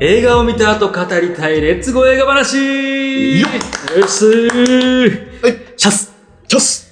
[0.00, 2.56] 映画を見た後語りたいレッツゴー映画話
[3.40, 3.46] よ
[3.98, 5.74] よっすーはい。
[5.76, 6.14] シャス
[6.48, 6.90] チャス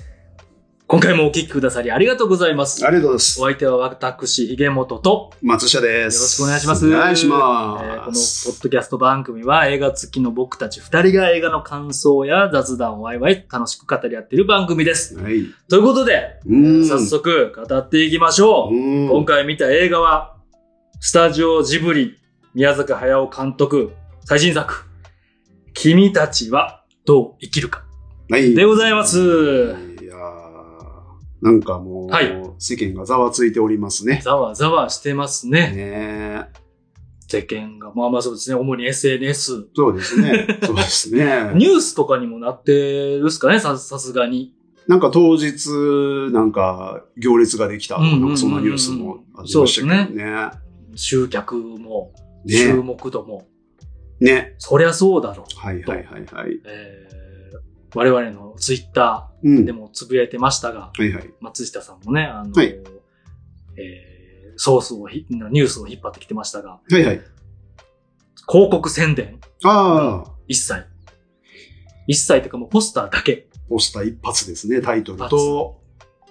[0.87, 2.87] 今回もお聞きくださりありがとうございます。
[2.87, 3.45] ありがとうございますお。
[3.45, 6.17] 相手は私、ひげもとと、松下です。
[6.17, 6.87] よろしくお願いします。
[6.87, 8.49] お願いしえーこのポます。
[8.59, 15.19] ッドキャスト番組は映画好きの僕たち二人が映画の感想や雑談をワイワイ楽しく語り合っている番組です。
[15.19, 15.45] はい。
[15.69, 18.75] ということで、うん早速語っていきましょう。
[18.75, 20.37] うん今回見た映画は、
[21.01, 22.17] スタジオジブリ、
[22.59, 23.93] 宮崎駿監督、
[24.25, 24.85] 最新作、
[25.75, 27.85] 君たちはどう生きるか。
[28.29, 28.53] はい。
[28.53, 29.17] でございます。
[30.03, 32.27] いやーなんかもう、はい
[32.59, 34.21] 世間がざわついておりますね。
[34.25, 35.71] ざわざわしてますね。
[35.71, 36.49] ね
[37.29, 39.69] 世間が、まあまあそうですね、主に SNS。
[39.77, 40.59] そうですね。
[40.67, 41.53] そうですね。
[41.55, 44.53] ニュースとかにもなってるっすかね、さ、さすがに。
[44.89, 45.69] なんか当日、
[46.33, 50.51] なんか行列ができたとか、うんうんうんうんなんかそんなニュースもありましたけどね。
[50.97, 52.13] 集客も、
[52.47, 52.75] 注ね。
[52.75, 53.47] 目度も。
[54.21, 54.55] ね。
[54.59, 55.59] そりゃそうだろう。
[55.59, 56.61] はいはいはいはい。
[56.67, 57.19] えー
[57.95, 59.59] 我々のツイッタうん。
[59.61, 61.31] ーでもつぶやいてましたが、はいはい。
[61.41, 67.21] 松下さんもね、あの、はいえーソースをひ、ニュースを引っ張ってきてましたが、はいはい。
[68.51, 70.85] 広告宣伝、ああ、一切。
[72.09, 73.49] 一切というかもうポスターだけ。
[73.69, 74.81] ポスター一発ですね。
[74.81, 75.81] タイトルと、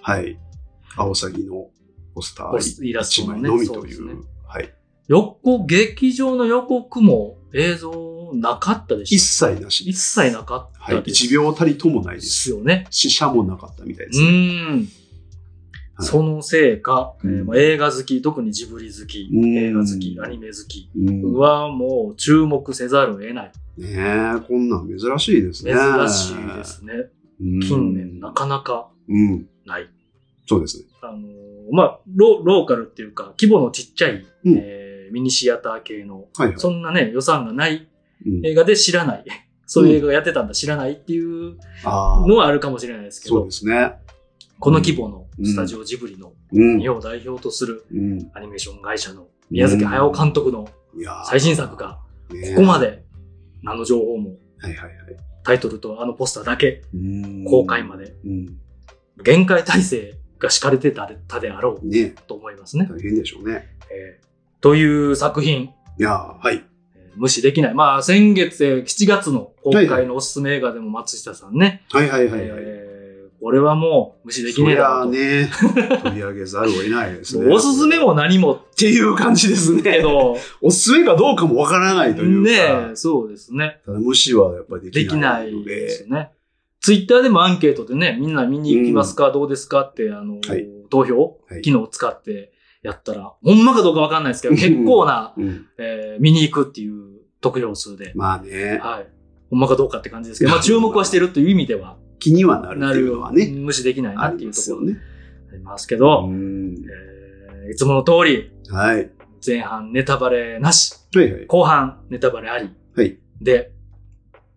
[0.02, 0.38] はい。
[0.96, 1.70] アオサギの
[2.14, 4.06] ポスターポスイラス一トのね枚のみといそう
[5.08, 5.20] ですねう。
[5.20, 5.22] はい。
[5.22, 9.88] 予告、劇場の予告も映像なかったでし一ょ切なし。
[9.88, 10.96] 一切なかっはい。
[10.96, 11.24] たです。
[11.26, 12.20] 一秒たりともないで。
[12.20, 12.86] ですすよね。
[12.90, 14.26] 死者もなかったみたいでうすね。
[14.28, 14.76] ーん。
[14.76, 14.88] はい
[16.00, 23.52] そのせいか、えーうんまあ映画好き、特にジブリ好き、うん映画好き、アニメ好きうんはもう注目せざるを得ない。
[23.78, 25.72] ねえ、こんなん珍しいですね。
[25.72, 26.92] 珍しいですね。
[27.40, 27.60] うん。
[27.60, 29.48] 近年なかなかうん。
[29.66, 29.88] ない。
[30.46, 30.84] そうですね。
[31.02, 31.22] あのー
[31.72, 36.58] まあロ、ローカルっていうか、規模のちっちゃい、うんえーミニシアター系の、はいはい。
[36.58, 37.88] そんなね、予算がない
[38.26, 39.24] うん映画で知らない。
[39.66, 43.92] そういう映画がやってたんだ、知らないっていうのはあるかもしれないですけどそうで、すね。
[44.58, 46.80] この規模のスタジオジブリのうん。
[46.80, 48.30] 日本を代表とするうん。
[48.34, 50.68] アニメーション会社の宮崎駿監督の
[51.26, 53.04] 最新作が、ここまで
[53.62, 54.36] 何の情報も。
[55.44, 58.58] タイトルとあのポスターだけうん公開までうん。
[59.22, 61.06] 限界体制が敷かれてた
[61.40, 62.88] であろうねと思いますね。
[62.90, 63.66] 大変でしょうね。
[63.90, 64.27] えー
[64.60, 66.56] という作品、いやーはい。
[66.96, 67.74] えー無視できない。
[67.74, 72.60] まあ先月、えー7月の公開のおすすめ映画でも松下さんね、はいはいはいはい。
[72.62, 72.88] えー
[73.40, 77.46] これはもう無視できそりゃねえだろうね、取り上げざるを得ないですね。
[77.54, 79.82] おすすめも何もっていう感じですね。
[79.82, 82.50] けど、おすすめかどうかもわからないというか。
[82.50, 83.80] ねえ、そうですね。
[83.86, 85.76] ただ無視はやっぱりででききなないいので。
[85.76, 86.30] ですよね。
[86.80, 92.50] ツイッターでもアンケートでね、みんな見に行きますか、どうですかって、あの、はい投票、はい機能を使って
[92.82, 95.66] やったら、ほんまかどうかわかんないですけど、結構な、うん。
[95.78, 99.08] えー見に行くっていう得票数で、まあね、はい。
[99.50, 104.98] ほんまかどうかって感じですけど、まあ注目はしてるという意味では、気にはなるなるっていうのはね、無視できないなっていうところますよね。
[105.52, 106.74] ありますけど、うん。
[106.74, 109.10] えーいつもの通り、はい。
[109.46, 111.46] 前半ネタバレなし、はいはい。
[111.46, 113.18] 後半ネタバレありはい。
[113.42, 113.72] で、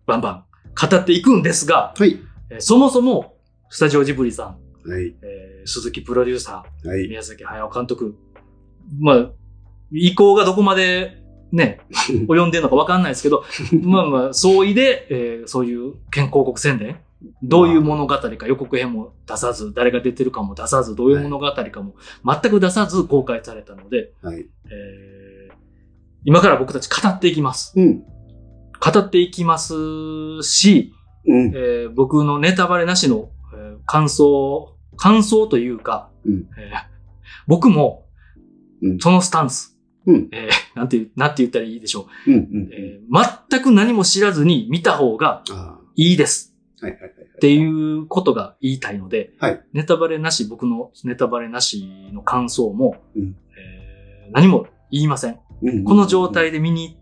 [0.06, 0.44] バンバン
[0.90, 2.18] 語っていくんですが、はい。
[2.50, 3.36] えーそもそも、
[3.68, 5.14] スタジオジブリさん、はい。
[5.22, 7.08] えー鈴木プロデューサー、はい。
[7.08, 8.16] 宮崎駿監督、
[8.98, 9.30] まあ、
[9.92, 11.22] 意向がどこまで
[11.52, 11.80] ね、
[12.28, 13.44] 及んでるのかわかんないですけど、
[13.82, 16.96] まあまあ、相違で、えーそういう健康国宣伝、
[17.42, 21.94] どういう物語か予告編も出さず、誰が出てるかも出さず、どういう物語かも
[22.24, 24.38] 全く出さず公開されたので、はい。
[24.38, 25.52] えー
[26.24, 27.72] 今から僕たち語っていきます。
[27.76, 27.98] うん。
[28.00, 29.74] 語っていきます
[30.42, 30.92] し、
[31.26, 31.52] うん。
[31.54, 34.71] えー僕のネタバレなしの、えー感想、
[35.02, 36.92] 感想というか、うんえー
[37.48, 38.06] 僕も
[38.82, 39.76] うん、そのスタンス、
[40.06, 42.34] うんえーなんてて言ったらいいでしょうん。
[42.34, 42.68] うう、ん。
[42.72, 46.86] えー全く何も知らずに見た方があいいですあ。
[46.86, 47.10] はいはいはい。
[47.10, 53.22] っていうことが言いたいので、はいネタバレなし、僕のネタバレなしの感想も、うん
[53.58, 55.38] えー何も言いません。
[55.62, 56.96] うんこの状態で見に、き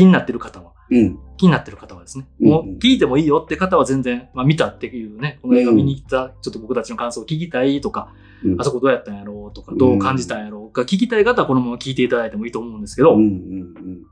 [0.00, 1.18] 気になってる方は、うん。
[1.36, 8.12] 気になってる方はですね、うんもう聞いてもいいよって方は全然、まあ見たっていうね、この映画見に行った、ちょっと僕たちの感想を聞きたいとか、
[8.44, 8.60] うん。
[8.60, 14.02] あそこどうやったんやろうとか、どう感じたんやろうか、聞きたい方はこのまま聞いていただいてもいいと思うんですけど、うんうんうん。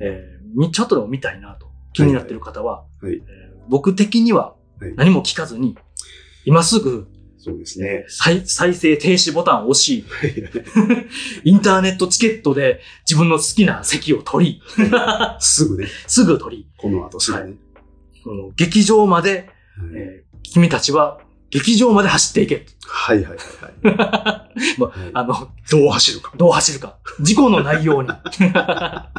[0.00, 0.22] え
[0.72, 3.14] ちょっとでも見たいなと気になってる方は、はい。
[3.14, 4.94] えー僕的にははい。
[4.96, 5.76] 何も聞かずに、
[6.44, 7.08] 今すぐ
[7.44, 8.06] そうですね。
[8.08, 10.34] 再再生停止ボタンを押し、はい
[11.44, 14.62] インターネットチケットで自分の好きな席を取り、
[15.40, 15.88] すぐね。
[16.06, 17.54] すぐ取り、この後すぐね。
[18.22, 19.44] その劇場まで、はい
[19.94, 21.20] えー君たちは
[21.50, 22.66] 劇場まで走っていけ。
[22.86, 24.76] はいはいはいはい。
[24.78, 25.34] まはいあの、
[25.70, 26.32] どう走るか。
[26.36, 26.96] どう走るか。
[27.20, 28.08] 事故のないように。
[28.08, 28.18] ま
[28.58, 29.10] あ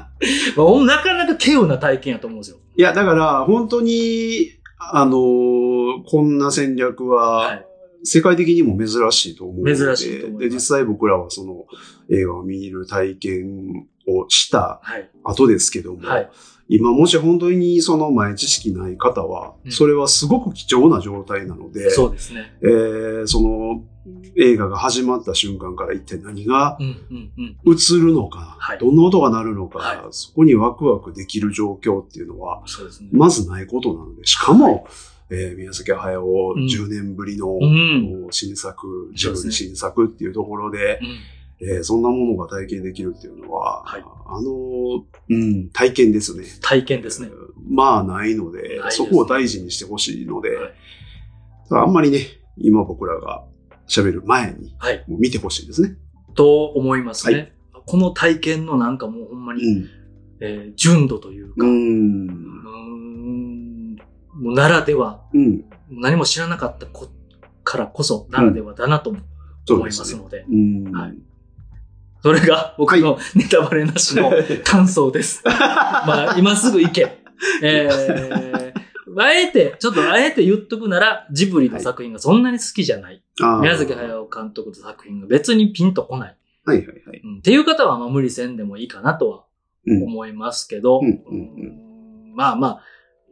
[0.85, 2.57] なかなか稀有な体験やと思うんですよ。
[2.77, 7.65] いや、だから、本当に、あのーこんな戦略は、はい。
[8.05, 11.65] 世界的にも珍しいと思うので、珍しいと思いで、実際僕らはその
[12.09, 15.09] 映画を見る体験をしたはい。
[15.23, 16.29] 後ですけども、はい。
[16.67, 22.57] 今もし本当にその前知識ない方は、うんそれはすごく貴重な状態なので、そうですね。
[22.61, 23.83] えーその
[24.37, 27.73] 映画が始まった瞬間から一体何がうん、うん、うん。
[27.73, 33.09] 映るのか、はいどんな音が鳴るのか、はいそこにワクワクできる状況っていうのは、そうですね。
[33.11, 34.87] まずないことなので、しかも、
[35.29, 38.27] えー宮崎駿うん10年ぶりの、うん。
[38.31, 40.99] 新作、自分そうですね新作っていうところで、
[41.61, 41.67] うん。
[41.67, 46.45] えーそんなものが体験できるっていうのは、はいあの、うん、体験ですね。
[46.61, 47.29] 体験ですね。
[47.67, 50.73] まあないので、ですそこを大事にしてほしいので、はい
[51.71, 52.19] あんまりね、
[52.57, 53.43] 今僕らが
[53.87, 55.03] 喋る前に、はい。
[55.07, 55.95] もう見てほしいですね。
[56.35, 57.53] と思いますね。
[57.73, 59.89] はこの体験のなんかもうほんまに、うん。
[60.41, 61.65] えー純度というか、う。
[61.65, 62.27] うん
[64.35, 65.65] ならでは、うん。
[65.89, 67.09] 何も知らなかったこ
[67.63, 69.19] からこそならではだなとも
[69.69, 69.83] 思い。
[69.85, 70.91] ますすので、うん。
[70.91, 71.17] はい
[72.25, 74.31] それが僕の ネタバレなしの
[74.63, 75.43] 感想です。
[75.45, 77.19] まあ、今すぐ行け。
[77.61, 83.21] えー、あえて、ちょっとあえて言っとくなら、ジブリの作品がそんなに好きじゃない。
[83.41, 86.37] あー宮崎駿監督の作品が別にピンとこない。
[86.65, 87.21] はいはいはい。
[87.23, 89.43] うん、っていう方はまあ無理せんでもいいかなとは
[89.85, 90.03] うん。
[90.05, 92.81] 思いますけど、うんうんうんまあまあ、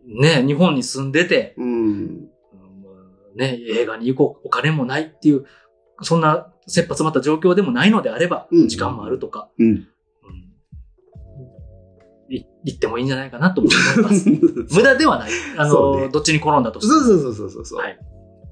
[0.05, 1.67] ね、日本に住んでて、うん。
[1.67, 2.29] うん
[3.35, 5.45] ね、映画に行こう、お金もないっていう、
[6.01, 9.67] そんな切羽詰まった状況でもないのであれば、うん時間もあるとか、うん。
[9.67, 9.87] うん
[12.29, 14.29] い行ってもいいんじゃないかなと思います。
[14.73, 15.31] 無駄ではない。
[15.57, 17.01] あの、ねどっちに転んだとしても。
[17.01, 17.79] そうそうそうそうそう。
[17.79, 17.99] はい。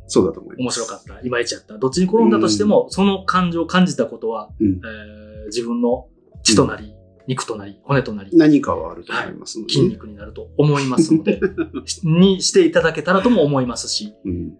[0.07, 0.81] そうだと思います。
[0.81, 1.25] 面白かった。
[1.25, 1.77] いまいちやった。
[1.77, 6.07] どっちに転んだとしても、その感情を感じたことは、うんえー自分の
[6.44, 6.95] 血となり、
[7.31, 11.39] 肉となり、骨となり、何かはあると思いますので、筋肉になると思いますので、
[11.85, 14.53] し にしていただけたらとも思いますし、うん。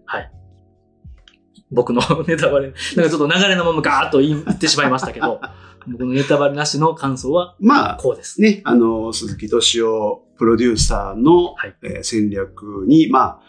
[1.70, 5.40] 僕の ネタバレ、なんかちょっと流れのままガーッと言ってしまいましたけど、
[5.86, 8.40] 僕のネタバレなしの感想はまあ、こうです。
[8.40, 13.40] ね、あの、鈴木敏夫プロデューサーの、はいえー戦略に、ま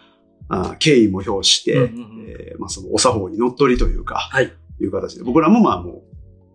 [0.50, 4.52] あ、あ敬意も表して、うんうんうんえーまあ、そのお作法に乗っ取りというか、はい。
[4.82, 6.14] いう形で、僕らもまあもう、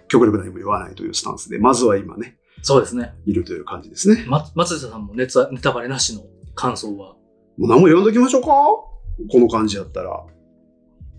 [0.08, 3.14] 極力何も言わないというスタンスで、まずは今ね、そうですね。
[3.25, 4.25] いるという感じですね。
[4.28, 6.22] ま、松下さんもネタネタバレなしの
[6.55, 7.14] 感想は？
[7.56, 8.49] もう何も読んどきましょうか？
[8.49, 8.93] こ
[9.34, 10.25] の感じやったら。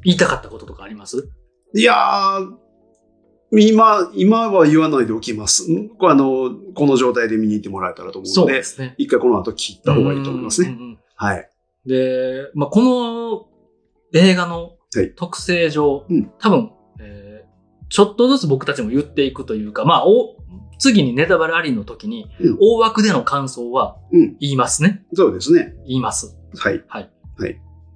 [0.03, 1.29] 言いたかったこととかあります？
[1.75, 2.55] いやー、
[3.51, 5.65] 今、今は言わないでおきます。
[6.01, 8.95] あの、この状態で見に行ってもらえたらと思うので、ですね。
[8.97, 10.69] 一回この後切った方がいいと思いますね。
[10.69, 11.49] うんうんうんはい。
[11.85, 13.49] で、まあ、こ
[14.13, 17.49] の映画のはい特性上、うん多分、えー
[17.91, 20.35] ちょっとずつ僕たちも言っていくというか、まあ、お
[20.79, 24.37] 次にネタバレありの時に、うん大枠での感想はうん。
[24.39, 25.03] 言いますね。
[25.13, 25.75] そうですね。
[25.85, 26.37] 言います。
[26.55, 26.83] はい。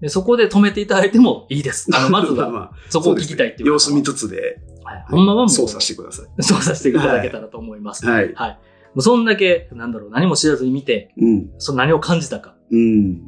[0.03, 1.89] でそこで止めていただいてもいいです。
[1.95, 6.43] あの、まずまあは、まあそこを聞きたいっていう様子見と、つつで、はい、ほんまはもう、操作してください。
[6.43, 8.05] 操作していただけたらと思います。
[8.05, 8.33] はい。
[8.33, 8.51] はい。
[8.51, 8.57] も
[8.97, 11.49] うそんだけ、なんだろう、何も知らずに見て、うん。
[11.57, 13.21] その何を感じたか、うん。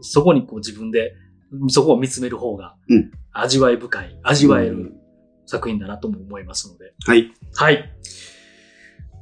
[0.00, 1.16] そこにこう自分で、
[1.66, 4.92] そこを見つめる方がうん、味わい深い、味わえるうん
[5.46, 6.94] 作品だなとも思いますので。
[7.04, 7.30] はい。
[7.54, 7.92] はい。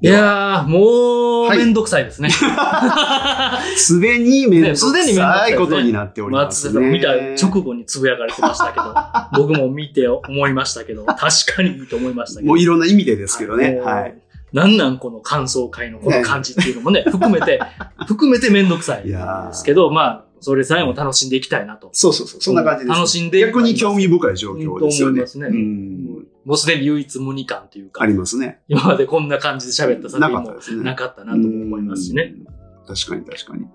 [0.03, 2.29] いやー、もう、はいめんどくさいですね。
[3.77, 6.81] すでにめんどくささいことになっておりますね。
[6.81, 8.95] 松見た直後につぶやかれてましたけど、
[9.41, 12.49] 僕も見て思いましたけど、確かにいいと思いましたけど。
[12.49, 13.81] もういろんな意味でですけどね。
[13.81, 14.19] はい。。
[14.53, 17.61] なんなんこの感想会のこの感じっていうのもね、含めて、
[18.09, 19.17] 含めてめんどくさいで
[19.53, 21.89] すけど、まあ、それさえも楽しんでいきたいなと。
[21.93, 22.41] そうそうそう。
[22.41, 22.99] そんな感じです。
[22.99, 25.13] 楽しんで逆に興味深い状況ですよね。
[25.13, 26.12] と思いますねうん。
[26.45, 28.61] もうすでに唯一無二感というかあ、りますね。
[28.69, 30.85] 今までこんな感じで喋った作な品もかったですね。
[30.85, 32.35] なかったなとも思いますしね。
[32.37, 32.45] うん。
[32.87, 33.67] 確かに確かに。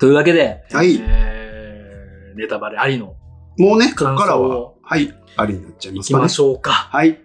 [0.00, 3.16] というわけで、はいえー、ネタバレありの
[3.58, 6.28] もうね、ここからははい、ありになっちゃい行きますかねま。
[6.28, 6.72] しょうか。
[6.72, 7.12] はい。
[7.12, 7.18] 行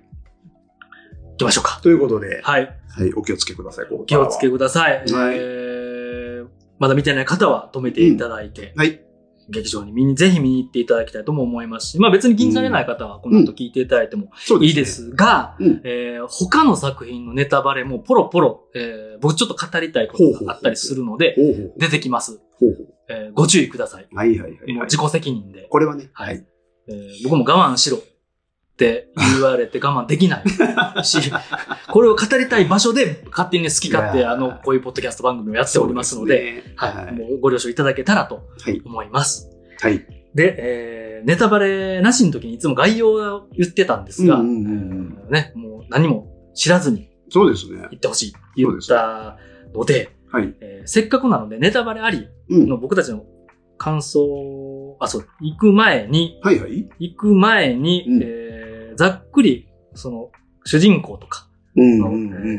[1.37, 1.79] きましょうか。
[1.81, 2.77] ということで、はい。
[2.89, 3.87] はい、お気をつけください。
[3.91, 5.05] おお気をつけください。
[5.11, 5.77] はいえー
[6.79, 9.01] まだ見てない方は止めていただいて、はい。
[9.49, 14.29] 劇場に見に、ぜひ見に行っていただきたいとも思いますし、まあ別に気にされない方はこの後聞いていただいても
[14.61, 21.35] いいですが、うんえー他の作品のネタバレもポロポロ、えー僕ちょっと語りたいことがあったりするので。
[21.77, 22.41] 出てきます。
[22.59, 22.87] ほうほう。
[23.09, 24.07] えーご注意ください。
[24.13, 24.85] はいはいはいはい。
[24.85, 25.67] 自己責任で。
[25.69, 26.39] これはね、ははいい。
[26.89, 27.97] えー僕も我慢しろ
[28.77, 30.43] って言われて我慢できない
[31.03, 31.31] し、
[31.89, 38.79] これを語りたい場所で勝手に好き勝手、あの、こういうポッドキャスト番組をやっておりますので、はい、もうご了承いただけたらとはい。
[38.85, 39.49] 思います。
[39.81, 40.05] はい。
[40.35, 47.87] で、えーネタバレなしの時にいつも概要を言ってたんですが、ね、もう何も知らずにそうですね。
[47.89, 49.37] 言ってほしいって言った
[49.73, 50.53] ので、はい。
[50.61, 52.69] えーせっかくなのでネタバレありうん。
[52.69, 53.25] の僕たちの
[53.79, 56.87] 感想、あ、そう、行く前に、はいはい。
[56.99, 58.46] 行く前に、うんえー
[58.97, 60.31] ざっくり、その、
[60.65, 61.47] 主人公とか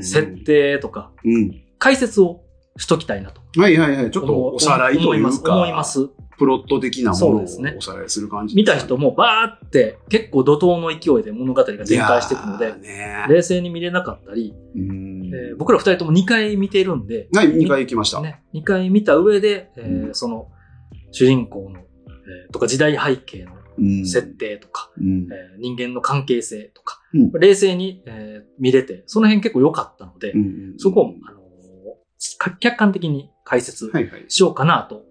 [0.01, 1.63] 設定とか、うん。
[1.79, 2.41] 解説を
[2.77, 4.11] しときたいなとはいはいはい。
[4.11, 5.43] ちょっとおさらいという思います。
[5.43, 6.09] か、思います。
[6.39, 8.55] プロット的なものをそうですねおさらいする感じ。
[8.55, 12.75] 見た人もバーって結構怒涛の勢いで物語が展開していくので
[13.29, 18.21] 冷静に見れなかったり、うんえー僕ら二人とも2回見てるんで、はい、2回行きました。
[18.21, 20.49] ね、2回見た上で、えその
[21.11, 23.58] 主人公の、えーとか時代背景のうん
[24.05, 33.91] 設定とか、うんえー人間の関係性とか、うん冷静に、えー見れて、その辺結構良かったので、うんそこを、あのーか客観的に解説。
[34.29, 35.03] しようかなと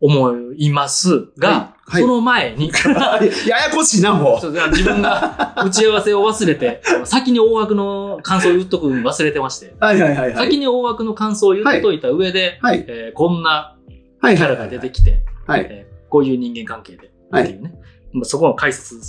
[0.00, 2.72] 思いますが、はいはいその前に、
[3.46, 9.76] ややこしいな、もちょっと自分が打ち合わせを忘れて、 先に大枠の感想を言っとくの忘れてまして、う。
[9.78, 10.34] はいはいはいはい。
[10.34, 12.84] 先に大枠の感想を言っといた上で、はい。
[12.88, 13.76] えーこんな
[14.20, 15.66] はいキャラが出てきて、はい。
[15.70, 17.74] えーこういう人間関係で、っていうね。
[18.16, 19.00] まあそこの解説、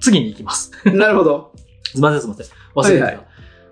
[0.00, 0.70] 次に行きます。
[0.86, 1.52] なるほど。
[1.84, 2.46] すいません、すいません。
[2.74, 3.04] 忘れてた。
[3.06, 3.24] はいは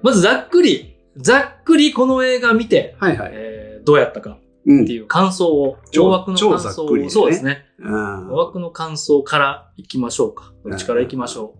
[0.02, 3.30] まずざっくり、ざっくりこの映画見て、はいはい。
[3.34, 7.64] えーどうやったかうんっていう感想を、超大枠の超感想を、ねそうですね。
[7.78, 10.52] うん大枠の感想から行きましょうか。
[10.64, 11.54] どっちから行きましょ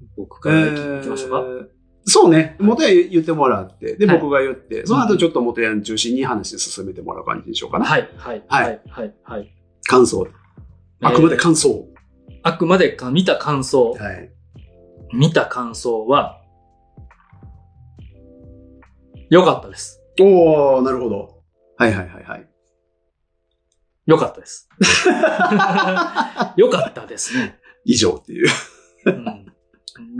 [0.00, 0.04] う？
[0.16, 1.38] 僕から行き行きましょうか。
[1.40, 1.68] えー
[2.10, 2.56] そうね。
[2.58, 7.84] 元や言ってもらって、で、はい僕が言って、その後ちょっと元やん中心に話進めてもらう感じにしようかな。
[7.84, 9.54] はい、はい、はいはい、はい、はい。
[9.84, 10.26] 感想。
[11.02, 11.86] あくまで感想。
[12.42, 14.30] あくまでか見た感想、はい。
[15.12, 16.40] 見た感想は、
[19.30, 20.00] 良かったです。
[20.20, 21.42] おー、なるほど。
[21.76, 22.48] はいはいはいはい。
[24.06, 24.68] 良かったです。
[26.56, 27.58] 良かったですね。
[27.84, 28.48] 以上っていう。
[29.06, 29.44] うん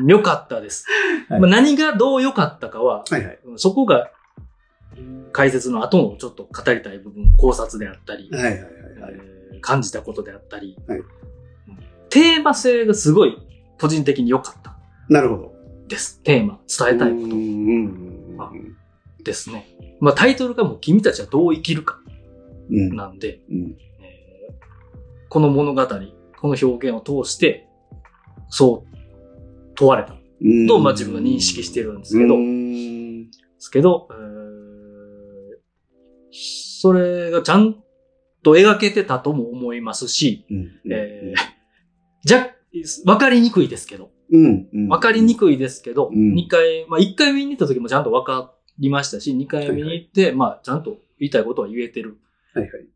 [0.08, 0.86] 良かったです。
[1.28, 3.38] はいまあ、何がどう良かったかは、はいはい。
[3.56, 4.10] そこが
[5.30, 9.14] 解説の後のちょっと語りたい部分、考察であったり、はいはいはいはい。
[9.14, 11.06] えー感じたことであったり、はいうん
[12.10, 13.36] テーマ性がすごい
[13.80, 14.76] 個人的に良かった
[15.08, 15.52] なるほど。
[15.86, 16.20] です。
[16.22, 18.50] テーマ、伝えたいこうんうんうんあ
[19.18, 19.66] とですね。
[20.00, 21.98] まあタイトルがもう君たちはどう生きるか
[22.70, 22.94] うん。
[22.96, 23.76] なんで、うん。
[24.00, 24.54] えー
[25.30, 25.94] この物語、こ
[26.48, 27.66] の表現を通して、
[28.48, 28.96] そう
[29.74, 30.14] 問われた。
[30.40, 34.28] うんとまあ自分が認識してるんですけどうんですけど、えー
[36.30, 37.76] それがちゃん
[38.42, 41.57] と描けてたとも思いますし、うんえー
[42.24, 42.50] じゃ、
[43.06, 44.88] わかりにくいですけど、うんうん。
[44.88, 46.34] わかりにくいですけど、うん。
[46.34, 52.18] 2回、まあ1回見に行った時もちゃんとわかりましたし、2回見に行って、まあちゃんと言いたいことは言えてる
[52.54, 52.86] はいはい。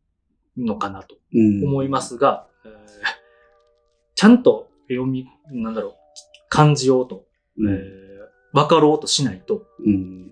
[0.59, 1.65] のかなとうん。
[1.65, 2.73] 思いますが、えー
[4.15, 5.93] ちゃんと読み、なんだろう、
[6.49, 7.27] 感じようと、
[7.59, 7.75] うん。
[7.75, 8.03] えー
[8.55, 10.31] わかろうとしないと、うん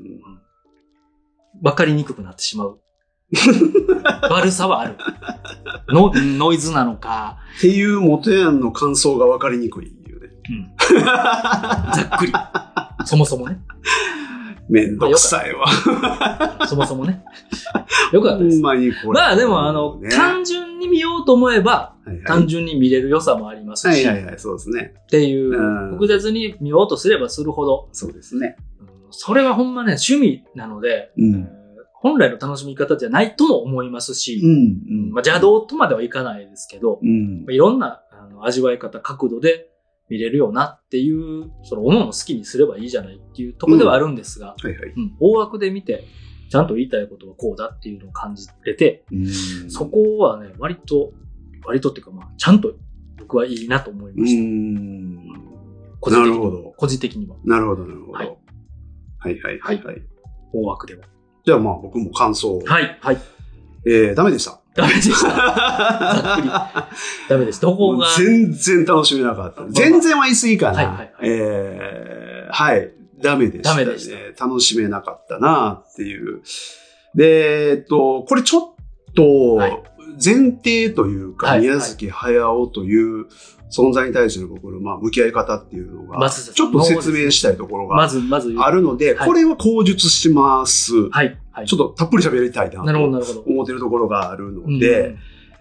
[1.63, 2.81] わかりにくくなってしまう。
[4.31, 4.97] 悪さはある。
[5.89, 10.29] のノイズなのか、っていう元ヤンの感想が分かりにくいよね。
[10.49, 12.33] うん、 ざっくり。
[13.05, 13.61] そもそもね。
[14.69, 15.67] めんどくさいわ。
[16.67, 17.25] そもそもね。
[18.13, 18.61] よかったです。
[18.61, 19.21] まにこれ。
[19.21, 24.95] まあでも、あの、ね単純に見ようと思えば、はいはい単純に見れる良さもありますし、はいはいはい、そうですね。
[25.03, 28.57] っていううん、複雑に見ようとすればするほど、そうですね。
[28.81, 31.60] うんそれはほんまね、趣味なので、うんえー
[32.03, 34.51] 本来の楽しみ方じゃないとも思いますし、うん。
[34.51, 34.55] う
[35.09, 37.53] んまあ、邪道とまではいかないですけど、うんまあ。
[37.53, 39.71] いろんなあの味わい方、角度で
[40.09, 44.93] 見れるよなっていう、その、おのの好きにすればいいじゃないっていうところではあるんですが、はいはい。
[44.97, 46.05] うん大枠で見て、
[46.49, 51.13] ちゃんと言いたいことはこうだっていうのを感じれて、うんそこはね、割と、
[51.67, 52.73] 割とっていうかまあ、ちゃんと
[53.19, 54.43] 僕はいいなと思いまうした。
[54.43, 55.21] ん。
[56.01, 56.39] 個人的には。
[56.41, 57.37] なるほど個人的には。
[57.45, 58.13] なるほど、なるほど。
[58.13, 60.03] ははいいはいはいはい。
[60.55, 61.05] 大枠では。
[61.45, 62.63] じゃあまあ僕も感想を。
[62.65, 63.19] はい、はい。
[63.87, 64.61] えー、ダメでした。
[64.75, 65.29] ダメでした。
[65.29, 66.49] ざっくり
[67.29, 67.61] ダメです。
[67.61, 68.07] どこが？
[68.17, 69.65] 全然楽しめなかった。
[69.71, 70.77] 全然は言い過ぎかな。
[70.77, 72.91] はいはいはいえーはい。
[73.23, 73.85] ダメでした、ね。
[73.85, 76.41] ダメでした楽しめなかったなっていう。
[77.15, 78.75] で、えっと、これちょっ
[79.15, 79.83] とはい、
[80.25, 83.27] 前提というか、はい宮崎駿という
[83.71, 88.61] 存在に対しての僕の、まあ、向き合い方っていうのが、まずちょっと説明したいところがまず、まず言う。
[88.61, 91.09] あるので、はいこれは口述します。
[91.11, 91.67] はい、はい。
[91.67, 93.05] ちょっとたっぷり喋りたいなと。
[93.47, 95.17] 思ってるところがあるのうんで、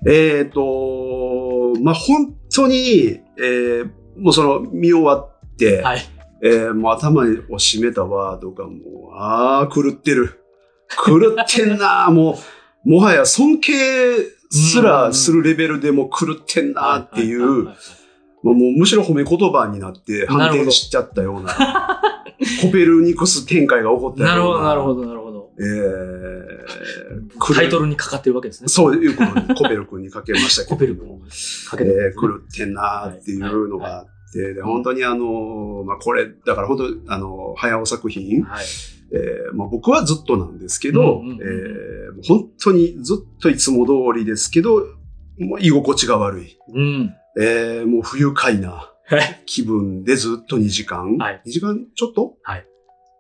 [0.08, 6.02] えっ、と、まあ、本当に、えーもうその、見終わって、はい。
[6.44, 8.72] えーもう頭を締めたワードがも
[9.14, 10.42] う、ああ、狂ってる。
[11.06, 12.38] 狂ってんな、 も
[12.86, 13.72] う、もはや尊敬
[14.50, 17.68] すらするレベルでもう狂ってんなっていう、
[18.44, 21.54] もうむしろ褒め言葉になって反転しちゃったような、
[22.62, 24.30] コペルニクス展開が起こったような。
[24.30, 25.50] なるほど、なるほど、なるほど。
[25.60, 28.70] えー、タイトルにかかってるわけですね。
[28.70, 30.76] そういうことに、コペル君にかけましたけど。
[30.76, 31.20] コペル君
[31.70, 38.66] かけてえるー、狂ってんなっていうのがあって、で、本当にあの、まあ、これ、だから本当、あの、早尾作品、はい。
[39.12, 44.86] えーまあ、僕はずっとなんですけど、うんうんうんえー本当にずっといつも通りですけど、
[45.40, 46.58] もう居心地が悪い。
[46.74, 47.16] うん。
[47.38, 49.42] えーもう不愉快なはい。
[49.46, 52.36] 気分でずっと2時間、はい2時間ちょっと？
[52.44, 52.66] はい。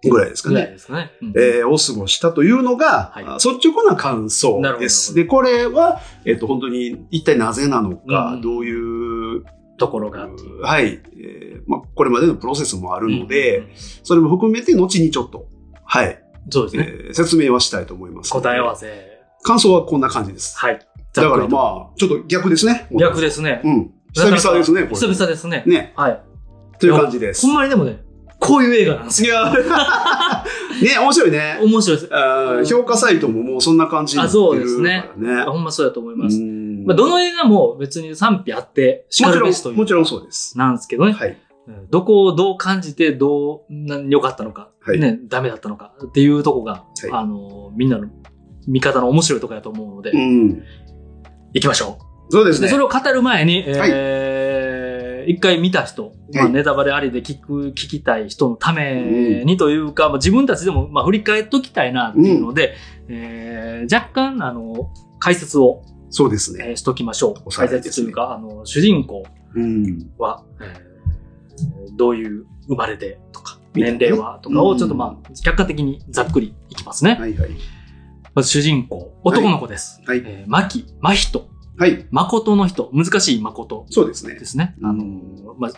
[0.07, 0.71] ぐらいですかぐらいね。
[0.73, 1.11] ですかね。
[1.21, 5.13] うんえーを過ごしたというのが、はいあ率直な感想です。
[5.13, 9.43] で、これは、えっ、と、本当に一体なぜなのか、うんどういう、
[9.77, 10.27] ところが。
[10.61, 13.67] はい、えーまあ、これまでのプロセスもあるので、うん、
[14.03, 15.47] それも含めて後にちょっと、
[15.85, 16.87] はい、そうですね。
[16.89, 18.31] えー説明はしたいと思います。
[18.31, 19.07] 答え合わせ。
[19.43, 20.57] 感想はこんな感じです。
[20.57, 20.79] はい。
[21.13, 21.47] だからあ。
[21.47, 22.87] まあ、ちょっと逆ですね。
[22.91, 23.61] 逆ですね。
[23.63, 23.91] うん。
[24.13, 24.95] 久々ですね、これ。
[24.95, 25.63] 久々ですね。
[25.65, 25.93] ね。
[25.95, 26.21] はい。
[26.79, 27.45] という感じです。
[27.45, 28.03] ほんまにでもね、
[28.39, 29.27] こういう映画なんですよ。
[29.27, 29.51] いや、
[30.81, 31.59] ね、面白いね。
[31.61, 32.15] 面白いです。
[32.15, 35.43] あー評価サイトももうそんな感じになってるあそうですねからね。
[35.43, 36.37] ほんまそうだと思います。
[36.37, 40.57] うんまあ、どの映画も別に賛否あって、しかもちろるべしといん、もう、ちろんそうです。
[40.57, 41.11] なんですけどね。
[41.11, 41.29] はい。
[41.29, 41.35] うん
[41.91, 48.07] どこをどう感じて、どう、な良かったのか、はいね、ダメだったのかっていうとこが、はいあの、みんなの
[48.67, 50.63] 見方の面白いところだと思うので、うん。
[51.53, 52.08] 行きましょう。
[52.29, 52.77] で、そうですねそ。
[52.77, 62.73] れを語る前に、えー一回見た人、まあ、はいネタバレありで聞く、聞きたい人のためにというか、まあ、自分たちでも、まあ、振り返っときたいなっていうので、
[63.09, 66.65] えー若干、あの、解説を、そうですね。
[66.69, 67.49] えーしときましょう。
[67.51, 69.23] 解説というか、あの、主人公
[69.55, 70.09] うん。
[70.17, 70.89] は、えー
[71.97, 77.17] どういう生まれでとか、年齢はとかをちょっとまあ、客観的にざっくりいきますね。
[77.19, 77.49] はいはい。
[78.33, 80.01] まず主人公、男の子です。
[80.07, 80.23] はい。
[80.25, 82.05] えー、牧、真人、はい。
[82.11, 84.45] 誠の人、難しい誠そうですねで。
[84.45, 84.75] すね。
[84.83, 85.71] あのうん、まあ、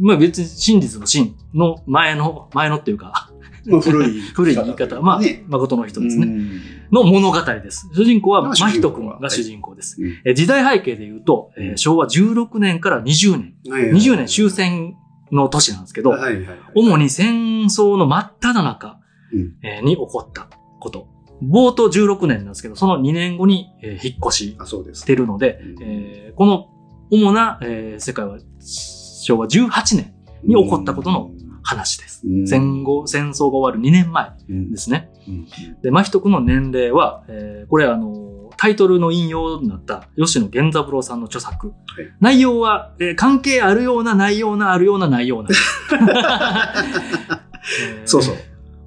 [0.00, 3.30] まあ別に真実の真の前の、前のっていうか、
[3.66, 4.20] まあ古い。
[4.34, 6.26] 古い言い方、まあね。、誠の人ですね。
[6.26, 6.60] うん
[6.92, 7.88] の物語です。
[7.94, 9.96] 主人公はが真人君が主人公です。
[10.34, 14.94] 時代背景で言うと、えー昭和16年から20年、はいはい20年終戦
[15.32, 16.14] の年なんですけど。
[16.74, 19.00] 主に戦争の真っ只中
[19.82, 20.48] に起こった
[20.80, 21.08] こと。
[21.42, 25.04] 冒頭16年なんですけど、その2年後にえー引っ越しあ、そうですし。
[25.04, 26.68] てるので、うんえーこの
[27.10, 31.30] 主な、えー世界は昭和18年に起こったことの
[31.62, 32.22] 話です。
[32.26, 35.10] うん戦後、戦争が終わる2年前うんですね。
[35.28, 35.46] うん
[35.82, 41.74] で、真人君の年齢は、えーこれあの、タイトルの引用になった吉野源三郎さんの著作。
[42.20, 45.48] 内容は、えー関係あるような、ないような、あるような、ないような。
[48.00, 48.36] えーそうそう。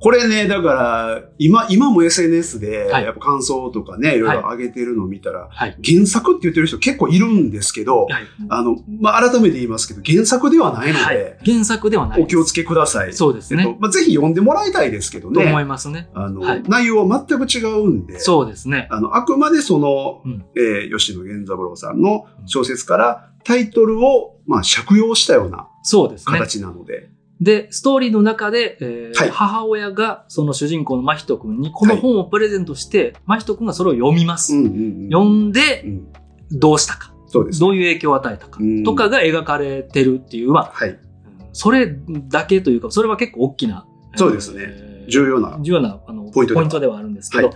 [0.01, 5.77] これね、だから、今、今も SNS で、はいやっぱ感想とかね、いろいろ上げてるのを見たら、はい。
[5.83, 8.23] 原作って言ってる人結構いるんですけど、はい。
[8.49, 11.37] あの、まあ、改めて言いますけど、原作ではないので、はい。
[11.45, 12.21] 原作ではない。
[12.21, 13.13] お気をつけください。
[13.13, 13.63] そうですね。
[13.67, 15.61] えっと、まあ、ぜひ読んでもらいたいですけどと思ね。
[15.61, 16.09] いますね。
[16.13, 18.87] あの、はい内容は全く違うんで、そうですね。
[18.91, 26.37] あの、あくまでその、うんえー吉野源三郎さんの小説からタイトルを、まあ、借用したようなそうですね。
[27.41, 29.29] で、で、ストーリーの中で、えーはい。
[29.29, 34.53] 母親がその主人公の真人君にこの本をプレゼントして、真人君がそれを読みます。
[34.53, 34.75] うんうんう
[35.07, 35.09] ん。
[35.09, 36.07] 読んでうん。
[36.51, 37.59] どうしたか、そうです。
[37.59, 38.59] どういう影響を与えたか。
[38.59, 38.83] うん。
[38.83, 40.89] とかが描かれてるっていう、まあ、はい。
[40.89, 40.99] うん
[41.51, 41.91] それ
[42.29, 44.63] だけというか、それは結構大きな、そうですね。
[44.67, 45.57] えー重要な。
[45.61, 47.53] 重要なあのポイントではではあるんですけど、は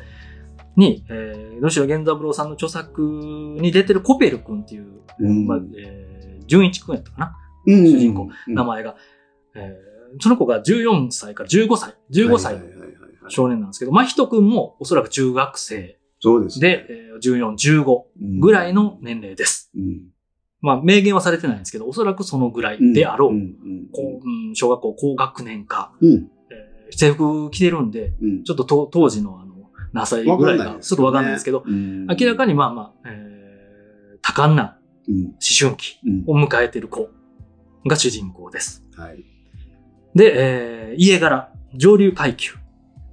[0.75, 4.87] に、えー、吉野源三郎さんの著作に出てるコペル君っていう、
[5.19, 5.45] うん。
[5.45, 7.85] まあえー、純一君やったかな、うん。
[7.85, 8.53] 主人公、うん。
[8.53, 8.95] 名前が、
[9.55, 12.61] えーその子が14歳から15歳、15歳の
[13.29, 16.69] 少年なんですけど、真人君もおそらく中学生そうですね。
[16.69, 19.71] で、えー14、15ぐらいの年齢です。
[19.75, 20.01] うん、
[20.61, 23.31] まあ、明言はされてないんですけど、おそらくそのぐらいであろう。
[24.53, 26.09] 小学校高学年か、うん。
[26.51, 28.43] えー制服着てるんで、うん。
[28.43, 29.55] ちょっとと当時のあの、
[29.93, 34.77] 何歳ぐらいか、ちょっとわかんないですけど、うん明らかにまあまあ、えー多感な
[35.09, 35.15] うん。
[35.25, 36.23] 思春期うん。
[36.43, 37.09] を迎えてる子
[37.87, 38.85] が主人公です。
[38.95, 39.25] はい。
[40.15, 42.53] で、えー家柄、上流階級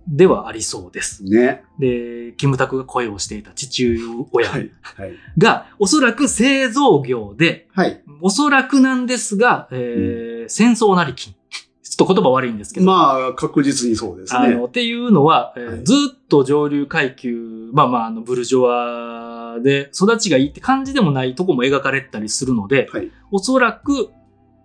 [0.07, 1.25] ではありそうです。
[1.25, 1.63] ね。
[1.79, 3.97] で、キムタクが声をしていた父
[4.33, 4.71] 親はい。
[4.83, 5.13] はい。
[5.39, 8.03] が、おそらく製造業で、はい。
[8.21, 11.35] おそらくなんですが、えー戦争なり金。
[11.83, 12.87] ちょっと言葉悪いんですけど。
[12.87, 14.39] まあ、確実にそうですね。
[14.41, 23.11] あの、っていうのは、えーはいずっと上流階級、まあまあ、あの、ブルジョワで育ちがいいって感じでもないとこも描かれたりするので、はい。
[23.33, 24.11] おそらく、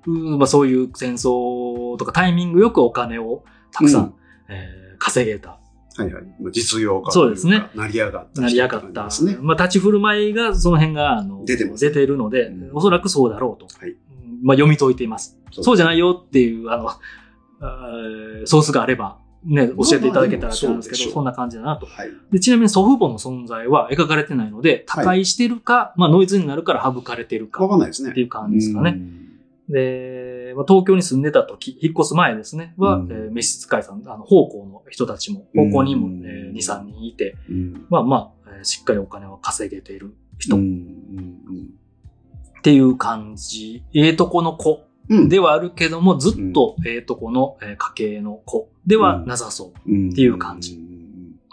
[0.07, 1.64] うんまあそういう戦争
[1.97, 4.13] とかタイミングよくお金をたくさん、うん
[4.53, 5.59] えー稼げた
[5.97, 6.23] はいはい。
[6.41, 9.03] まあ実業家そうですね成り上がった人成り上がった。
[9.03, 9.37] ですね。
[9.41, 13.67] まあ、立ち振る舞いが、その辺が、あの、出てます出ているので、うんおそらくそうだろうと。
[13.79, 13.97] はいうん
[14.43, 15.37] まあ、読み解いています。
[15.51, 16.07] そうじゃないよ。
[16.07, 21.85] よっていう、あの、あーソースがあれば、ね、教えていただけたらってなんですけど、まあそそんな感じだなと。
[21.85, 22.09] はい。
[22.31, 28.11] で、ちなみに祖父母の存在は描かれてないので、他界してるか、まあ、ノイズになるから省かれてるかわかんないですね。
[28.11, 28.95] っていう感じですかね。
[28.97, 29.73] うん。
[29.73, 33.11] で、まあ、東京に住んでた時、引っ越す前ですね、は、うん。
[33.11, 37.85] えー召使いさん、あの、方向の人たちも、方向にも、うんえー2、3人いて、うん。
[37.89, 40.57] まあまあ、えーしっかりお金を稼げている人。
[40.57, 40.59] っ
[42.63, 43.83] ていう感じ。
[43.93, 45.29] ええとこの子うん。
[45.29, 49.91] ではあるけども、ずっとええとこのえー家系の子ではなさそう。
[49.91, 50.09] うん。
[50.09, 50.79] っていう感じ。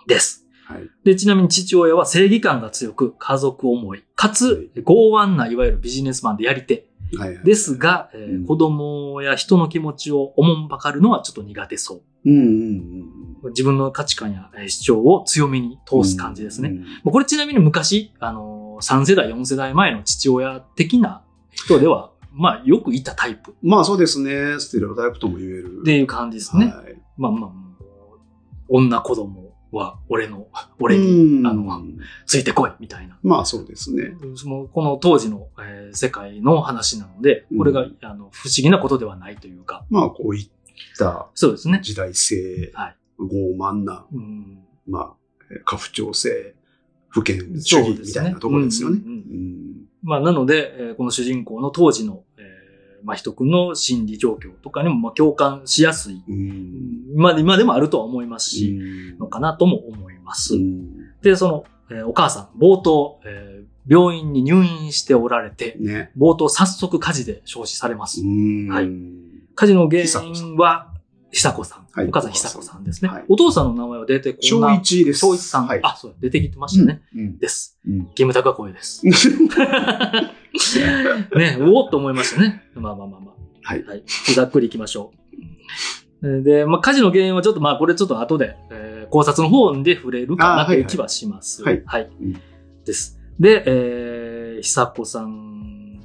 [0.06, 0.46] です。
[0.64, 0.88] はい。
[1.04, 6.86] で、ちなみに父親は正義感が強く家族思い、かつ剛腕ないわゆるビジネスマンでやり手
[7.18, 7.44] はいはい。
[7.44, 12.02] ですが、えーうん子供や人の気持ちをおもんばかるのはちょっと苦手そう。
[12.24, 12.46] うんうん
[13.44, 16.02] うん自分の価値観やえー主張を強めにうん。
[16.02, 16.68] 通す感じですね。
[16.70, 16.76] うん。
[16.78, 24.58] もうこれちなみに昔、あのー、3世代、4世代前の父親的な人では、まあよくいたタイプっまあそうですね。
[24.58, 25.82] ステレオタイプとも言える。
[25.84, 26.66] ていう感じですね。
[26.66, 26.98] はい。
[27.18, 27.50] まあまあ、
[28.68, 29.41] 女子供
[29.72, 30.46] は俺の、
[30.78, 31.82] 俺に、うんあの、
[32.26, 33.18] ついてこい、みたいな。
[33.22, 34.14] まあそうですね。
[34.36, 40.48] そのこの当時の、えー世界の話なので、これが、うんあの不思議なことではないというか、まあこういっ
[40.98, 41.80] たそうですね。
[41.82, 42.96] 時代性、はい。
[43.18, 44.58] 傲慢な、うん、
[44.88, 45.12] まあ、
[45.50, 46.54] えー家父長制、
[47.08, 49.00] 不権主義みたいなところですよね。
[50.02, 52.31] まあ、なので、えーこの主人公の当時の、えー
[53.04, 60.54] まあ、人君の心理状況とかにも、まあ、共感しやすい、うん今で今でもあるとは思いますし、うんのかなとも思います。
[60.54, 66.12] うんで、その、えーお母さん、冒頭、えー病院に入院しておられて、ね。
[66.16, 68.20] 冒頭早速火事で焼死されます。
[68.20, 68.88] うんはい
[69.54, 70.91] 火事の原因は、
[71.32, 71.86] 久子さん。
[71.92, 73.10] はいお母さん久子さんですね。
[73.10, 74.78] はいお父さんの名前は出てこ小ない。
[74.78, 75.20] 一です。
[75.20, 75.66] 小一さん。
[75.66, 75.80] はい。
[75.82, 77.02] あ、そう、出てきてましたね。
[77.16, 77.38] うん。
[77.38, 77.78] です。
[77.86, 78.06] うん。
[78.14, 79.04] キムタクは声です。
[81.34, 82.62] ね、おおっと思いましたね。
[82.74, 83.34] まあまあまあまあ。
[83.62, 83.84] はい。
[83.84, 84.04] はい。
[84.34, 85.12] ざっくり行きましょ
[86.22, 86.42] う。
[86.42, 91.62] で、まあ、火事の原因はちょっと、まあ、これちょっと後で、えー考察の方で触れるかなという気はします。
[91.64, 92.10] はいはい。
[92.18, 92.40] うん
[92.84, 93.20] です。
[93.38, 96.00] で、えー、久子さん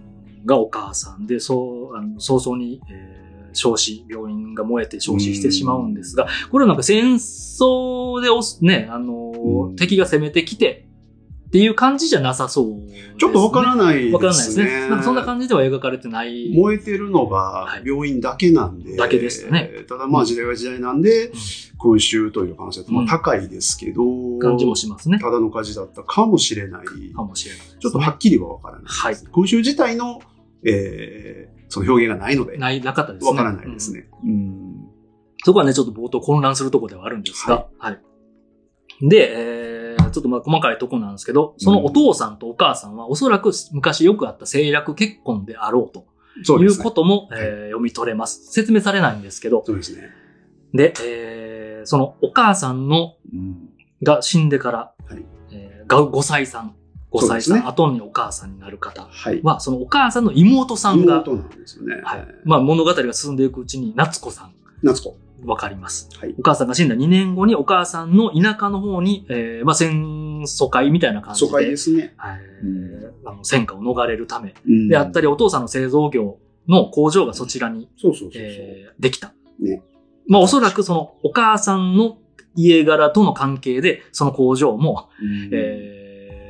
[0.46, 3.27] がお母さんで、そう、あの早々に、えー
[3.58, 10.88] 焼死、病院が燃えて焼死してしまうんですが、これはなんか戦争でおす、ね、あの敵が攻めてきて
[11.48, 13.15] っていう感じじゃなさそうね。
[13.17, 14.13] ちょっとわからないですね。
[14.13, 14.89] わからないですね。
[14.89, 16.54] なんかそんな感じでは描かれてない。
[16.54, 18.98] 燃えてるのがはい病院だけなんで。
[18.98, 19.72] だけでしたね。
[19.88, 21.32] ただまあ時代は時代なんで、
[21.82, 24.04] 空襲という可能性はまあうん高いですけど、
[24.39, 25.20] 感じもしますね。
[25.20, 26.86] ただの火事だったかもしれない。
[26.86, 28.84] かもしれないね、ちょっとはっきりはわからない。
[28.86, 30.20] はい空襲自体の、
[30.65, 33.30] えー、その表現がないので、ない、なかったですね。
[33.30, 34.08] わからないですね。
[34.23, 34.88] うん。
[35.43, 37.99] そこはね、ちょっと冒頭混乱するところではあるんですが、はい。
[39.01, 46.06] で、えー、ちょっとまあ細かいところなんですけど、そのお父さんとお母さんはおそらく昔よくあった政略結婚であろうと
[46.41, 46.82] いそうですね。
[46.82, 48.51] うことも、はいえー読み取れます。
[48.51, 50.10] 説明されないんですけど、そうですね。
[50.73, 53.69] で、えー、そのお母さんのうん。
[54.03, 54.77] が死んでから、
[55.08, 56.75] はいえーが5歳さん、
[57.12, 59.41] 5歳さん、そうですね後にお母さんになる方はい。
[59.43, 62.02] は、そのお母さんの妹さんが、妹なんですよね。
[62.04, 62.28] はい。
[62.43, 65.17] まあ物語が進んでいくうちに夏子さん、夏子。
[65.46, 66.10] わかります。
[66.17, 66.36] はい。
[66.38, 72.13] お母さんが死んだ2年後にお母さんの田舎の方に、えーまあ、戦疎開みたいな感じで、疎開ですね。
[72.17, 78.41] はいうんあの戦火を逃れるためうんであったり、お父さんの製造業の工場がそちらに、そうそうそう。
[78.41, 79.34] えーできた。
[79.60, 79.82] ね
[80.28, 82.17] まあ、おそらくそのお母さんの
[82.56, 85.97] 家柄との関係で、その工場も、うんえー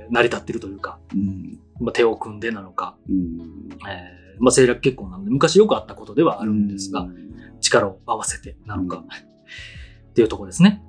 [0.09, 7.27] 成り立っているというか、うんまあ、手を組んでなのか、うんえーまあ、政略結婚なので、昔よくあったことではあるんですが、うん
[7.59, 9.03] 力を合わせてなのか、
[10.09, 10.83] っていうところですね。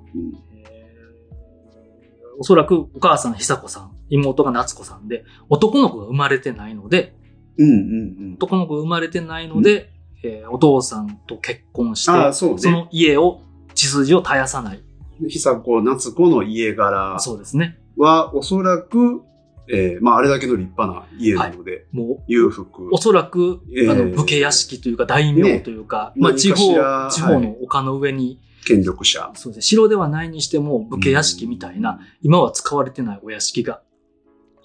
[2.39, 7.15] おそらくお母さん久子さん、妹が夏子さんで、男の子が生まれてないので、
[7.57, 9.91] うんうん男の子が生まれてないので、
[10.23, 13.41] えーお父さんと結婚して、そうねの家を、
[13.73, 14.83] 血筋を絶やさない。
[15.21, 15.27] うん。
[15.27, 17.78] 久子、夏子の家柄そうですね。
[17.99, 19.21] は、おそらく、
[19.71, 22.89] えーまあ、あれだけの立派な家なので、も裕福う、。
[22.91, 26.55] おそらく、えーあの、武家屋敷というか大名というか、まあ、何地方、
[27.11, 29.31] 地方の丘の上に、権力者。
[29.35, 33.81] そうですね、城ではないにしても武家屋敷みたいな、今は使われてないお屋敷が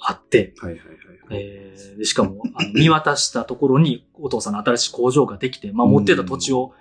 [0.00, 0.88] あって、はいはいはい
[1.28, 1.42] はい。
[1.42, 6.72] えーでしかも、あの 見渡したところにお父さんの新しい工場ができて、まあ、持ってた土地を、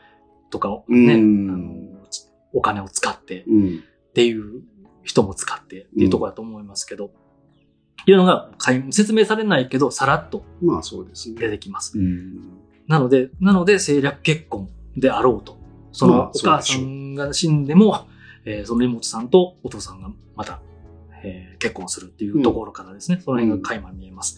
[0.50, 2.04] とかをね、うんあの、
[2.54, 3.84] お金を使ってうん。
[4.10, 4.62] っていう
[5.04, 7.12] 人も使ってっていうところだと思いますけど、
[8.06, 8.50] いうのが
[8.92, 11.40] 説明されないけど、さらっとまあそうですね。
[11.40, 11.98] 出てきます。
[11.98, 12.60] うん。
[12.88, 15.58] なので、なので政略結婚であろうと。
[15.92, 18.08] そまあのお母さんが死んでも、
[18.46, 20.60] えーその妹さんとお父さんがまた、
[21.24, 24.38] えー結婚するっていうところからですね、その辺が垣間見えます。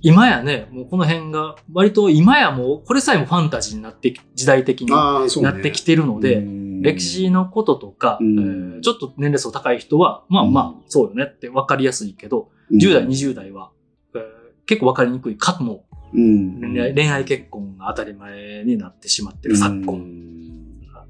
[0.00, 5.52] 今やね、もうこの辺が、割と今やもう、これさえもファンタジーになってき、時代的にああ、そうね。
[5.52, 8.38] なってきてるので、うん歴史のこととか、うん。
[8.38, 12.78] えーちょっと年齢層高い人は、まあまあ、そうよねって分かりやすいけど、うん。
[12.78, 13.72] 10代、20代は、
[14.14, 14.22] えー
[14.66, 16.60] 結構分かりにくいかも、うん。
[16.94, 19.94] 恋愛結婚が当たり前になってしまってる昨今。
[19.94, 20.28] うん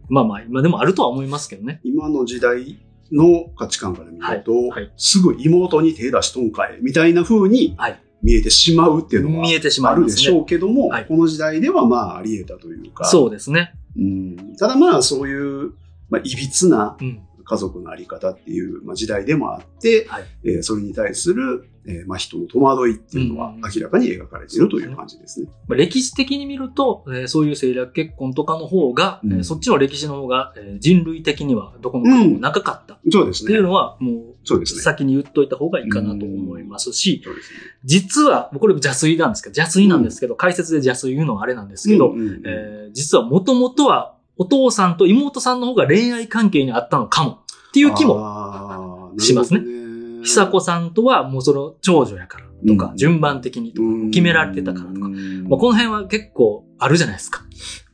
[0.09, 1.81] まあまあ、今でもあるとは思いますけどね。
[1.85, 2.79] 今の時代
[3.13, 4.71] の価値観から見ると、はい。
[4.71, 4.93] はい。
[4.97, 8.01] すぐ妹に手出しとんかい、みたいな風にはい。
[8.23, 10.05] 見えてしまうっていうのは見えてしまある。
[10.05, 13.75] ですしょうけども、はいこの時代ではまああり得たというか、そうですね。
[13.97, 15.73] うんただまあそういう、
[16.11, 17.21] まあ、いびつなうん。
[17.49, 20.25] 家族のあり方っていう、まあ、時代でもあって、はい。
[20.45, 25.49] えーそれに対する、えーまあ、人の戸惑いっていうのはうん明らかに描かれているという感じですね。
[25.67, 33.49] まあ歴史的に見ると、えーそういう政略結婚とかの方が、うんえーそっちの歴史の方が、えー人類的にはどこの国も長かったっそうですね。
[33.53, 34.83] ていうのは、もう、そうですね。
[34.83, 37.59] 先に言っといた方がいいかなと思いますし、そうですね。
[37.85, 47.31] 実は、これ邪推なんですけど、邪推なんですけど、解説で邪推言うのはあれなんですけど、うんうんうんえー実はもともとはお父さんと妹さんの方が恋愛関係にあったのかも
[47.69, 49.61] っていう気も、しますね。
[49.61, 50.25] ね。
[50.25, 52.97] 久子さんとはもうその長女やからとか、うん。
[52.97, 55.49] 順番的にとか決められてたからとか、うん。
[55.49, 57.43] まあ、この辺は結構あるじゃないですか。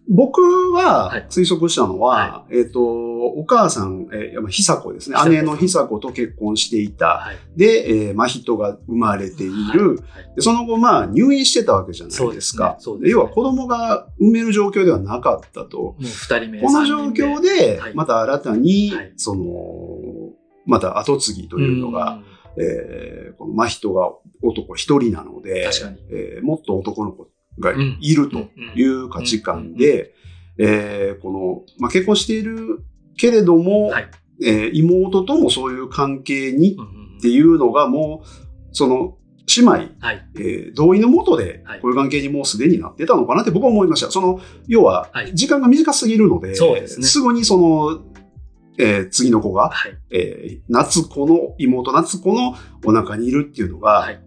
[0.08, 0.40] 僕
[0.72, 5.16] ははい推測したのは、はえっ、と、お母さん、えー、まあ久子ですね。
[5.30, 7.06] 姉の久子と結婚していた。
[7.06, 7.36] はい。
[7.56, 9.96] で、えー、真人が生まれている。
[9.96, 12.24] はいでその後、まあ、入院してたわけじゃないですか。
[12.24, 15.78] そうですねそうですね要は子供が産める状況ではなかったと。
[15.78, 16.60] もう二人目。
[16.60, 19.44] この状況では、いまた新たに、はいその、
[20.66, 22.20] また後継ぎというのが、
[22.56, 24.12] うん、えーこの真人が
[24.42, 25.98] 男一人なので、確かに。
[26.10, 30.14] えーもっと男の子がうんいるという価値観で、
[30.58, 32.84] えーこの、まあ、結婚している
[33.16, 34.10] けれども、はい。
[34.42, 36.76] えー妹ともそういう関係に
[37.18, 38.28] っていうのがもう、
[38.72, 39.16] その、
[39.56, 40.28] 姉妹、はい。
[40.36, 44.10] えー同意のもとではい、こういう関係にもうすでになってたのかなって僕は思いました。
[44.10, 48.02] その、要はは、い時間が短すぎるので、そうですねぐにその、
[48.78, 49.92] えー次の子が、はい。
[50.10, 54.20] えー夏子の、妹夏子のお腹にいるっていうのが、はい。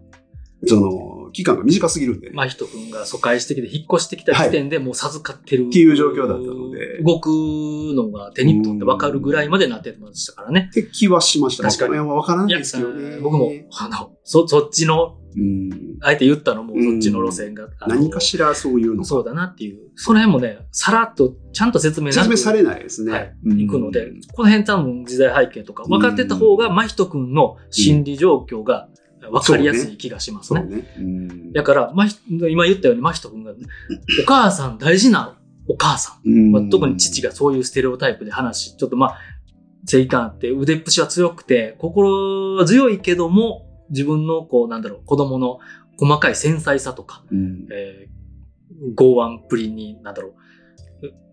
[0.66, 5.68] その、期間が短すぎるんで、まあ、人君が疎開してきて、引っ越してきた時点でもう授かってる。
[5.68, 10.68] っていう状況だったので動くのが手に取って分かるぐらいまでなってましたからね。
[10.68, 11.62] って気はしました。
[11.62, 13.18] 確かにからないですね。
[13.22, 15.70] 僕も、あの、そ、そっちの、うん、
[16.00, 17.68] あえて言ったのもそっちの路線が。
[17.86, 19.78] 何かしらそういうのがそうだなっていう。
[19.94, 23.12] その辺もね、さらっとちゃんと説明説明されないですね。
[23.12, 28.88] はい、うんいくので、この辺多分時代背景とか分かってた方が、真人くんの心理状況が
[29.30, 30.62] 分かりやすい気がしますね。
[31.52, 35.38] だから、まひ、今言ったように真人くんが、お母さん大事な
[35.68, 36.28] お母さん。
[36.28, 39.18] うんまあ、特に父がそういうステレオタイプで話、ちょっとまあ、
[39.86, 45.60] 正義感あって腕っぷしは強くて、心は強いけども、自分のこう、なんだろう、子供の
[45.98, 50.34] 細かい繊細さとか、うんえー、剛腕っぷりに、なんだろう、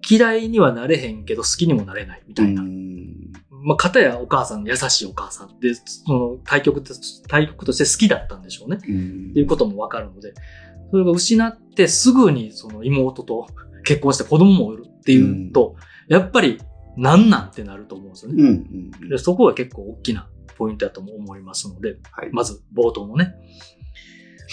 [0.07, 2.61] 嫌いにはなれへんけど好きにもなれないみたいな。
[2.61, 3.24] うん
[3.65, 6.93] まあ、片やお母さん、優しいお母さんで、その対局と、
[7.27, 8.77] 対局として好きだったんでしょうね。
[8.87, 10.33] うんっていうこともわかるので、
[10.91, 13.47] それが失ってすぐにその妹と
[13.83, 15.75] 結婚して子供もいるっていうと、
[16.07, 16.61] やっぱり
[16.95, 18.43] なんなんってなると思うんですよね。
[18.43, 22.29] うんうんでそこが結構大きなポイントだとも思いますので、はい。
[22.31, 23.33] まず冒頭のね。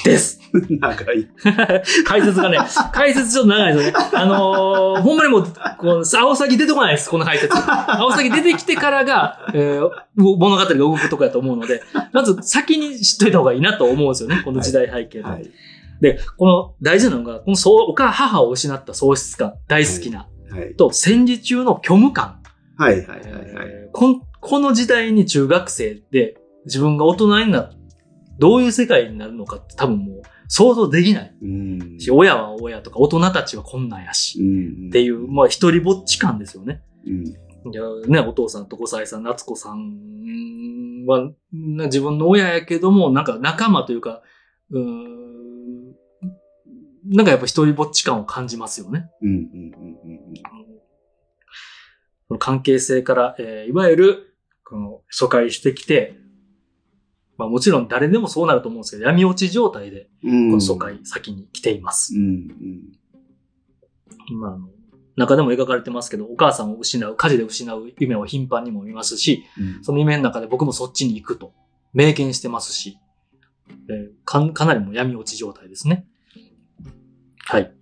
[0.05, 0.41] です。
[0.81, 1.29] 長い。
[2.07, 2.59] 解説がね、
[2.93, 3.99] 解説ちょっと長いですよね。
[4.15, 5.47] あのーほんまにもう、
[5.79, 7.55] こう、青崎出てこないです、この解説。
[7.57, 15.25] 青崎出てきてからが、えー物語が動くとこやと思うので、まず先に知っといた方がいいなと思うんですよね、この時代背景で。
[15.25, 15.51] はい。
[16.01, 20.75] で、この大事なのが、このそうお母、母を失った喪失感、大好きな、はい。
[20.75, 22.41] と戦時中の虚無感。
[22.77, 22.99] はい。
[22.99, 23.07] はい。
[23.07, 23.19] はい。
[23.19, 23.23] はい。
[23.69, 27.69] えーこんこの時代に中学生で自分が大人になる、
[28.39, 31.99] どういう世界になるのかって多分もう想像できないうん。
[31.99, 34.89] し、親は親とか大人たちはこんなんやし、うん。
[34.89, 36.83] っていう、まあ一人ぼっち感ですよね。
[38.09, 44.23] ね、お父さんと5歳さん、夏子さんは、な自分の親やけども、なんか仲間というか、
[44.71, 45.93] うーん、
[47.07, 49.09] なんかやっぱ一人ぼっち感を感じますよね。
[52.39, 56.17] 関係性から、えーいわゆる、この、疎開してきて、
[57.43, 60.51] まあもちろん誰でもそうなると思うんですけど、闇落ち状態で、うん。
[60.51, 62.15] この疎開先に来ています。
[62.15, 62.27] うんう
[64.35, 64.69] んまああの、
[65.17, 71.53] 中でも描かれてますけど、お母さんを失う、火事で失う夢を頻繁にも見ますし、うんその夢の中で僕もそっちに行くと
[71.93, 72.99] 明言してますし、
[73.69, 76.07] えーかかなりもう闇落ち状態ですね。
[77.45, 77.75] はい。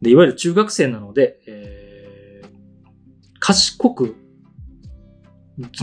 [0.00, 2.48] で、いわゆる中学生なので、えー
[3.38, 4.16] 賢く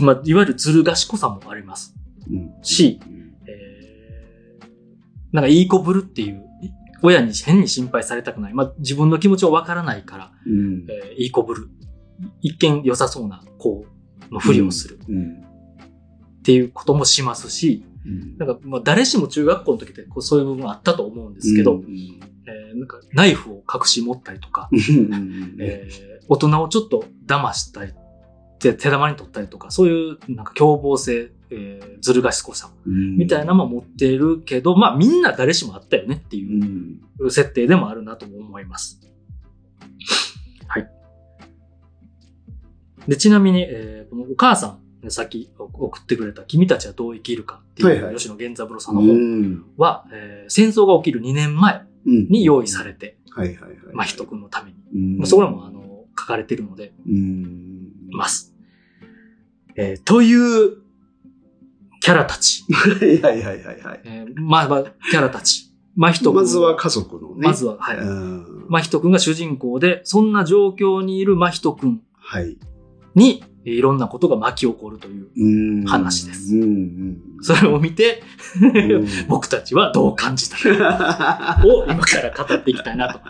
[0.00, 1.94] まあ、いわゆるずる賢さもあります。
[2.30, 3.00] うんし、
[3.46, 4.66] えー、
[5.32, 6.70] なんかいい子ぶるっていう、い
[7.02, 8.54] 親に変に心配されたくない。
[8.54, 10.86] まあ、自分の気持ちをわからないから、うん。
[10.88, 11.68] えーいい子ぶる。
[12.40, 13.84] 一見良さそうな子
[14.30, 14.98] のふりをする。
[15.08, 15.44] うん。
[16.38, 18.38] っていうこともしますし、うん。
[18.38, 21.84] なんか、まあ、誰しも中学校の時ってこうそういう部分あったと思うんですけど、うん
[22.46, 25.56] えーなんかナイフを隠し持ったりとか、うん。
[25.60, 27.92] えー大人をちょっと騙したり、
[28.58, 39.00] 手手玉に取ったりとか、そういうなんか凶暴性、えーずる賢さうんみたいなのも持ってるけど、まあみんな誰しもあったよねっていううん設定でもあるなとも思います。
[40.66, 40.88] はい。
[43.08, 53.70] で、ちなみに、えーこのお母さん、さっき送ってくれた君たちはどう生きるかっていう吉野源三郎さんのう本んは、えー戦争が起きる2年前うんに用意されて、はいはいはい。
[53.94, 54.76] まあ人くんのために。
[54.94, 57.88] うんまあそこらもあの書かれてるので、うん。
[58.10, 58.54] ます。
[59.76, 60.83] えーという
[62.04, 62.66] キャラたち。
[62.70, 64.00] は いはいはいはいはい。
[64.04, 65.72] えーまあまあ、キャラたち。
[65.96, 66.36] まひとくん。
[66.36, 67.34] まずは家族のね。
[67.38, 67.96] まずは、はい。
[67.96, 72.58] うんまひとくんが主人公で、そんな状況にいるまひとくんはい。
[73.14, 76.52] に、えーいろんなことが巻き起こるという、うん話です。
[77.40, 78.22] それを見て、
[78.60, 83.20] うん 僕たちはどう感じたか を今から語っていきたいなと。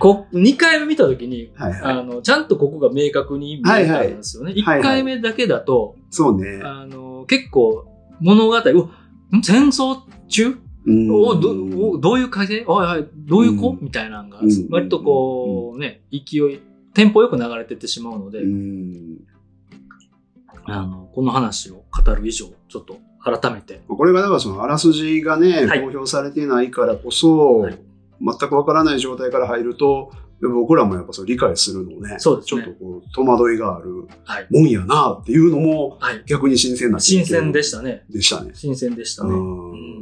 [0.00, 1.80] こ2回目見たときに、はいはい。
[1.98, 4.52] あの、ちゃんとここが明確に見えたんですよね。
[4.52, 6.60] はいはい1回目だけだと、そうね。
[6.64, 7.86] あの、結構
[8.20, 10.58] 物語、戦争中？
[10.86, 13.78] どおどういう会社おいおい、どういう子、うん。
[13.80, 16.60] みたいなのがうん、割とこう、ね、勢い、
[16.92, 19.18] テンポよく流れてってしまうので、うん。
[20.66, 25.80] あの、この話を語る以上、ちょっと改めて、これがだからそのあらすじがね、はい。
[25.80, 27.78] 公表されてないからこそ、はい。
[28.20, 30.12] 全くわからない状態から入ると、
[30.48, 34.46] 僕らもやっぱそれ理解するのね、そうですねちょっとこう戸惑いがあるはい。
[34.50, 36.22] もんやなっていうのもはい。
[36.26, 38.04] 逆に新鮮な新鮮でししたね。
[38.10, 38.50] でしたね。
[38.54, 39.30] 新鮮でしたね。
[39.30, 39.94] うんうんうん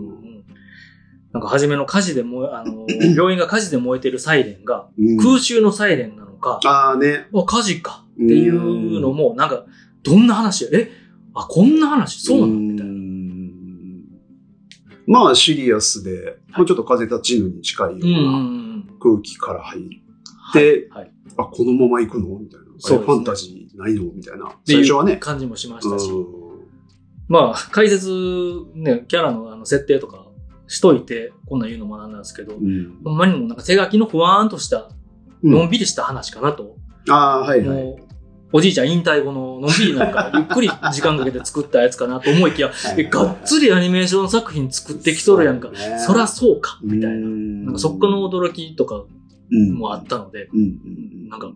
[1.33, 7.26] なんか初めの火事で燃え、あの、 病院が火事で燃えてるサイレンが、うん空襲のサイレンなのか、ああね。
[7.35, 9.64] あ、火事かっていうのも、なんか、
[10.02, 10.90] どんな話え？
[11.33, 12.20] あ、こんな話？
[12.20, 12.52] そうなの？
[12.52, 12.92] みたいな。
[12.92, 13.02] うん
[15.07, 20.01] まあシリアスで、もうちょっと風立ちぬに近いようんうんううんな空気から入って、
[20.58, 22.38] はいはいあ、このまま行くの？
[22.38, 22.66] みたいな。
[22.78, 24.04] そうねファンタジーないの？
[24.12, 24.54] みたいな。
[24.64, 25.16] 最初はね。
[25.16, 26.42] 感じもしましたし、う
[27.28, 28.10] まあ、解説、
[28.74, 30.26] ね、キャラのあの設定とか
[30.66, 34.90] しといて、こんなん言うのもなんなんですけど、んうんほんまにもうなんか手書きのふわーんとした、
[35.42, 36.76] のんびりした話かなと。
[37.08, 37.96] ああ、はいはい。
[38.54, 45.70] おじいちゃん引退後ののんびりなんか、 ゆっくり時間かけて作ったやつかなと思いきや、え、がっつりアニメーション作品作ってきとるやんか。
[46.06, 47.16] そらそうか、みたいな。
[47.16, 49.04] ななんかそっからの驚きとか
[49.74, 50.48] もあったので、
[51.28, 51.52] なんか、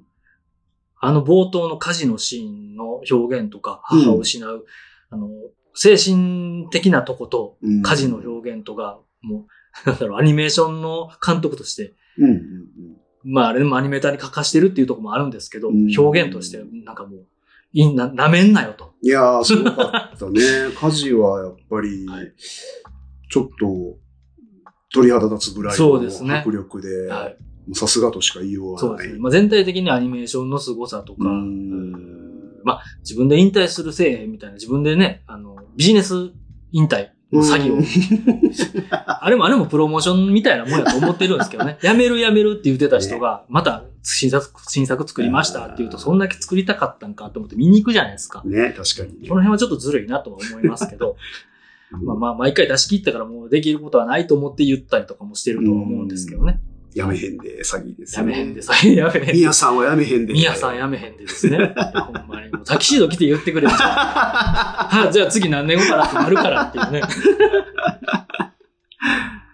[0.99, 4.65] あの冒頭の火事のシーンの表現とか、母を失う、
[5.11, 5.29] あの、
[5.75, 7.83] 精神的なとこと、うん。
[7.83, 9.47] 火事の表現とか、も
[9.87, 11.95] う、 なんだろう、アニメーションの監督として、
[13.23, 15.89] まああれでもアニメーターに書かしてるっていうところもあるんですけど、うん。
[15.97, 17.27] 表現として、なんかもう、
[17.73, 18.95] いいな、なめんなよと。
[19.03, 20.41] いやー、すごかったね。
[20.81, 22.33] 火事はやっぱりはい、
[23.29, 23.99] ちょっと、
[24.95, 26.39] 鳥肌立つぐらいのそうですね。
[26.39, 27.37] 迫力で、はい。
[27.73, 28.89] さすがとしか言いようがない。
[28.89, 29.19] そうですね。
[29.19, 36.33] まあ全体的にアニメーションの凄さとか、うんまあ自分で引退するせえへんみたいな、自分でね、あの、ビジネス
[36.73, 37.85] 引退の作業うん
[38.91, 41.79] あれもあれもプロモーションみたいなもんやと思ってるんですけどね。
[41.83, 48.43] やめるやめるって言ってた人が、また新作、新作作りましたって言うと、そんだけ作りたかったんかと思って見に行くじゃないですか。
[48.45, 51.17] ね、確かにねその辺はちょっとずるいなとは思いますけど、
[51.91, 56.61] まあまあ、毎回出し切ったからもうできることはないと思って言ったりとかもしてるとは思うんですけどね。
[56.97, 58.33] やめへんで、詐欺ですね。
[58.33, 59.33] やめへんで、さ、やめへんで。
[59.35, 60.33] みやさんはやめへんで。
[60.33, 61.59] みやさんやめへんでですね。
[61.59, 62.51] ほんまに。
[62.51, 63.91] もうタキシード着て言ってくれるじゃん。
[63.91, 67.03] はじゃあ次何年後からってなるからっていうね。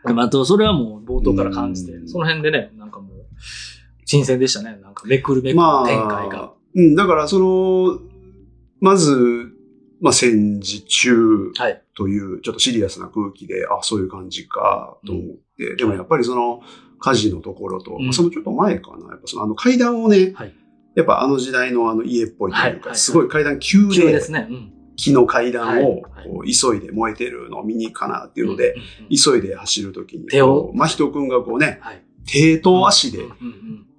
[0.15, 3.11] まあ、とそれはもう冒頭から感じてう、んその辺でね、なんかもう、
[4.05, 4.79] 新鮮でしたね。
[4.81, 6.53] なんかめくるめくるまあ、展開が。
[6.77, 7.99] うん、だからその、
[8.81, 9.49] まず、
[10.01, 11.83] まあ戦時中はい。
[11.97, 15.25] というちょっとシリアスな空気で、あ、そういう感じかと思っ
[15.57, 16.63] て、でもやっぱりその
[17.03, 20.55] 火事のところと、うんまあそのちょっと前かな、やっぱそのあの階段をね、はい。
[20.95, 24.47] やっぱあの時代のあの家っぽいというか、すごい階段急で、急ですね。
[24.49, 24.73] うん。
[24.95, 28.77] 木の階段をこう急いで燃えてるのを見に行くかなっていうので、
[29.11, 32.03] 急いで走るときに、手を真人くんがこうね、はい。
[32.27, 33.27] 手と足で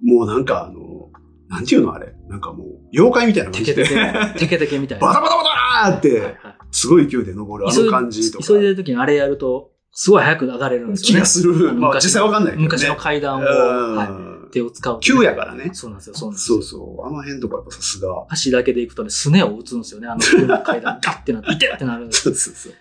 [0.02, 1.10] もうなんかあの、
[1.48, 2.14] なんていうのあれ？
[2.28, 4.00] なんかもう、妖怪みたいな感じでテケテ、
[4.34, 5.06] ケ、テケテケみたいな。
[5.06, 6.36] バタバタバターって、
[6.70, 8.44] すごい勢いで登るあの感じとか。
[8.44, 11.14] 急いでる時にあれやると、すごい早く上がれるんですよね。
[11.14, 11.54] 気がする。
[11.74, 12.64] まあ昔実際わかんないけどね。
[12.64, 15.70] 昔の階段を、うんはい手を使う、急やからね。
[15.72, 16.80] そうなんですよ、そうなんですよそう。
[16.80, 17.06] そう。
[17.06, 18.26] あの辺とかやっぱさすが。
[18.28, 20.06] 足だけで行くとね、すねを打つんですよね。
[20.06, 22.72] あの階段、 ガッてなって、痛ってなるんですそうそうそう。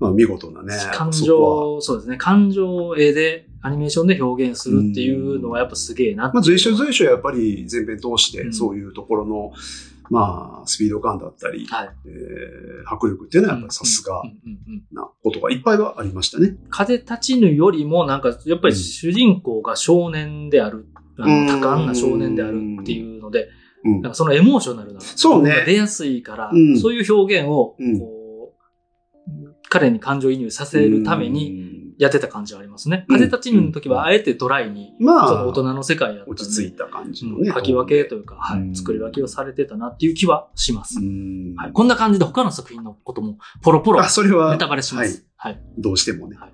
[0.00, 0.74] まあ見事なね。
[0.92, 2.16] 感情、そうですね。
[2.16, 9.52] 感情を絵で、アニメーションで表現するっていうのはやっぱすげえなまあ随所所随所やっぱり前編通してうんそういうところの、
[10.12, 11.90] まあスピード感だったり、はい。
[12.06, 14.22] えー迫力っていうのはやっぱりさすが
[14.92, 16.56] なことがいっぱいはありましたね。
[16.68, 20.86] 風立ちぬよりも、なんか、やっぱり主人公が少年である、
[21.18, 21.46] あうん。
[21.46, 23.48] の多感な少年であるっていうので、
[23.84, 24.00] うん。
[24.02, 25.62] なんかそのエモーショナルなそうね。
[25.64, 26.78] 出やすいから、うん。
[26.78, 28.00] そういう表現を、うん。
[28.00, 28.54] こ
[29.28, 33.04] う、彼に感情移入させるためにに、やってた感じはありますね。
[33.08, 37.48] うん風立ちぬの時はあえてドライに、まあ、その大人の世界や落ち着いた感じのね。
[37.48, 40.98] うん書き分けというか、はうんい、作り分けをされてたなっていう気はします。
[40.98, 45.26] うんはい、こんな感じで他の作品のこともポロポロあ、それはネタバレします。
[45.36, 45.60] はい。
[45.78, 46.52] どうしてもねはい。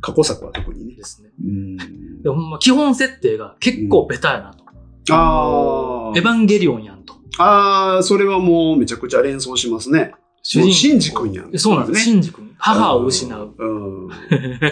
[0.00, 1.04] 過去作は特にねで。
[1.04, 1.30] すね。
[1.42, 1.76] うん
[2.22, 4.62] でほんま基本設定が結構ベタやなと。
[5.10, 7.14] あエヴァンゲリオンやんと。
[7.38, 10.14] ああ、それはもうめちゃくちゃ連想しますね。
[10.56, 11.98] もうシンジ君やんそうなんです。
[11.98, 12.54] ねシンジ君。
[12.58, 13.54] 母を失う。
[13.56, 14.08] うん。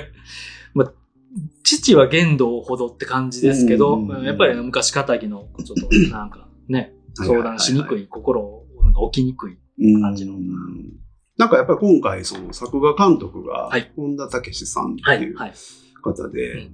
[0.75, 0.93] まあ、
[1.63, 9.55] 父は言動ほどって感じですけど、うんやっぱり昔仇のちょっとなんかね、相談しにくい、心をなんか起きにくい。
[9.55, 10.35] うん感じの
[11.39, 15.33] なんかやっぱり今回、その作画監督がはい、本田武史さんってはいい。
[15.33, 15.53] うはい。
[16.03, 16.69] 方で、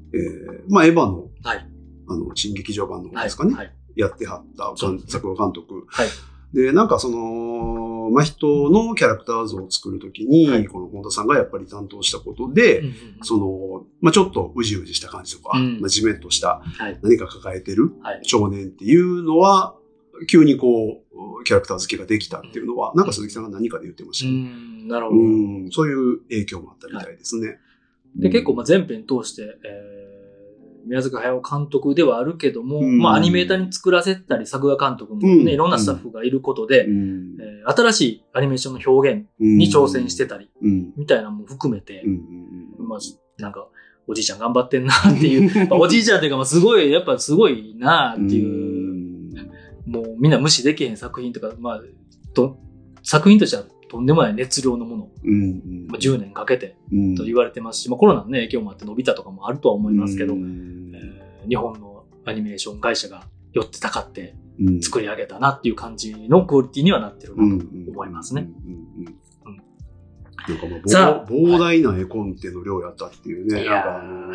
[0.68, 1.68] まあ、エヴァの、はい。
[2.08, 3.24] あの、新劇場版の方はい。
[3.24, 3.72] ですかね、はい。
[3.96, 4.72] やってはった
[5.08, 5.84] 作画監督。
[5.88, 6.08] はい。
[6.52, 16.98] で、なんかその、まあ、人のキャラクター像を作るときに、はいこの本田さんがやっぱり担当したことで、うんうんその、まあ、ちょっとうじうじした感じとか、うんまあ、じめっとしたはい。
[17.02, 18.20] 何か抱えてるはい。
[18.22, 19.76] 少年っていうのは、
[20.28, 24.38] 急にこう、キャラクター付けができたっていうのは、なんか鈴木さんが何かで言ってましうたね。
[24.38, 25.20] ん、なるほど。
[25.20, 25.24] う
[25.66, 27.58] ん、そういう影響もあったみたいですね。
[28.16, 29.95] で、結構まあ全編通して、えー、
[30.86, 32.98] 宮崎駿監督ではあるけども、うん。
[32.98, 35.48] まあアニメーターに作らせたり作画監督もね、うん。
[35.48, 37.36] いろんなスタッフがいることで、うん。
[37.40, 40.92] えー新しいアニメーションの表現に挑戦してたり、うん。
[40.96, 42.04] みたいなのも含めて。
[42.78, 43.66] まあ、なんか、
[44.06, 49.26] おじいちゃん頑張ってんなっていう、 おじいちゃんっていうか、まあすごい、やっぱすごいなっていう、
[49.84, 51.82] もうみんな無視できへん作品とか、まあ、
[52.34, 52.58] と
[53.02, 55.86] 作品としてはとんでもない熱量のもの、うん。
[55.88, 60.42] まあ、10年かけてうんと言われてますし、まあコロナのね、影響もあって伸びたとかもあるとは思いますけど、うん。
[60.42, 60.75] えー
[61.48, 68.48] 日本のアニメーション会社が寄ってたかってうん作り上げたなっていう感じのクオリティにはなってるなと思いますね。。
[70.48, 73.64] なんかまあ膨膨大な絵コンテの量やったっていうね。
[73.64, 74.34] なんかあの、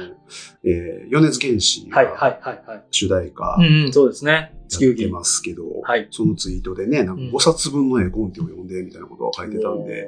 [0.64, 2.84] えー、米津玄師はい、はがい、はい、はい。
[2.92, 3.58] 主題歌
[3.92, 4.54] そうですね。
[4.68, 5.06] 地球儀。
[5.06, 6.08] ってますけど、はい。
[6.12, 10.08] そのツイートでね、なんかうん5冊分の絵コンテを読んでみたいなことを書いてたんで、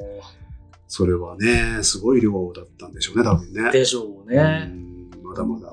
[0.88, 3.72] それはね、すごい量だったんでしょうね、多分ね。
[3.72, 4.70] でしょうね。
[4.72, 4.94] うん
[5.24, 5.73] まだまだ、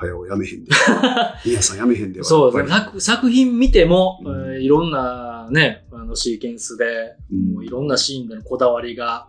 [0.00, 0.70] 早をやめへんで。
[1.44, 2.24] 皆さんやめへんでは。
[2.24, 4.20] そう作、作品見ても、
[4.58, 7.54] いろんなね、あのシーケンスで、うん。
[7.54, 9.28] もういろんなシーンでのこだわりが、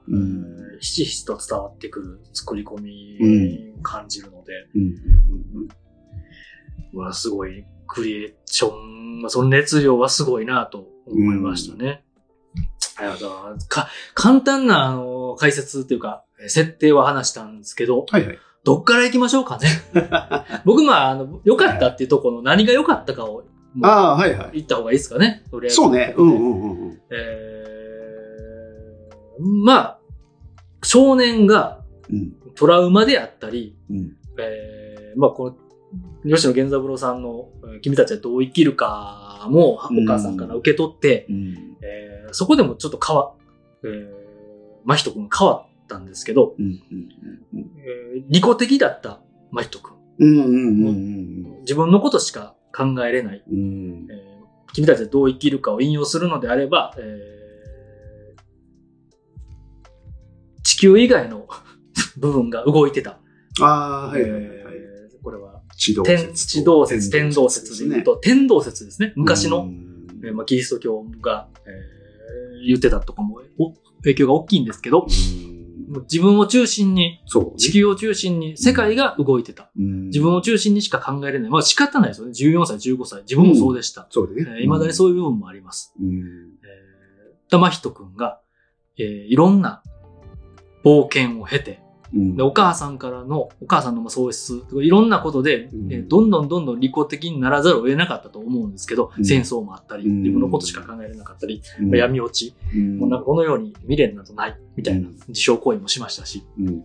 [0.79, 3.17] ひしひしと伝わってくる作り込み
[3.83, 4.81] 感じるので、うん。
[4.81, 5.67] うん。
[6.93, 12.03] うわ、すごいクリエーション、まあ、その熱量はすごいなと思いましたね。
[13.67, 18.39] か簡単なあの解説っていうか、えー設定は話したんですけど、はいはい。
[18.63, 19.67] どっから行きましょうかね。
[20.65, 23.43] 僕、まあ、あの、良かったっていうところの何が良かったかを、
[23.81, 24.49] ああ、はいはい。
[24.53, 25.43] 言った方がいいですかね。
[25.49, 26.13] とりあえずそうね。
[26.17, 27.01] うんうんうんうん。
[27.09, 29.99] えー、まあ、
[30.83, 35.55] 少年がうんトラウマであったり、うんえー、まあ、こ
[36.25, 43.33] の、吉野源三郎さんの、えー君たちはどう生きるかも、お母さんから受け取って、うんえーそこでもちょっと変わ、
[43.83, 44.07] えー、
[44.85, 45.65] 真人くん変わ
[45.95, 46.55] ったんですけど、
[48.29, 49.21] 利己的だった
[49.51, 49.95] 真人くん。
[50.19, 53.43] うんうんうんうん自分のことしか考えれない。
[53.49, 53.61] うんう
[54.07, 54.31] んえー
[54.73, 58.41] 君たちはどう生きるかを引用するのであれば、えー
[60.63, 61.47] 地球以外の
[62.17, 63.19] 部分が動いてた。
[63.61, 63.65] あ
[64.05, 64.47] あ、はいはいはいはい。
[64.53, 66.49] えーこれは、地動天説と。
[66.61, 69.13] 地動説、天動説で言うと、天動説ですね。
[69.15, 72.01] 昔の、うんえーまあ、キリスト教が、えー
[72.67, 73.73] 言ってたとかもお
[74.03, 75.05] 影響が大きいんですけど、う
[75.47, 75.50] ん
[75.91, 77.51] もう自分を中心に、そうね。
[77.57, 79.69] 地球を中心に世界が動いてた。
[79.77, 81.49] うん自分を中心にしか考えれない。
[81.49, 82.31] まあ仕方ないですよね。
[82.31, 83.21] 14歳、15歳。
[83.23, 84.07] 自分もそうでした。
[84.09, 84.49] そうでね。
[84.49, 85.93] えー未だにそういう部分もあります。
[85.99, 86.15] うん。
[86.15, 88.39] えー、玉人くんが、
[88.97, 89.83] えーいろんな
[90.85, 91.81] 冒険を経て、
[92.13, 92.35] うん。
[92.35, 95.93] でお母さんからの、お母さんのまあ喪失いろんなことで、うん。
[95.93, 99.25] えーどんどんどんどん利己的にならざるを得なかったと思うんですけど、うん。
[99.25, 100.21] 戦争もあったり、うん。
[100.23, 102.97] 自分のことしか考えれなかったり、闇落ち、うん。
[102.99, 105.15] もうなんかこのように未練などない、みたいなうん。
[105.29, 106.67] 自傷行為もしましたし、うん。
[106.69, 106.77] え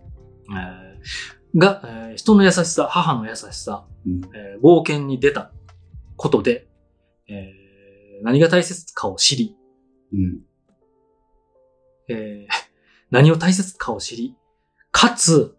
[1.53, 4.21] ーが、えー人の優しさ、母の優しさ、うん。
[4.35, 5.51] えー冒険に出た
[6.15, 6.67] ことで、
[7.27, 9.55] えー何が大切かを知り、
[10.13, 10.39] うん。
[12.09, 12.53] えー
[13.11, 14.35] 何を大切かを知り、
[14.99, 15.55] かつ、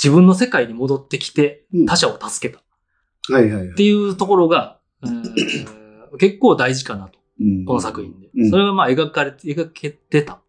[0.00, 1.86] 自分の世界に戻ってきてうん。
[1.86, 2.60] 他者を助けた。
[2.60, 2.64] っ
[3.30, 3.74] はいはいはい。
[3.74, 5.06] ていうところが、え
[6.14, 7.64] ー結構大事かなと、うん。
[7.64, 8.30] この作品で。
[8.32, 8.46] う。
[8.46, 8.50] ん。
[8.50, 10.40] それがまあ描かれて、描けてた。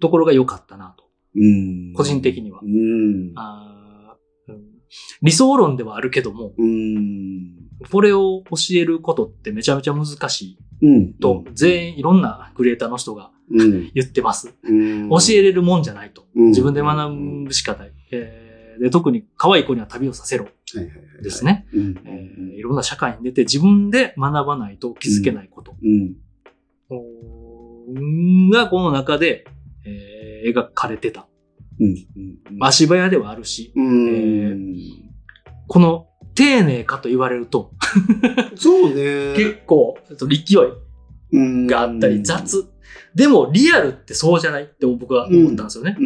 [0.00, 1.04] ところが良かったなと。
[1.36, 1.92] うん。
[1.92, 2.60] 個人的には
[5.22, 7.52] 理想論ではあるけども、うん。
[7.90, 11.14] これを教えることってめちゃめちゃ難しいうん。
[11.14, 13.90] と、全員いろんなクリエイターの人がうん。
[13.94, 14.54] 言ってます。
[14.62, 15.08] うん。
[15.10, 16.24] 教えれるもんじゃないと。
[16.34, 17.14] うん自分で学
[17.46, 17.92] ぶしかない。
[18.12, 21.22] えーで特に可愛い子には旅をさせろはいはいはい。
[21.22, 21.44] です。
[21.44, 21.66] ね。
[22.56, 25.76] いろんな社会に出て自分で学ばないと気づけないこと。
[28.50, 29.44] がこの中で、
[29.84, 31.28] えー描かれてた。
[32.60, 34.76] 足早ではあるし、うん。
[35.68, 37.72] この丁寧かと言われると、
[38.56, 39.34] そうね。
[39.36, 42.66] 結構、えっと勢いがあったり、雑。
[43.14, 45.96] でも、リアルってそうじゃないって僕は思ったんですよね。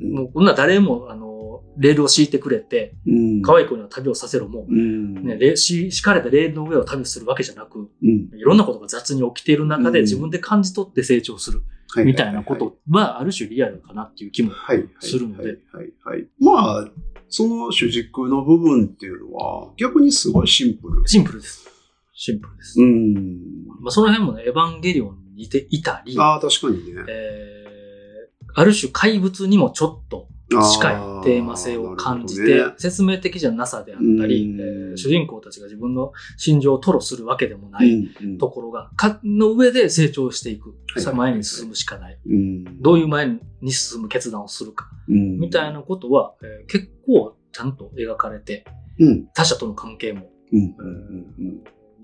[0.00, 3.42] もう、こんな誰も、あの、レールを敷いてくれて、うん。
[3.42, 5.24] 可愛い子には旅をさせろも、うん。
[5.24, 8.30] ね、敷かれたレールの上を旅するわけじゃなく、うん。
[8.34, 11.64] いろんなことが雑に起きている中でうん自分で感じ取って成長するは
[12.04, 14.52] みたいなことはある種リアルかなっていう気も。
[15.00, 15.58] するので。
[16.40, 16.90] まあ、
[17.28, 21.06] その主軸の部分っていうのは、逆にすごいシンプル。
[21.06, 21.68] シンプルです。
[22.14, 22.80] シンプルです。
[22.80, 23.66] うん。
[23.80, 27.02] まあ、その辺もね、エヴァンゲリオンに似ていたり、ああ、確かにね。
[27.08, 30.28] えー、ある種怪物にもちょっと
[30.60, 37.90] 近いテーマ性を感じて、ね説明的じゃなさであったり、うんえー主人公たちが自分の心情を吐露するわけでもない
[38.22, 40.70] うんところが、か、の上で成長していく。
[40.70, 42.18] はいさ前に進むしかない。
[42.26, 42.82] うん。
[42.82, 44.90] どういう前に進む決断をするか。
[45.08, 48.64] うんみたいなことは、えー結構ちゃんと描かれて、
[48.98, 49.26] うん。
[49.34, 50.28] 他者との関係も。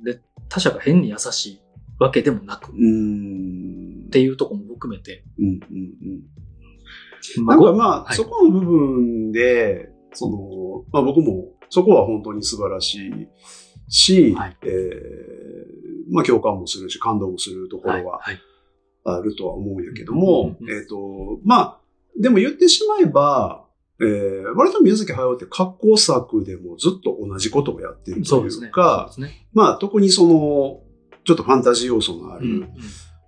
[0.05, 1.61] で、他者が変に優しい
[1.99, 4.09] わけでもなく、っうん。
[4.11, 5.24] ていうところも含めて、
[7.46, 13.28] なんかまあ、はいそこの部分で、その、まあ僕も、そこは本当に素晴らしい
[13.88, 15.28] し、はいえー
[16.10, 18.40] まあ共感もするし、感動もするところははいはい
[19.04, 21.80] あるとは思うんやけども、うんうんうんえっ、と、まあ、
[22.20, 23.64] でも言ってしまえば、
[24.00, 28.68] えー、割と宮崎駿って格好作でもずっと同じことをやってるといそうですね。
[28.68, 29.48] うか、そうですね。
[29.54, 30.80] まあ特にその、
[31.24, 32.68] ちょっとファンタジー要素のある、うんうん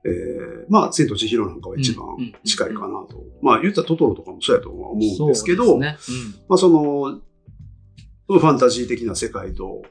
[0.05, 2.07] えーまあ、千と千尋なんかは一番
[2.45, 3.23] 近いかなと。
[3.43, 6.43] まあ、言ったらトトロとかもそうやとは思うんですけど、そうですね。
[6.49, 7.21] まあ、その、
[8.29, 9.83] ファンタジー的な世界と、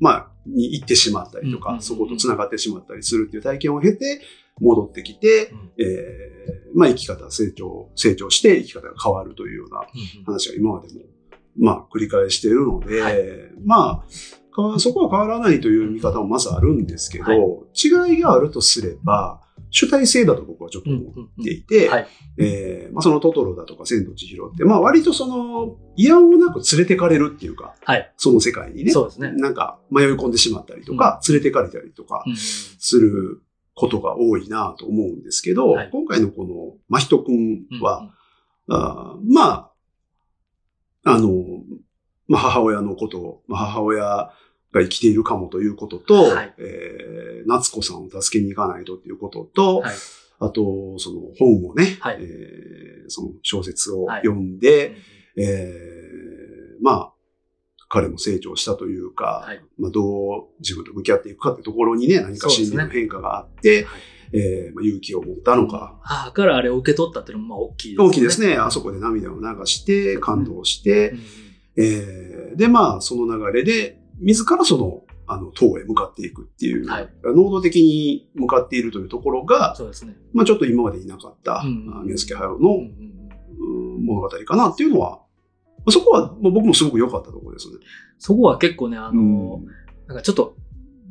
[0.00, 4.20] まあ、に行ってしまったりとか、そこと繋がってしまったりするっていう体験を経て、
[4.60, 5.72] 戻ってきて、うん。
[5.78, 11.00] えーまあ、生き方、成長、成長して生き方が変わるというようなうん話が今までも、
[11.58, 13.16] まあ、繰り返しているので、はい。
[13.64, 14.04] まあ、か
[14.78, 18.10] そこは変わらないという見方もまずあるんですけど、はい。
[18.10, 19.40] 違いがあるとすれば、
[19.70, 21.88] 主体性だと僕はちょっと思っていて、
[23.00, 28.12] そのトトロだとか千と千尋って、まあ割とその、いやおなく連れてかれるっていうか、はい。
[28.16, 29.32] その世界にね、そうですね。
[29.32, 33.42] なんか迷い込んでしまったりとか、連れてかれたりとかうんする
[33.74, 35.90] ことが多いなと思うんですけど、はい。
[35.92, 38.10] 今回のこの真人くんうんは、
[38.68, 39.70] あーまあ、
[41.04, 41.28] あの、
[42.26, 44.30] まあ、母親のことを、まあ、母親
[44.72, 46.54] が生きているかもということと、はい。
[46.58, 49.94] えー夏子さんを助けに行かないとということと、はい。
[50.40, 52.18] あと、その本をね、はい。
[52.20, 54.20] えーその小説をはい。
[54.22, 54.96] 読んで、
[55.36, 57.12] えーまあ、
[57.88, 59.60] 彼も成長したというか、はい。
[59.78, 64.00] まあ、どう自分と向き合っていくかってところにね、何か心理の変化があって、はい。
[64.30, 68.08] えーまあ、勇気を持ったのか、母からあれを受け取ったっていうのもまあ大きいですね。
[68.08, 68.56] 大きいですね。
[68.56, 71.18] あそこで涙を流して、感動して、うん。
[71.76, 80.16] えーで、まあ、その流れで、自らその、あの、塔へ向かっていくっていう、はい能動的に向かっているというところが、そうですね。
[80.32, 85.20] まあ、ちょっと今までいなかった、うんあ宮崎駿のうん物語かなっていうのは、
[85.90, 87.74] そこは僕もすごく良かったところですね。
[88.18, 89.62] そこは結構ね、あの、
[90.06, 90.56] なんかちょっと、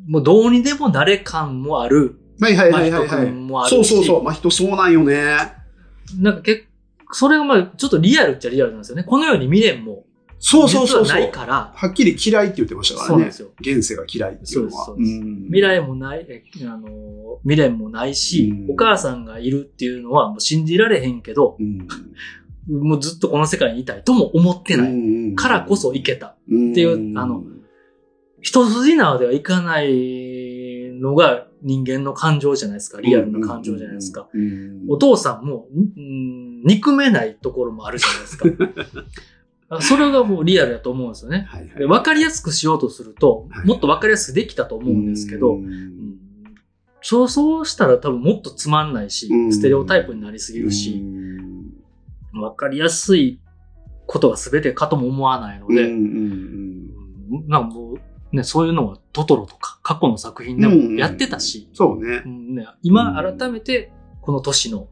[0.08, 3.70] もうどうにでもなれ感もある、はいはいはいはい、はい。
[3.70, 4.22] そうそうそう。
[4.22, 5.36] まあ、人そうなんよね。
[6.18, 6.68] なんか結
[7.12, 9.04] それがまあちょっとリアルっちゃリアルなんですよね。
[9.04, 10.04] このように未練も
[10.40, 11.06] そうそうそう。
[11.06, 13.42] ないから、はっきり嫌いって言ってましたからねそうです。
[13.42, 13.48] よ。
[13.60, 14.86] 現世が嫌いっていうのは。
[14.86, 21.88] そうですそうですん未来もない、えあの、未練もないし、うんお母さんがいるっていうのはもう信じられへんけど、うん
[22.68, 25.32] もうずっとこの世界にいたいとも思ってない。
[25.32, 26.26] いからこそいけた。
[26.26, 26.36] っ
[26.74, 27.42] ていうあの、
[28.42, 33.00] 一筋縄ではいかないのが人間の感情じゃないですか。
[33.00, 34.28] リアルな感情じゃないですか。
[34.88, 35.66] お父さんも、
[35.98, 38.44] ん憎めないところもあるじゃないですか。
[39.70, 41.46] あそれがもうリアルだと思うんですよね。
[41.48, 41.78] はいはい。
[41.78, 43.66] で分かりやすくしようとすると、はい。
[43.66, 45.64] もっと分かりやすくできたと思うんですけど、うん。
[45.64, 46.16] うん。
[47.02, 49.52] そう、そうしたら多分もっとつまんないし、うん。
[49.52, 52.40] ステレオタイプになりすぎるし、うん。
[52.40, 53.40] 分かりやすい
[54.06, 55.86] ことが全てかとも思わないので、
[57.46, 62.22] なんかもう、ね、そういうのはトトロとか過去の作品でもやってたし、そうね。
[62.24, 62.28] う。
[62.28, 62.54] ん。
[62.54, 63.92] ね、今改めて
[64.22, 64.88] この年の、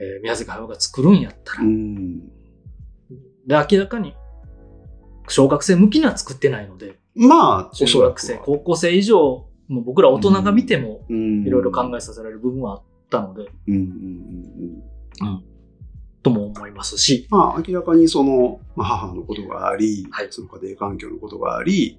[0.00, 2.31] えー宮崎駿が作るんやったら、うん。
[3.46, 4.14] で、明らかに
[5.28, 13.80] 小学生向きには作ってないので、まあ、小学生、高校生以上、もう僕ら大人が見ても、いいろいろ考えさせられる部分はあったので、うんうん
[15.20, 15.44] うんうん。
[16.22, 20.28] とも思いますし、まあ、明らかにその、まあ、母のことがあり、はい。
[20.30, 21.98] その家庭環境のことがあり、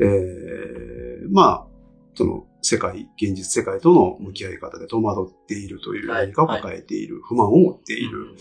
[0.00, 1.66] えーまあ、
[2.14, 6.26] その世界、現実世界との向き合い方で戸惑っているというはい。
[6.26, 8.34] 何かを抱えている、不満を持っている。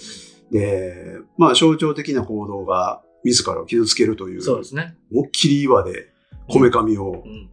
[0.54, 4.96] で、まあ、象徴的な行動が自らを傷つけるという、そうですね。
[5.12, 6.14] 思いっきり岩で、
[6.48, 7.50] こめかみをうん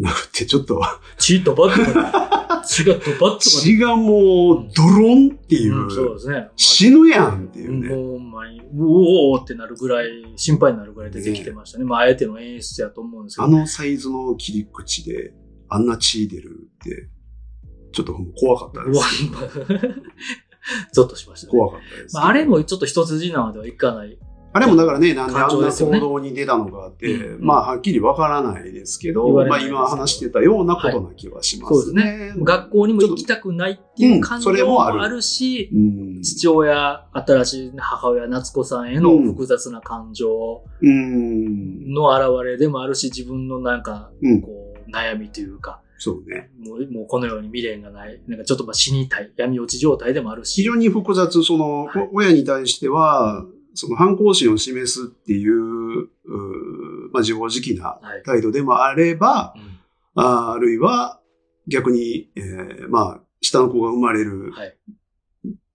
[0.00, 0.80] 殴って、ちょっと、
[1.18, 6.48] 血とバットが、 血がドバッと血がもう、ドロンっていうん、そうう、ですね。
[6.56, 7.88] 死ぬやんっていうね。
[7.88, 11.84] もうほんまに、うおーってなるぐらい、心配になるぐらい出てきてましたね。
[11.84, 13.46] まあ、あえての演出やと思うんですけど。
[13.46, 15.34] あのサイズの切り口で、
[15.68, 17.08] あんな血出るって、
[17.92, 19.00] ちょっと怖かったです。
[20.92, 21.50] ゾッとしましたね。
[21.50, 22.14] 怖かったです。
[22.14, 24.18] まあ、あれもちょっと一筋縄ではいかない。
[24.54, 32.34] あれもだからね、なんであ感んな行動に出たのかって、うんまあはっきりわからないですけど、まあ今話してたようなことな気はしまそうですすね。
[32.34, 32.34] ね。
[32.36, 35.78] 学校にも行きたくないっていう感情もあるし、う
[36.18, 36.22] ん。
[36.22, 41.94] 父親、新しい母親、夏子さんへの複雑な感情うん。
[41.94, 44.42] の表れでもあるし、自分のなんか、うん。
[44.42, 46.50] こう、悩みというか、そうね。
[46.58, 52.08] もうもうこの世に未練がない、なんかちょっとまあ死にたい、闇落ち状態でもあるし、非常に複雑、その、はい。
[52.12, 56.08] 親に対しては、その反抗心を示すっていう、うー
[57.12, 58.22] まあ自暴自棄なはい。
[58.24, 59.78] 態度でもあれば、うん。
[60.24, 61.20] あーあるいは
[61.68, 64.76] 逆に、えーまあ、下の子が生まれるはい、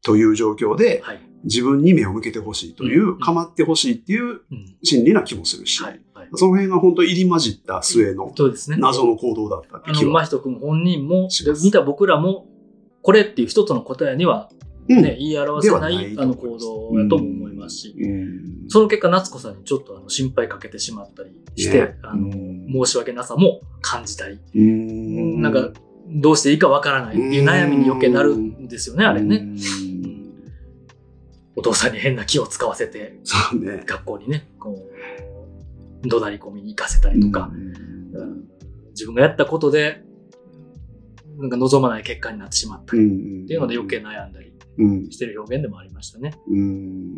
[0.04, 3.20] という状況で、はい、自分に目を向けてほしいという、うん。
[3.20, 6.02] 構ってほしいっていううん、心理な気もするし、はい、はい。
[6.36, 8.34] その辺が本当入り混じった末の。
[8.78, 10.24] 謎の行動だったって気は。
[10.24, 11.30] 人君本人も、
[11.64, 12.48] 見た僕らも、
[13.02, 14.50] これっていう一つの答えには、
[14.90, 15.02] うん。
[15.02, 18.70] ね、言い表せないい、あの行動だとも思いますし、うん。
[18.70, 21.98] その結果、夏子さんにちょっとあの心配かけてしまったりして、ね。
[22.04, 25.42] あの、うん申し訳なさも感じたり、うん。
[25.42, 25.72] なんか、
[26.10, 29.38] どうしていいかわからないっていう悩みに余計なるんですよね、あれね。
[29.38, 29.58] うん。
[31.56, 33.84] お父さんに変な気を使わせて、そうね。
[33.86, 34.97] 学校にね、こう、
[36.08, 38.22] 怒鳴り込みに行かせたりとか、うん。
[38.22, 38.44] うん。
[38.90, 40.04] 自分がやったことで、
[41.38, 42.96] なんか望まない結果になってしまった。
[42.96, 43.02] り
[43.44, 45.12] っていうので余計悩んだりうん。
[45.12, 46.34] してる表現でもありましたね。
[46.50, 47.16] うん。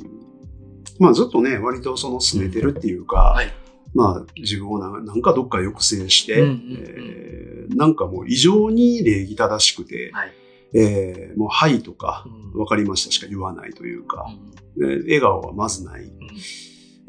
[1.00, 3.48] まあずっとね、割とその拗ねてるっていうか、はい。
[3.94, 6.44] まあ自分をななんかどっか抑制して、
[7.76, 10.34] なんかもう異常に礼儀正しくて、はい。
[10.74, 12.60] えーもうはいとか、うん。
[12.60, 14.26] わかりましたしか言わないというか、
[14.78, 14.92] うん。
[14.92, 16.04] えー笑顔はまずない。
[16.04, 16.10] うん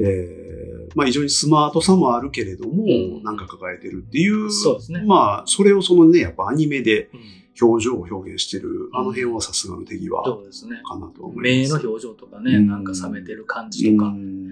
[0.01, 0.51] えー
[0.95, 3.23] まあ非常にスマートさもあるけれども、うん。
[3.23, 5.03] なんか抱えてるっていう、そうですね。
[5.07, 7.21] まあそれをそのね、やっぱアニメでうん。
[7.63, 10.81] 表情を表現してる、あの辺はさすがの手際そうですね。
[10.83, 11.85] かなと思目います。
[11.85, 12.69] の表情とかね、うん。
[12.69, 14.49] なんか冷めてる感じとか、まうん。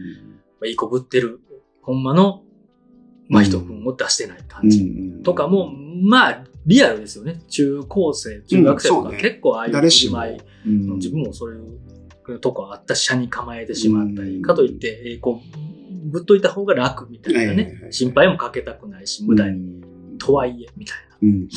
[0.62, 1.40] あいいこぶってる、
[1.80, 2.42] ほんまの、
[3.28, 4.82] まあ、人君を出してない感じ。
[4.82, 5.22] うん。
[5.22, 5.72] とかも、
[6.02, 7.40] まあ、リアルですよね。
[7.48, 9.72] 中高生、中学生とか結構ああいう
[10.66, 10.96] うん。
[10.96, 11.78] 自分もそういう
[12.40, 17.88] とこあったし、車に構えてしまったり、うんかといって、えーこう、ぶっといた方が楽みたいなねは。
[17.88, 19.60] い心配もかけたくないし、無駄に。
[19.60, 21.16] にとはいえ、みたいな。
[21.22, 21.48] うんうん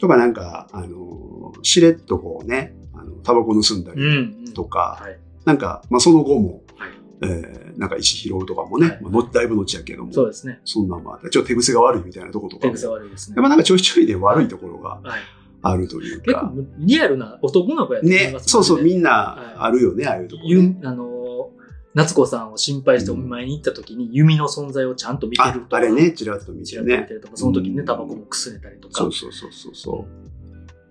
[0.00, 5.18] とかなんか、あの、しれっとこうね、あの、タバコ盗んだりんとか、はい。
[5.44, 6.90] なんか、まあその後も、はい。
[7.22, 10.60] えー、なんか石拾うとかもね、はいまあのだいぶ後やけども、そうですね。
[10.64, 12.72] そんなんもあちょっと手癖が悪いみたいなとことかも。
[12.72, 13.36] 手癖悪いですね。
[13.36, 15.20] やっぱなんかちょいちょいで悪いところがはい。
[15.62, 16.52] あるという結か。
[16.54, 20.48] 構リアルな男の子やと思いねま、すそうそう、んみんなあるよね、ああいうとこ、ね。
[20.48, 21.62] ゆあのー、
[21.94, 25.76] 夏子さんを心配してお見舞いに行った時に、弓の存在をちゃんと見てあるとか。
[25.76, 27.14] あれね、ちらっと見てねちらっと見て。
[27.14, 29.12] るとか、その時にね、タバコもくすねたりとかそう。
[29.12, 30.06] そうそうそうそ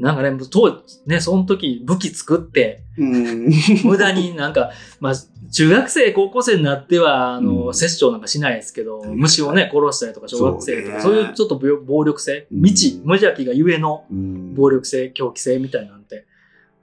[0.01, 3.03] なんかね、当時、ね、その時武器作って、う。
[3.03, 3.49] うん。
[3.83, 5.13] 無駄になんか、まあ、
[5.51, 16.25] 中学生、高校生になっては、あの、うん殺生なんかしないですけど、はい虫をね、殺したりとか、小学生とか、そうういうちょっと暴暴力性、うん未知、無邪気がゆえのうん暴力性、狂気性みたいなんて、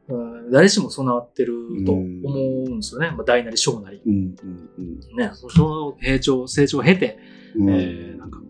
[0.08, 1.54] うん誰しも備わってる
[1.84, 3.10] と思うんですよね。
[3.10, 4.00] まあ、大なり小なり。
[4.06, 4.16] うんう
[4.46, 7.18] んうんね、そその成長、成長を経て、
[7.56, 8.40] うんえーなんか、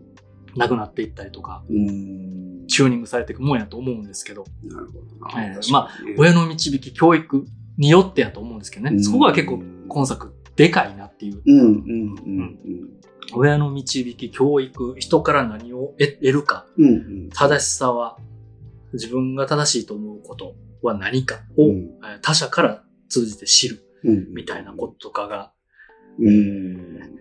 [0.55, 5.43] 亡くなっていったりとか、うんチューニングされていくもんやと思うんですけど、なるほどな。
[5.43, 7.45] えーま親の導き、教育
[7.77, 11.41] によってやと思うんですけどね、そこが結構今作でかいなっていう。
[11.45, 12.89] うんうんうん
[13.31, 16.85] 親の導き、教育、人から何を得得るか、うん。
[16.85, 17.29] うんうん。
[17.29, 18.17] 正しさは、
[18.93, 25.51] 自分が正しいと思うことは何かを、うんえー他者から通じて知るうんみたいなこととかが
[26.19, 27.18] うん。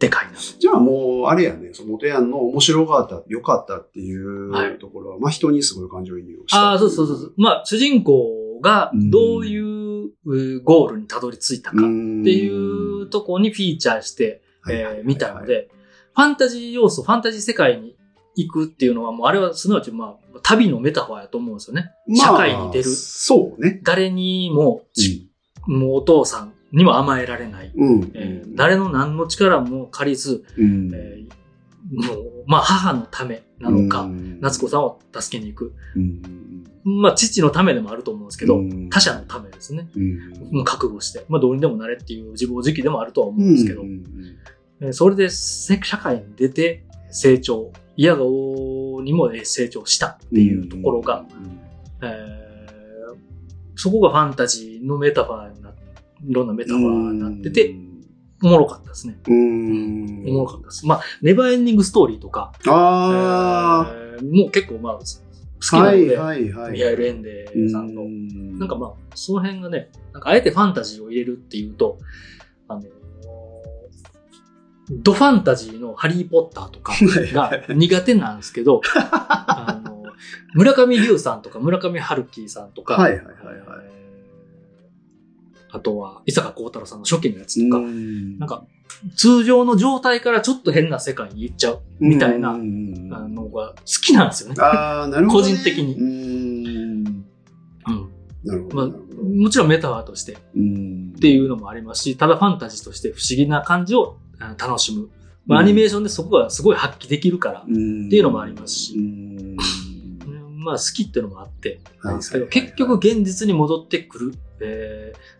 [0.00, 0.38] でかいな。
[0.38, 4.16] じゃあもう、あれやね、その元ヤンの面白かった、良かったってい
[4.50, 6.70] はいうところは、まあ人にすごい感情移入をした。
[6.70, 7.34] ああ、そうそうそうそう。
[7.36, 11.86] まあ、主人公がどういううゴールにたどり着いたかっって
[12.32, 15.68] いうところにフィーチャーして、えー見たの、で、
[16.14, 17.96] ファンタジー要素、ファンタジー世界に
[18.36, 21.92] 行くっていうのはもうあれはすなわちまあ旅のメタファーやと思うんですよね。
[22.06, 22.84] まあ社会に出る。
[22.84, 23.80] そうね。
[23.84, 25.30] 誰にもち、
[25.66, 27.72] もうお父さんにも甘えられない。
[27.74, 28.10] うん。
[28.14, 30.90] えー誰の何の力も借りず、うん。
[30.94, 31.40] えー
[31.92, 35.72] もう、まあ母のためなのか、うん夏子さんを助けに行く。
[35.96, 36.64] うん。
[37.02, 39.88] まあ父のためでもあると思うんですけど、うん他者のためですね。
[39.96, 40.18] うん。
[40.52, 44.02] もう覚悟して、まあどうにでもなれっていう自暴自棄でもあるとは思うんですけど、うん
[44.80, 51.24] えーそれでせ社会に出て成長、嫌顔にもえー成長したっていうところが、、
[52.02, 52.40] えー
[53.76, 55.59] そこがファンタジーのメタファーに
[56.28, 57.74] いろんなメタファーになってて、、
[58.42, 59.18] おもろかったですね。
[59.26, 60.24] うん。
[60.28, 60.86] おもろかったです。
[60.86, 65.00] まあ、ネバーエンディングストーリーとか、ああ、えーもう結構まあ、好
[65.60, 66.72] きなので、はいはいはい。
[66.72, 68.04] ミハイル・エンデーさんの。
[68.04, 71.98] ななんかまあ、その辺がね、なんかあえてファンタジーを入れるっていうと、
[72.68, 72.84] あのー
[74.92, 76.92] ドファンタジーのハリー・ポッターとか
[77.32, 78.80] が苦手なんですけど、
[79.12, 80.02] あの
[80.54, 83.99] 村上龍さんとか村上春樹さんとか、はいはいはいはいえー
[85.72, 88.64] あとは、伊坂幸太郎さんの初期のやつとか、うんなんか、
[89.16, 94.56] 通常の状態からちょっと変な世界に行っちゃうみたいな、のが好きなんですよね。
[94.58, 95.52] ああ、なるほどね。
[95.52, 97.24] 個人的にうん。
[97.86, 98.10] うん。
[98.44, 98.92] なるほまあど。
[98.92, 104.16] なるほどもちろんメタファーとしてうんっていうのもありますし、ただファンタジーとして不思議な感じを
[104.58, 105.08] 楽しむ。
[105.46, 108.96] まあ、うんアニメーションでそこがすごい発揮できるから、っていうのもありますし
[110.56, 111.80] まあ好きっていうのもあって
[112.50, 115.39] 結局現実に戻ってくる、えー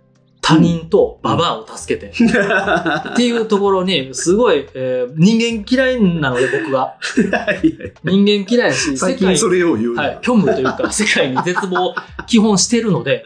[0.51, 6.97] 他人とババアを助けて、っていうところに、すごい、えー人間嫌いなので僕は。
[8.05, 11.95] 人間嫌いやし、世最界近それを言うなはい、虚無というか、 世界に絶望、
[12.27, 13.25] 基本してるので、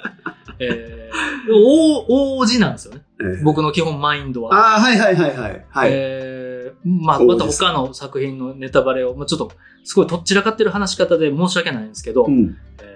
[0.58, 3.02] えー、大、大字なんですよね。
[3.20, 4.54] ええ僕の基本マインドは。
[4.54, 5.64] ああ、はいはいはいはい。
[5.70, 5.90] はい。
[5.92, 9.52] えーまあ、また他の作品のネタバレを、まあ、ちょっと、
[9.84, 12.93] すごいとっちらかってる話し方で申し訳ないんですけど、うんえー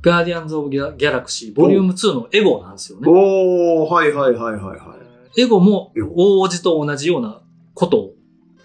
[0.00, 3.06] ガーディアンズ・オブ・ギャラクシー、ボリューム2のエゴなんですよね。
[3.08, 4.96] おー、はいはいはいはいは
[5.36, 5.40] い。
[5.40, 7.40] エゴもエゴ大字と同じような
[7.74, 8.14] ことを、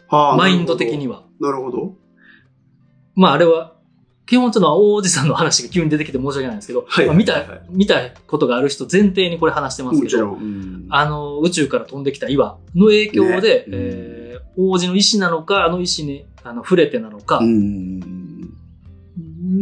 [0.08, 1.08] はあマインド的に。
[1.08, 1.24] は。
[1.40, 1.96] なるほど。
[3.16, 3.74] まああれは、
[4.26, 7.96] 基本ちょっと大じさんの話が急に出てきて申し訳ないんですけど、はいまあ見た、はいはい見た
[8.28, 10.38] ことがある人前提にこれ話してますけど、
[10.90, 14.24] あの、宇宙から飛んできた岩の影響で、ねえー
[14.56, 18.13] 王子の意志なのか、あの意志にあの触れてなのか、うん。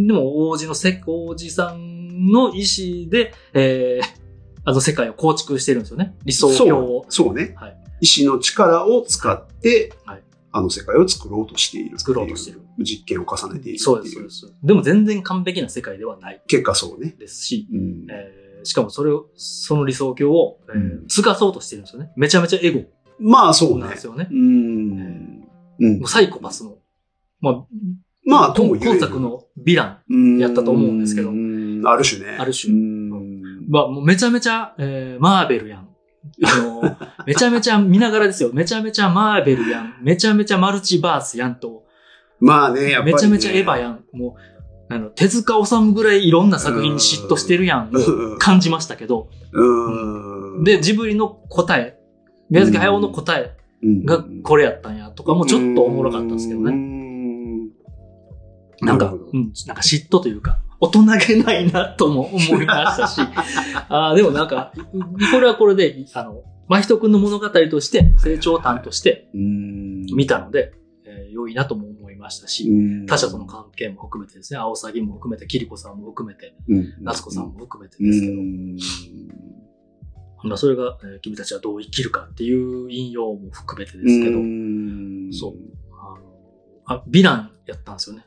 [0.08, 4.22] でも王子のせ、王子さんの意志で、えー
[4.64, 6.16] あの世界を構築してるんですよね。
[6.24, 7.06] 理想郷を。
[7.10, 7.56] そうそうね。
[7.58, 11.98] はい意志の力を使って、はいあの世界を作ろうとしている。
[11.98, 12.62] 作ろうとしてる。
[12.78, 13.80] 実験を重ねている。
[13.80, 14.54] そうです、そうです。
[14.62, 17.16] でも全然完璧な世界ではない結果そうね。
[17.18, 22.12] ですし、うんえーしかもそれを、その理想郷を、えーうん継がそうとしてるんですよね。
[22.16, 22.82] めちゃめちゃエゴ
[23.20, 24.06] まあそうねなんです。
[24.06, 24.28] よね。
[24.32, 25.48] うん。
[25.80, 26.76] うんもうサイコパスの。
[27.40, 27.66] まあ、
[28.26, 29.98] まあ、とも今作のヴィラン。
[30.10, 32.38] うんやったと思うんですけどうんある種ね。
[32.38, 35.88] ある種うんまあ、もうめちゃめちゃ、えーマーベルやん。
[36.44, 38.52] あの、 めちゃめちゃ見ながらですよ。
[38.54, 39.96] めちゃめちゃマーベルやん。
[40.02, 41.84] めちゃめちゃマルチバースやんと。
[42.40, 43.14] まあね、やっぱりね。
[43.14, 44.04] めちゃめちゃエヴァやん。
[44.14, 44.36] も
[44.90, 47.92] う、あの、手塚治虫ぐらいいろんな作品に嫉妬してるやん
[48.40, 49.30] 感じましたけど。
[49.54, 50.64] うん。
[50.64, 51.98] で、ジブリの答え、
[52.50, 57.01] 宮崎駿の答えうん、がこれやったんやとかもちょっとおもろかったんですけどうね。
[58.86, 59.16] んなんか、なん、
[59.68, 63.22] なんか嫉妬というか、大人げないなとも思いましたし、
[63.88, 64.74] あーでもなんか、
[65.32, 70.06] これはこれで、あの、真人くんの物語として、成長譚としてうん。
[70.16, 70.74] 見たので、
[71.06, 73.06] えー良いなとも思いましたし、うん。
[73.06, 76.94] 他者との関係も含めてですね、青サギも含めて、キリコさんも含めて、うん。
[77.02, 78.78] 夏子さんも含めてうですけど、ん。
[80.44, 85.30] まあそれが、えー君たちはどう生きるかっていう引用も含めてですけど、うん。
[85.32, 85.54] そう。
[85.92, 88.26] あのあ、ヴィランやったんですよね。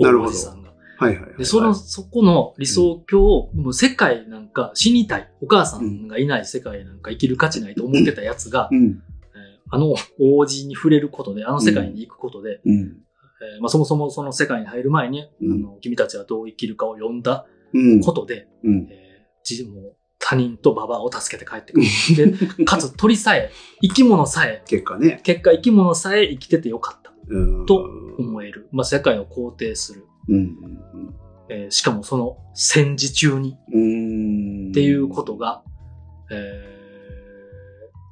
[0.00, 0.68] なるほどさんが。
[0.98, 1.38] はいはいはい。
[1.38, 5.30] で、その、そこの理想郷を、もう世界なんか死にたい。
[5.40, 8.86] お母さんがいない世界なんか生きる価値ないと思ってたやつが、うん。
[8.86, 8.98] えー
[9.70, 12.72] あの王子に触れることで、あの世界に行くことで、うん。
[12.74, 18.00] えーまあ、そもそもその世界に入る前に、うんあの君たちはどう生きるかを読んだうん。
[18.00, 18.88] ことで、うん。
[18.90, 19.08] えー
[19.48, 21.86] 自もう他人とババアを助けて帰ってくる。
[22.58, 25.20] で、かつ鳥さえ、生き物さえ、結果ね。
[25.22, 27.07] 結果生き物さえ生きててよかったうん。
[27.66, 28.68] と思える。
[28.72, 30.06] まあ、世界を肯定する。
[30.28, 30.56] うん。
[31.48, 33.82] えーしかもその戦時中にうん。
[33.82, 34.70] うん。
[34.70, 35.62] っていうことが、
[36.30, 36.78] えー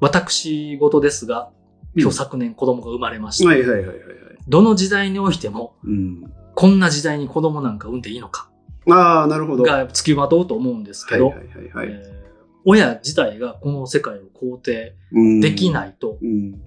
[0.00, 1.50] 私事ですが、
[1.96, 3.48] 今日昨年子供が生まれました。
[3.48, 3.98] はいはいはいはいはい。
[4.46, 6.22] どの時代においても、うん。
[6.54, 8.50] こんな時代に子供なんか産んでいいのか？
[8.90, 9.62] ああ、なるほど。
[9.62, 11.88] はいが付きまとうと思うんですけど、はいはいはい。
[11.88, 12.26] えー
[12.68, 16.60] 親自体がこの世界を肯定うんできないと、うん。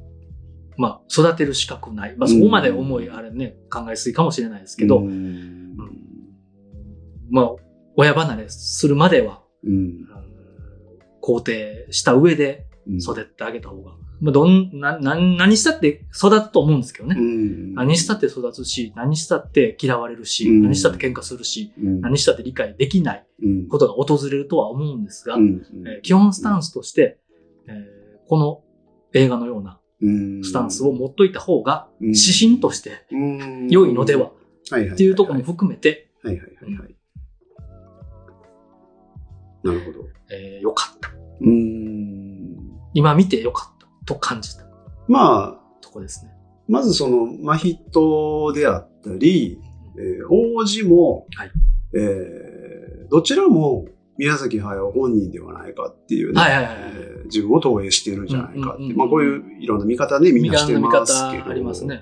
[0.79, 2.15] まあ、育てる資格ない。
[2.15, 5.75] まあ、そこまで重い、あれね、考えすぎかもしれないですけど、うん。
[7.29, 7.51] まあ、
[7.97, 9.73] 親離れするまでは、うん。
[9.73, 10.07] うん
[11.21, 12.97] 肯定した上でうん。
[12.99, 17.17] 育ててあげた方が、まあ、どん、な、な、何したって育つと思うんですけどね。
[17.19, 17.73] うん。
[17.73, 21.99] 何したって育つし、何したって嫌われるし、うん何したって喧嘩するし、うん。
[21.99, 23.67] 何したって理解できないうん。
[23.67, 25.61] ことが訪れるとは思うんですが、うん。
[25.87, 27.19] えー基本スタンスとして、
[27.67, 28.61] えーこの
[29.13, 29.78] 映画のようなうん。
[30.01, 34.31] スタンスを持っといた方が、うん指針としてうん良いのでは。
[34.71, 36.95] っていうところも含めて、はいはいはいはい。
[39.63, 40.05] なるほど。
[40.31, 41.09] えー良かった。
[41.41, 42.55] うん。
[42.93, 44.65] 今見て良かったと感じた
[45.07, 46.31] まあ、とこですね。
[46.67, 49.59] まずその、真人であったり、
[49.97, 51.51] えー王子も、はい
[51.95, 53.87] えーどちらも
[54.19, 56.75] 宮崎駿本人ではないかっていうね、はいはいはい
[57.25, 61.43] 自分を投影しているんじゃないかっていう、うんうんうんまあこういういろんな見方ね、みんなして見ますけど。
[61.43, 62.01] 方ありますね。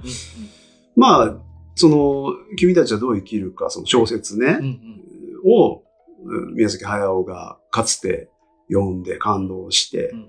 [0.95, 1.35] まあ、
[1.75, 5.01] その、君たちはどう生きるか、その小説ねうん、うん
[5.45, 5.83] を、
[6.23, 8.29] うん宮崎駿がかつて
[8.71, 10.27] 読んで感動して、うんうん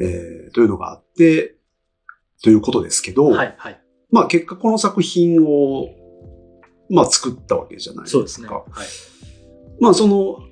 [0.00, 1.56] えーというのがあって、
[2.42, 3.80] ということですけど、うんはいはい。
[4.10, 5.86] まあ結果この作品を、
[6.90, 8.12] まあ作ったわけじゃないですか。
[8.12, 8.48] そうですね。
[8.48, 8.64] はい。
[9.80, 10.45] まあその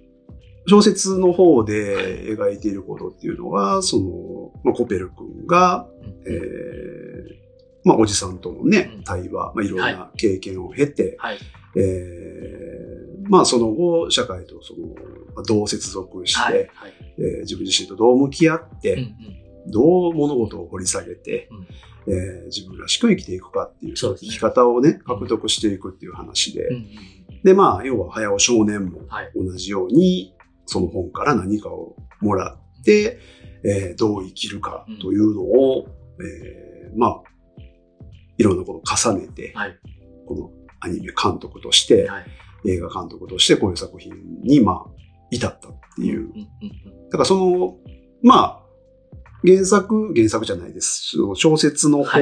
[0.67, 5.87] 小説の方で描いていることっていうのは、その、まあ、コペル君が、
[6.27, 7.45] えー
[7.87, 11.39] まあおじさんとのねうん、対話、まあいろんな経験を経て、はい。
[11.77, 14.87] えーまあその後社会とその、
[15.35, 16.55] まあどう接続して、はい。
[16.55, 16.69] はい。
[17.19, 19.03] えー自分自身とどう向き合って、うんう
[19.69, 19.71] ん。
[19.71, 21.49] どう物事を掘り下げて、
[22.07, 22.15] うん。
[22.15, 26.87] えー自分らしく生きていくかっていう、そう生き方をね、獲得していくっていう話で、うんうん。
[27.45, 29.31] で、まあ、要は、早尾少年もはい。
[29.35, 30.34] 同じように、
[30.67, 33.19] その本から何かをもらって、
[33.65, 35.87] えーどう生きるかというのを、
[36.21, 37.23] えーまあ、
[38.39, 38.83] いろんなことを
[39.15, 39.79] 重ねて、はい。
[40.27, 40.51] この
[40.81, 42.27] アニメ監督として、はい。
[42.67, 44.13] 映画監督としてこういう作品
[44.43, 44.91] に、まあ、
[45.31, 46.21] 至ったっていう。
[46.21, 47.77] んんうんだからその、
[48.23, 48.65] まあ、
[49.47, 51.17] 原作、原作じゃないです。
[51.17, 52.19] その小説の方。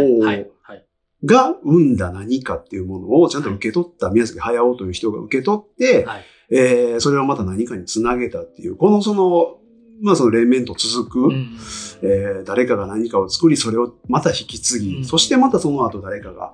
[1.24, 6.24] が生んだ何かっていうものをちゃんと受け取った宮崎駿という人が受け取って、はい。
[6.52, 9.58] えーそれをまた何かにつなげたっていう、このその、
[10.02, 11.56] まあその連綿と続く、うん
[12.02, 16.52] えー誰かが何かを作り、それをまた引き継ぎ、うんそしてまたその後誰かが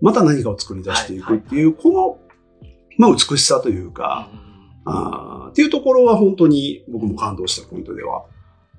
[0.00, 2.18] また何かを作り出していくっていう、この、
[2.98, 4.28] まあ美しさというか、
[4.84, 8.24] あーっていうところは本当に僕も感動したポイントでは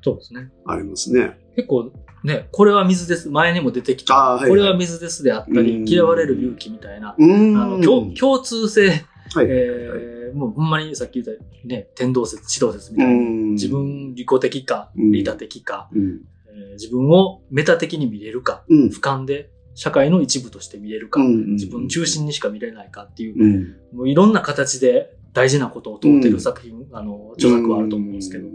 [0.01, 0.49] そうですね。
[0.65, 1.37] ありますね。
[1.55, 1.91] 結構
[2.23, 3.29] ね、これは水です。
[3.29, 4.15] 前にも出てきた。
[4.15, 7.15] あーはいはいこれは水ですであったり、うん嫌われる勇気みたいな。
[7.17, 7.61] うーん。
[7.61, 8.99] あの共共通性、はい
[9.35, 13.13] はいはいえーもうほんまにさっき言ったね、天動説、地動説みたいな。
[13.13, 16.21] うん自分利己的か、うん利他的か、うん。
[16.47, 18.87] えー自分をメタ的に見れるか、うん。
[18.87, 23.47] 俯瞰で社会の一部として見れるか、うん自分中心にしか見れないかっていう、う
[23.95, 23.97] ん。
[23.97, 28.47] もういろんな形で大事なことを問うてる作品、あの、著作はあると思うんですけど、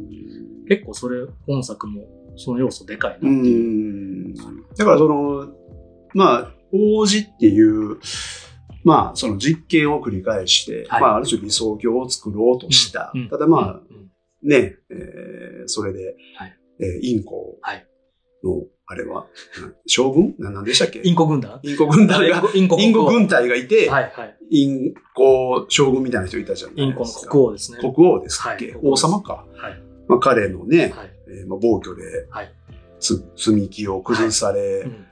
[0.69, 2.05] 結構それ、本作も
[2.37, 4.29] その要素でかいなってういう。
[4.31, 4.35] ん。
[4.77, 5.49] だからその、
[6.15, 7.99] まあ、王子っていう、
[8.87, 13.11] まあ、その実験を繰り返して、はいまあ、ある種理想郷を作ろうとした。
[13.13, 14.11] うんただまあ、うん
[14.49, 17.85] ね、えーそれで、はいえーインコはい
[18.45, 19.27] の、あれは、
[19.61, 20.37] な将軍？
[20.39, 21.01] な何でしたっけ？
[21.03, 21.59] インコ軍団？
[21.65, 24.37] インコ軍団が、インコ軍軍隊がいて、はいはい。
[24.51, 27.33] インコ将軍みたいな人いたじゃないインコのですか。
[27.33, 27.79] 国王ですね。
[27.81, 29.45] 国王ですっけ、はい王様か。
[29.57, 29.83] はい。
[30.07, 31.11] まあ、彼のね、はい。
[31.41, 32.55] えーまあ、暴挙で、はい
[33.01, 35.07] つ積み木を崩され、うんうん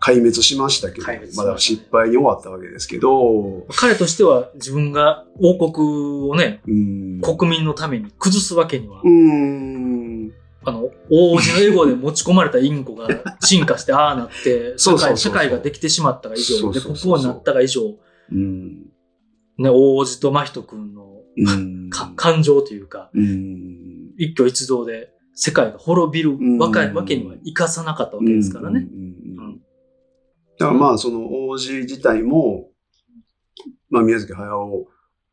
[0.00, 7.20] 壊滅しましたけど、まだ失敗に終わったわけですけど、彼としては自分が王国をね、うん。
[7.20, 10.32] 国民のために崩すわけには、うん。
[10.64, 13.08] あの、王子のエゴで持ち込まれたインコが
[13.40, 17.94] 進化してああなって、社そうそうそうそう会社会ができてしまったが以上、で、国王になったが以上、
[18.32, 18.84] うん。
[19.58, 21.90] ね、王子と真人君のうん。
[21.90, 24.12] か感情というか、うん。
[24.16, 26.70] 一挙一動で世界が滅びるわ
[27.04, 28.80] けにはいかさなかったわけですからね。
[28.80, 29.08] うん。
[30.58, 32.68] だからまあ、その王子自体も、
[33.90, 34.86] まあ、宮崎駿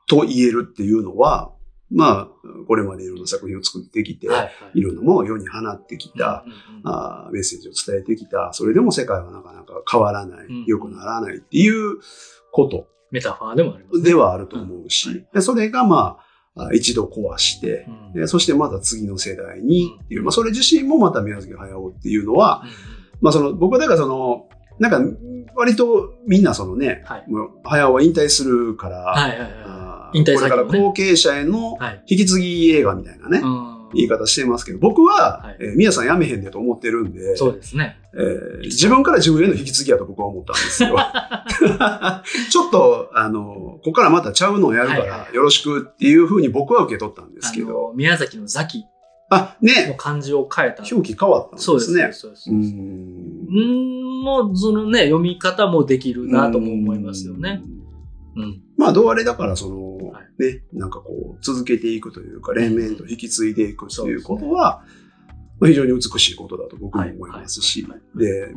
[0.07, 1.51] と言えるっていうのは、
[1.91, 2.27] まあ、
[2.67, 4.51] これまでいろんな作品を作ってきて、はいはい。
[4.79, 6.43] いろんなものを世に放ってきた、
[6.83, 10.65] あーメッセージを伝えてきた、それでも世界はなかなか変わらない、うん。
[10.65, 11.99] 良くならないっていう
[12.51, 12.87] こと。
[13.11, 14.03] メタファーでもありますね。
[14.03, 15.27] ではあると思うし、うんはい。
[15.33, 16.17] でそれがま
[16.55, 18.13] あ、あ一度壊してう、ん。
[18.13, 22.63] でそしてまた次の世代にっていう、まあそれ自身もまた宮崎駿っていうのは、
[23.21, 24.49] まあその、僕はだからその、
[24.79, 25.17] なんか、
[25.55, 32.03] 割とみんなそのね、はいもう駿は引退するから、はいはいはいあー引退これから後継者へのはい。
[32.07, 37.97] 引き継ぎ映画みたいなね、うん言い方してますけど、僕は、はいえー宮さんやめへんでと思ってるんで、そうですね。
[38.13, 40.97] えー自分から自分への引き継ぎやと僕は思ったんですよ。
[42.51, 47.71] ちょっと、あの、ここからまたちゃうのをやるかはいはいらよろしくっていうふうに僕は受け取ったんですけあど。
[47.71, 48.83] の、宮崎のザキ
[49.29, 50.83] あ、のね、漢字を変えた。
[50.91, 52.03] 表記変わったんですそうですね。
[52.03, 52.49] うです。
[52.51, 57.61] うんん、もう、そのね、読み方もできるなとも思いますよね。
[58.35, 58.61] うん。
[58.77, 60.43] まあ、どうあれだから、その、はい。
[60.43, 64.83] ね、なんかこう、続けていくというか、連綿と引き継いでいくということは、
[65.59, 68.53] まあ、非常に美しいことだと僕も思いますしで、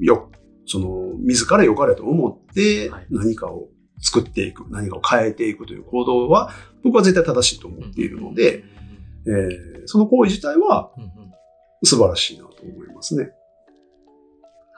[0.00, 0.30] よ、
[0.64, 3.06] その、自ら良かれと思ってはい。
[3.10, 3.68] 何かを
[4.00, 6.50] 作っていく、何かを変えていくという行動は、
[6.82, 8.64] 僕は絶対正しいと思っているので、、
[9.26, 10.92] えーその行為自体は
[11.82, 13.30] 素晴らしいなと思いますね。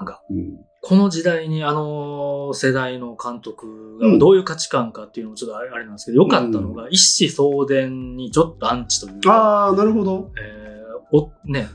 [0.01, 0.59] なんか、うん。
[0.83, 3.67] この時代にあの世代の監督
[4.01, 10.33] うんがどういう価値観かっていうのもちょっとあれなんですけど、良かったのが、一子相伝にちょっとアンチというか、ああ、なるほど。
[10.43, 10.71] えー
[11.13, 11.69] おね、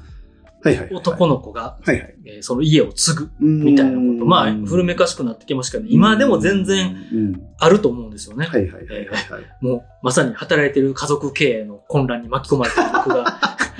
[0.64, 0.96] はいはいはい。
[0.96, 2.16] 男の子が、はいはい。
[2.26, 7.42] えーその家を継ぐみみたいなこと、まあ、古めかしくなってきましたけど、今でも全然うん。
[7.60, 8.48] あると思うんですよね。
[8.48, 9.44] はいはいはいはいはい。
[9.62, 13.26] もう、まさに働いてる家族経営の混乱に巻き込まれてる僕が、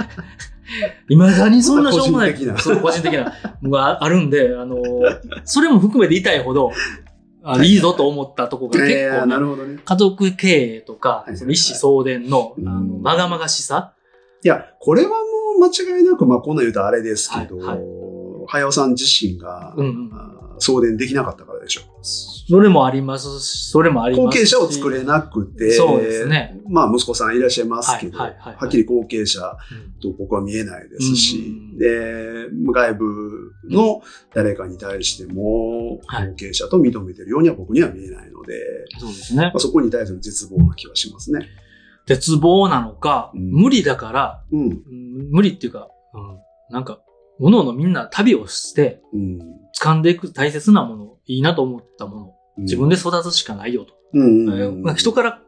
[1.10, 2.60] いまだにそんなしょうもない、個人的な。
[2.60, 3.34] そう個人的な。
[3.62, 4.78] のがあるんで、あの、
[5.44, 6.72] それも含めて痛いほど、
[7.44, 7.76] あい。
[7.76, 9.80] いぞと思ったとこが結えー構ね、なるほどね。
[9.84, 10.48] 家族経
[10.78, 12.68] 営とかその一子相伝の、うん。
[12.68, 13.94] あの、まがまがしさ
[14.44, 15.16] いや、これはも
[15.58, 18.15] う間違いなく、まあこんなん言うとあれですけど、はいはい
[18.48, 20.12] はやおさん自身が、うん
[20.60, 21.82] 送電できなかったからでしょ。
[22.48, 24.40] それもありますし、それもありますし。
[24.40, 26.62] 後継者を作れなくて、そうですね。
[26.70, 34.02] まあ息子さんいらっしゃいますけど、はいはいはいはいはっきり後継者うんと僕は見えないですし、うんで、外部の
[34.34, 39.60] 誰かに対しても、はい後継者と認めてるようには僕には見えないので、そうですねまあ、。
[39.60, 41.48] そこに対する絶望な気はしますね。
[42.06, 44.60] 絶望なのか、うん無理だから、うん。
[44.62, 46.40] うん無理っていうか、うん、
[46.70, 47.00] なんか、
[47.40, 49.40] おのみんな旅をして、うん。
[49.80, 53.94] 掴んでいく大切なもの、いいなと思ったもの、自分で、で育つしかないよと。
[54.96, 55.42] 人から、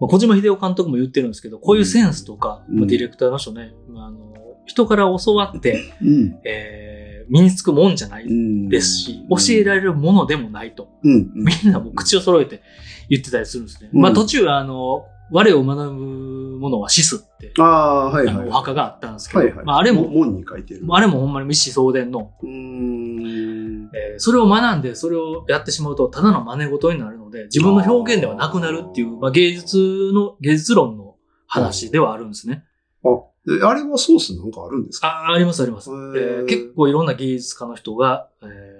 [0.00, 4.34] まあ、小島秀夫監督も言ってるんですけど、こういうセンスとか、ディレクターの人ね、まああの
[4.66, 6.40] 人から教わって、うん。
[6.44, 7.00] えー
[7.30, 10.88] 身につくもんじゃないうんですし、教えられるものでもないと。
[11.04, 11.30] うん。
[11.32, 12.60] みんなもう口を揃えて
[13.08, 13.90] 言ってたりするんですね。
[13.94, 18.44] うんまあ途中、あの、我を学ぶものは死すって、ああ、はいあはい。
[18.46, 19.64] のお墓があったんですけど、はいはい。
[19.64, 20.84] まああれも、門に書いてる。
[20.90, 22.46] あれもほんまに一子相伝の、う。
[22.46, 23.70] えー
[24.18, 31.16] それを学んで、それをやってしまうと、ただの真似事になるので、自分の表現ではなくなるっていう、まあ、芸術の、芸術論の
[31.46, 32.64] 話ではあるんですね。
[33.04, 33.08] あ、
[33.46, 35.08] であれはソースなんかあるんですか？
[35.08, 35.90] あ、ありますあります。
[35.90, 38.70] へえーー結構いろんな芸術家の人が、えー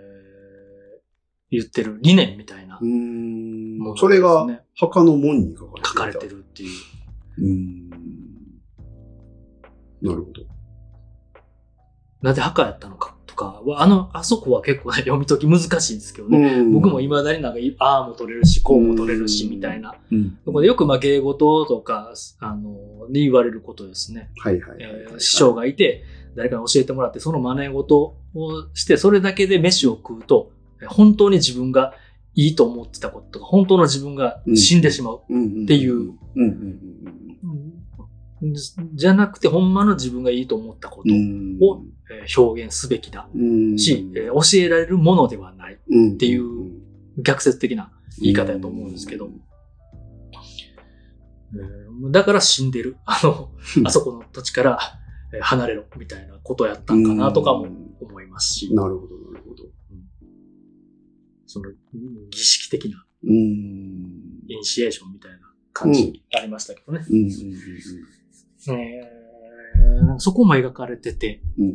[1.52, 3.49] 言ってる理念みたいなうーん
[3.80, 3.96] もの。
[3.96, 6.70] それが墓の門に書かれて書かれてるっていう。
[10.02, 10.06] う。
[10.06, 10.42] なるほど。
[12.22, 16.38] なぜ墓やったのかとかは、あの、あそこは結構ね、読み解き難しいんですけどね。
[16.38, 19.94] うん僕も未だになんか、ああも取れるし、こうも取れるし、みたいな。
[20.44, 24.30] こでよくまあ芸事とか、あの、に言われることですね。
[24.38, 25.14] はいはいはいえはい。
[25.14, 26.04] ー師匠がいて、
[26.36, 28.16] 誰かに教えてもらって、その真似事を
[28.74, 30.52] して、それだけで飯を食うと、
[30.82, 31.94] え本当に自分が
[32.40, 35.20] いいと思ってたこととか、本当の自分が死んでしまう。
[35.64, 36.14] っていう
[38.94, 41.02] じゃなくて、ほんまの自分がいいと思ったこ。
[41.02, 45.78] とを、えー表現すべきだうんし、えー教えられるものではない。
[45.90, 46.72] うんっていう
[47.18, 49.30] 逆説的な言い方やと思うんですけど。
[51.52, 52.96] えーだから死んでる。
[53.04, 53.50] あの、
[53.84, 54.78] あそこの土地から
[55.34, 57.66] えー離れろ、みたいなことやったんかなとかも
[58.00, 59.19] 思いますし、なるほど。
[61.50, 61.70] その
[62.30, 63.30] 儀式的なうん。
[64.46, 65.38] イニシエーションみたいな
[65.72, 67.04] 感じありましたけどね。
[67.10, 67.28] うん
[68.74, 69.20] えー
[70.18, 71.74] そこも描かれてて、うんうん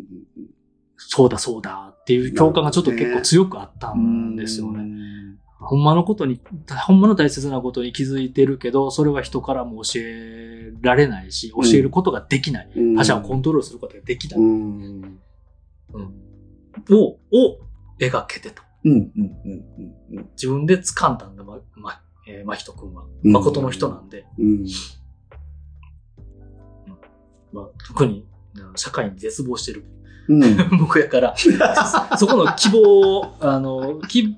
[0.97, 4.83] そうだそうだっていう共感がちょっと結構強くあったうんんですよね。
[4.83, 4.95] ね。
[5.59, 6.39] ほんまのことに、
[6.87, 12.69] ほんまの大切なことに気づいてるけど、それは人からも教えられないし、教えることができない。
[12.95, 14.39] 他者をコントロールすることができない。
[14.39, 15.19] うん。
[15.93, 16.25] うん
[16.91, 17.19] を、を
[17.99, 18.64] 描けてた。
[18.85, 19.65] うん、うん、うん、
[20.11, 23.03] うん自分で掴んだんだ、ま、ま、えー、真人くんは。
[23.23, 23.31] うん。
[23.31, 24.65] 誠の人なんで、うん。
[27.51, 28.25] まあ、特に、
[28.75, 29.85] 社会に絶望してる。
[30.27, 30.41] うん。
[30.79, 31.35] 僕やから、
[32.17, 34.37] そこの希望を、あの、き、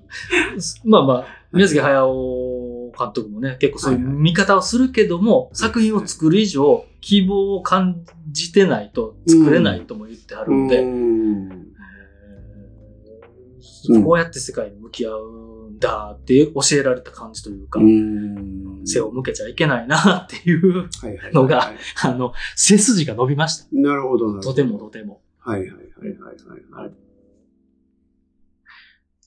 [0.85, 11.51] まあまあ、宮崎駿監督もね、結構そういう見方をするけども、作品を作る以上、希望を感じてないと作れないとも言ってあるんで、うん。
[11.51, 11.76] えー
[14.03, 18.81] こうやって世界に向き合うんだって教えられた感じというか、うん。
[18.85, 20.89] 背を向けちゃいけないなっていう、
[21.33, 21.71] のが
[22.03, 23.67] あの、背筋が伸びました。
[23.71, 24.49] なるほど、なるほど。
[24.49, 25.21] とてもとても。
[25.39, 26.91] はいはいはいはいはいはい。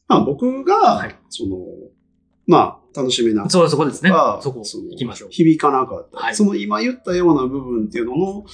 [0.08, 1.56] まあ僕が、はいその、
[2.46, 4.40] まあ楽しめなかったそう、そこですねが。
[4.42, 5.30] そこ、の行きましょう。
[5.30, 6.18] 響かなかった。
[6.18, 8.44] はいその今言ったような部分っていうのの、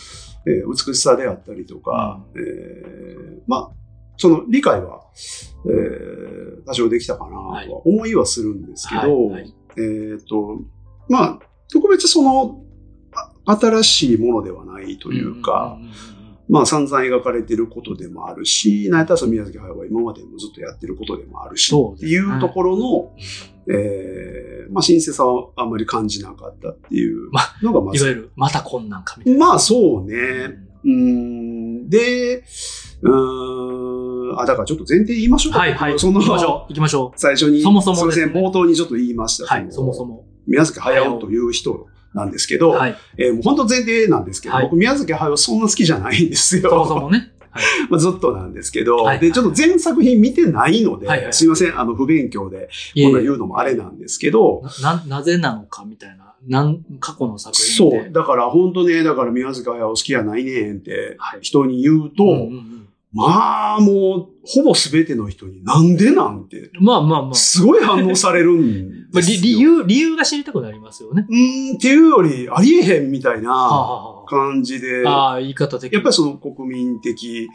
[0.46, 3.85] えー美しさであったりとか、えーまあ、
[4.16, 5.02] その理解は、
[5.66, 6.26] えー
[6.66, 10.58] 多少できたかなはいとは思いはするんですけど、はいはいえっ、と、
[11.08, 11.38] まあ、
[11.70, 12.62] 特別その、
[13.46, 15.92] あ新しいものではないというか、んんうんうん
[16.48, 23.12] まあ散々描かれてることでもあるし、ナイターさん宮崎駿は今までもずっとやってることでもあるし、っていうところの、
[23.68, 27.30] えーまあ新鮮さはあんまり感じなかったっていう
[27.62, 27.98] のがまず。
[27.98, 29.46] いわゆる、またこんなんかみたいな。
[29.46, 30.14] まあそうね。
[30.84, 31.88] うん。
[31.88, 32.44] で、
[33.02, 34.05] うーん。
[34.36, 35.60] あ、だからちょっと前提言いましょうか。
[35.60, 35.98] はいはい。
[35.98, 36.68] その行きましょう。
[36.68, 39.46] 行きましょ最初に、そもそもすいません、冒頭にちょっと言いましう。
[39.46, 39.54] た。
[39.54, 40.14] はい、そもそも。
[40.14, 40.24] も。
[40.46, 42.96] 宮崎駿という人なんですけど、はい。
[43.18, 46.70] えーもう本当前提なんですけど、はい僕宮崎駿そんな好きじゃないんですよ。
[46.70, 47.32] そもそもね。
[47.50, 47.66] はい。
[47.90, 56.34] まあ、ずっとなんですけど、はいで、ちょっと全作品見てないので、はいはいすいません、あの、不勉強で、こんな言うのもあれなんですけど、な、なぜなのかみたいな。
[56.46, 58.02] なん、過去の作品で。
[58.02, 62.85] そう、だから本当ね、だから宮崎駿好きやないねんってはい人に言うと、うんうんうん
[63.16, 67.34] まあもう、ほぼ全ての人になんでなんて、まあまあまあ。
[67.34, 69.40] すごい反応されるんまあですよ。
[69.42, 71.26] 理理由、理由が知りたくなりますよね。
[71.28, 77.48] うーんっていうより、ありえへんみたいはあ、なは感じで、あ、ああ、言い方的やっぱりその国民的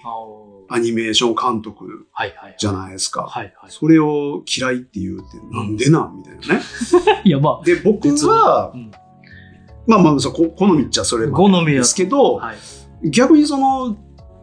[0.70, 2.56] あアニメーション監督はいはい。
[2.58, 3.24] じゃないですか。
[3.24, 3.72] はいはい。
[3.72, 6.62] それを嫌いって言うってなんでなんみたいなね。
[7.24, 8.92] いや、まで、僕はあ、、うん
[9.88, 13.10] まあまあ、そうこ好みっちゃそれ好みやですけど、はい。
[13.10, 13.98] 逆にその、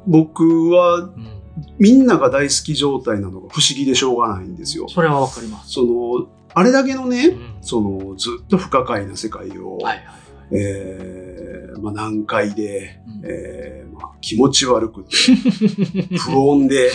[0.09, 1.39] 僕はうん。
[1.79, 4.89] みんなが大好き状態なのが不思議でしょうがないんですよ。
[4.89, 5.73] それはわかります。
[5.73, 10.05] その、あれだけのね、うんその、ずっと不可解な世界を、はいはい
[10.51, 15.17] えーまあ、難解で、うんえーまあ、気持ち悪くて、
[16.19, 16.91] 不穏で、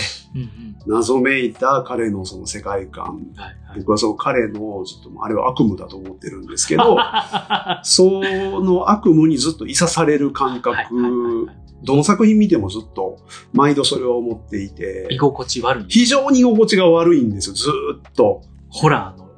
[0.88, 3.06] 謎めいた彼のその世界観。
[3.36, 6.96] はいはい僕はその彼の、ちょっと、あれは悪夢だと思ってるんですけど、
[7.82, 11.12] その悪夢にずっといさされる感覚、はいはいはい
[11.46, 13.18] はいどの作品見てもずっと
[13.54, 15.86] 毎度それを思っていて居、心地悪い。
[15.88, 17.72] 非常に居心地が悪いんですよ、ずー
[18.10, 18.42] っと。
[18.70, 19.30] ホラーの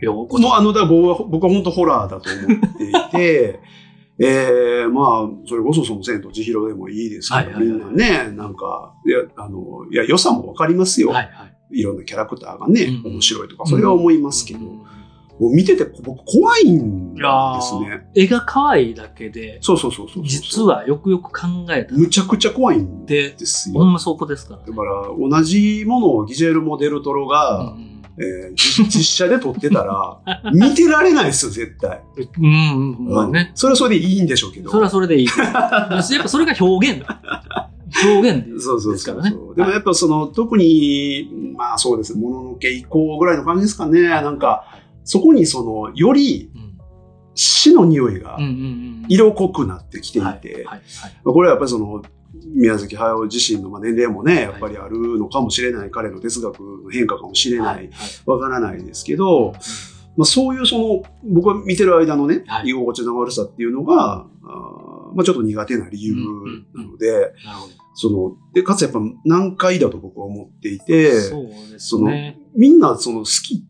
[0.00, 3.60] 用語もうあの、だ僕は僕は本当ホラーだと思っていて、
[4.18, 11.08] ええまあ、それこそその千と千尋でもいいですけど、はいはいはいみんなね、なんか、いや、あの、いや、良さもわかりますよ。
[11.08, 11.80] はいはい。
[11.80, 14.82] いろんなキャラクターがね、うん面白いとか、それは思いますけど、うん
[15.42, 17.20] もう見てて僕怖いんで
[17.60, 18.06] すね。
[18.14, 20.24] 絵が可愛いだけで、そうそうそうそう。
[20.24, 23.80] 実はよくよく考えたらむちゃくちゃ怖いんで、ですよ。
[23.80, 24.66] ほんまそこですからね。
[24.68, 27.88] だから、同じものをギジェルモ・デルトロが、うん
[28.18, 30.20] えーじ実写で撮ってたら、
[30.54, 32.00] 見てられないですよ、絶対。
[32.38, 33.50] うん、うん、まあね。
[33.54, 34.70] それはそれでいいんでしょうけど。
[34.70, 35.26] それはそれでいい。
[35.42, 35.52] やっ
[35.90, 37.04] ぱそれが表現。
[38.04, 39.30] 表現でそうそうですからね。
[39.30, 39.56] そうそう。
[39.56, 44.02] でもやっぱその、特に、まあそうですね、もののけ以降ぐらいの感じですかね。
[44.02, 44.64] なんか、
[45.04, 46.78] そこにその、よりうん、
[47.34, 48.38] 死の匂いが。
[49.08, 50.66] 色濃くなってきていて、
[51.24, 52.02] これはやっぱりその、
[52.54, 57.90] 宮崎駿自身のまあ年齢もね、やっぱりあるのかもしれない、彼の哲学の変化かもしれない、はい
[58.26, 59.54] わからないですけど、
[60.16, 62.68] まあ、そういうその、僕が見てる間のね、はい。
[62.68, 64.26] 居心地の悪さっていうのが、
[65.14, 66.14] まあ、ちょっと苦手な理由
[66.74, 67.32] なので、
[68.54, 72.38] で、かつやっぱ難解だと僕は思っていて、そうですね。
[72.54, 73.64] みんなその好き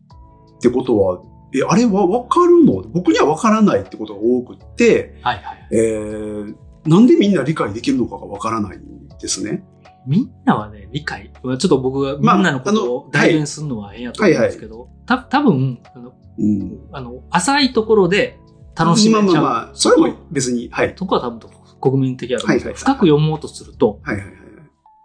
[0.69, 1.21] ってことは、
[1.53, 2.81] え、あれはわかるの？
[2.83, 5.67] 僕にはわからないってことが多くって、はいはい。
[5.71, 9.63] えー、なんでみんな理解できるのかがわからないんですね。
[10.07, 11.31] みんなはね、理解。
[11.33, 16.79] ちょっと僕がみまあんなのことを代弁するのは変やと思うんですけど、た多分あの、うん。
[16.91, 18.39] あの、浅いところで
[18.75, 19.23] 楽しめちゃう。
[19.23, 20.93] まあまあまあ、それも別に、はい。
[20.97, 21.49] そこは多分
[21.81, 24.35] 国民的やと思うんですけど、はいはいはい深く読もうとすると、はいはいはい。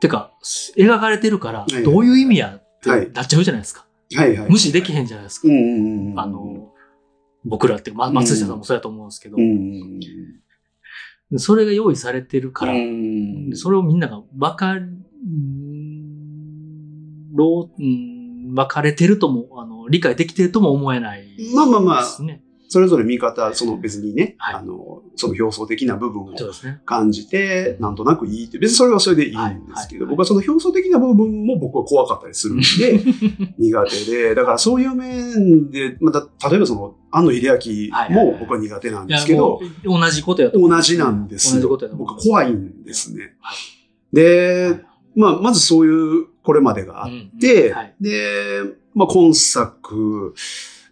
[0.01, 0.32] てか、
[0.76, 3.85] 描かれてるからどういう意味やってはいなっちゃうじゃないですか。
[4.14, 4.51] はいはい。
[4.51, 5.48] 無視できへんじゃないですか。
[5.48, 6.72] あの、
[7.44, 9.36] 僕らって、ま、松下さんもそうやと思うんですけど
[11.36, 12.72] それが用意されてるから、
[13.55, 14.76] それをみんなが分か
[17.35, 22.05] ろう、うん分かれてるとも、あの、理解できてるとも思えないまあまあまあ。
[22.69, 24.55] それぞれ見方、その別にね、はい。
[24.57, 26.35] あの、その表層的な部分を。
[26.85, 29.99] 感じて、なんとなくいいって、別にそれはそれでいいんですけはいはい。
[30.01, 32.65] ど、僕はその表層的な部分も僕は怖かったりするんで、
[33.59, 41.59] 苦手で、だからそういう面で、また、例えばその、安野秀明も僕は苦手なんですけど同じことやと同じなんです。
[41.97, 43.35] 僕怖いんですね。
[43.40, 43.55] は。
[44.12, 44.81] で、
[45.16, 47.95] まあ、まずそういうこれまでがあっうんて、はい。
[48.01, 48.62] で、
[48.95, 50.35] まあ、今作、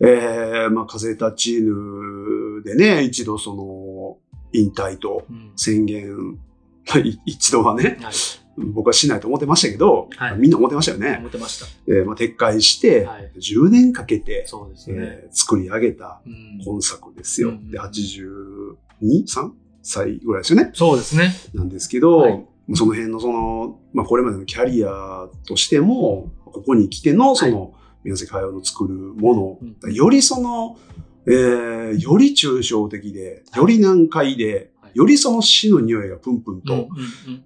[0.00, 4.18] えー、まあ、風立ちぬでね、一度その、
[4.52, 6.38] 引退とうん宣言、
[6.88, 8.14] まあい一度はね、はい。
[8.58, 11.16] 僕はしないと思ってましたけど、はいみんな思ってましたよね。
[11.18, 11.66] 思ってました。
[11.88, 14.96] えーまあ、撤回して、はい10年かけて、そうですね。
[14.98, 17.50] えー作り上げたうん今作ですよ。
[17.50, 19.50] うんで、82?3?
[19.82, 20.70] 歳ぐらいですよね。
[20.74, 21.32] そうですね。
[21.54, 22.44] なんですけど、はい
[22.74, 27.74] その辺のその、まあこれまでのキャリアとしても、ここに来てのその、
[28.06, 30.78] 宮崎駿の作るもうんの、よりその、
[31.26, 36.88] えー、より抽象的で、より難解で、はいよりその死の匂いがプンプンと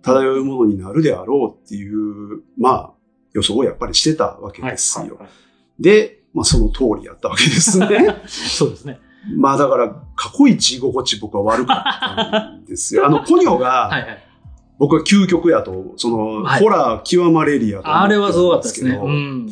[0.03, 2.93] 漂うものになるであろうっていう、まあ、
[3.33, 5.03] 予想をやっぱりしてたわけですよ。
[5.03, 5.31] はいはいはい
[5.81, 8.23] で、まあその通りやったわけですね。
[8.29, 9.01] そうですね。
[9.37, 13.05] まあだから、過去一居心地僕は悪かったんですよ。
[13.07, 14.25] あの、ポニョが、はいはい。
[14.79, 18.99] 僕は究極やと、その、はいホラー極まれりやとあれはすごかったですね。
[19.03, 19.51] うん。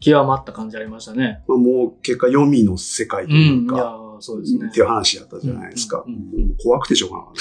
[0.00, 1.42] 極まった感じありましたね。
[1.46, 3.36] まあ、もう結果読みの世界とう。
[3.36, 4.80] いうんいやか、、そうですねって。
[4.80, 6.04] いう話やったじゃないですか。
[6.06, 6.20] うんも
[6.54, 7.34] う怖くてしょうがなかっ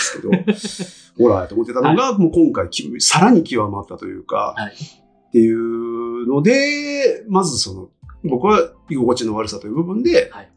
[0.45, 7.89] たですけど、ホラーやと思ってたのが、もう今回き、さらに極まったというか、はいっていうので、まずその、
[8.23, 10.49] 僕は居心地の悪さという部分で、はい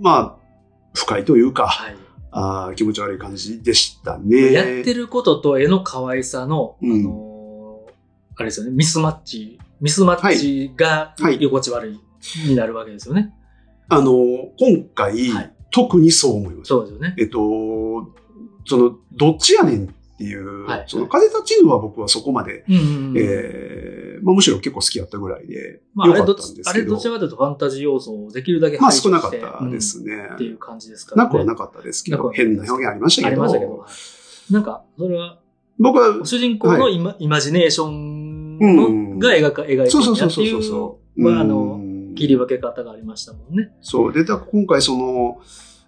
[0.00, 0.36] まあ、
[0.94, 1.96] 不快というか、はい。
[2.32, 4.52] あー気持ち悪い感じでしたね。
[4.52, 7.30] やってることと絵の可愛さの、うんあのー
[8.36, 13.34] あれですよね、ミスマッチ、ミスマッチがはい居心地悪いになるわけですよね。
[13.88, 14.12] あの、
[14.58, 16.74] 今回、はい特にそう思いました。
[16.74, 17.14] そうですよね。
[17.16, 17.38] えっと、
[18.66, 19.88] その、どっちやねんっ
[20.18, 26.36] ていう、はいその、風立ちぬは僕はそこまで、うんうんうんえーまあ、むしろ結構好きやったぐらいで、まあ、あれど
[26.66, 30.12] あれどちらかというとファンタジー要素をできるだけまあ排除して少なかったですね。
[30.12, 31.26] うんっていう感じですからね。
[31.26, 33.78] なくはなかったですけど、変な表現ありましたあけど、りましたけど。
[33.78, 33.90] はい
[34.52, 35.38] なんか、それは、
[35.78, 38.19] 僕は、主人公のイマ,、イマジネーションうん
[38.60, 43.72] のが描か、描いてるんそうそうやっていそうそうそうう、まあ、あの、うん切り分け方がありましたもんね。
[43.80, 44.12] そう。
[44.12, 45.40] で、だ今回その、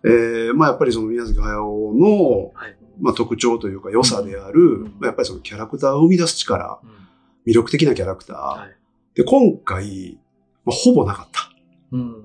[0.04, 2.76] えーまあやっぱりその宮崎駿の、はい。
[3.00, 7.02] まあ特徴というか良さである、うんまあやっぱりそのキャラクターを生み出す力、うん
[7.44, 8.36] 魅力的なキャラクター。
[8.36, 8.76] はい。
[9.14, 10.18] で、今回、
[10.64, 11.50] まあ、ほぼなかった。
[11.90, 12.24] うんうん。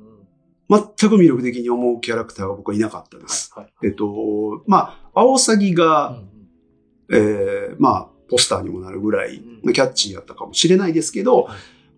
[0.69, 3.51] 全く魅力的に思うキャラクターが僕はいなかったです。
[3.55, 3.73] はい。
[3.83, 6.27] えっと、まあ、アオサギが、うんうん
[7.09, 11.47] えーまあ、ポスターにもなるぐらい、うんキャッチーやったかもしれないですけど、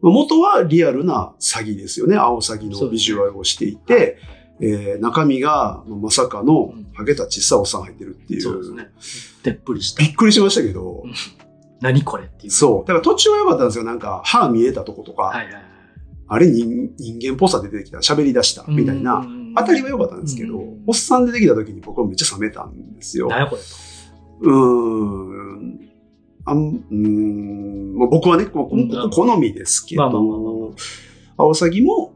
[0.02, 2.16] 元はリアルな詐欺ですよね。
[2.16, 4.18] アオサギのビジュアルをしていて、
[4.62, 8.42] えー中身がまさかのうんハゲた小さいおっさん入ってるっていう。
[8.42, 8.90] そうですね。
[9.44, 10.10] でっぷりしたび。
[10.10, 11.14] っくりしましたけど、うん
[11.82, 12.52] 何これっていう。
[12.52, 12.88] そう。
[12.88, 13.86] だから途中は良かったんですよ。
[13.86, 15.64] なんか、歯見えたとことか、はいはいはい。
[16.28, 19.26] あれ人人間っぽさで出てきた、喋り出した、みたいな、
[19.56, 23.30] あたりは良かったんですけど、うんおっさん出てきた時に僕はめっちゃ冷めたんですよ。
[23.30, 23.68] 何やこれと。
[24.42, 25.89] うーん。
[26.50, 30.74] あんうーんまあ僕はね、こうんこ好みですけど、
[31.38, 32.14] アオサギも、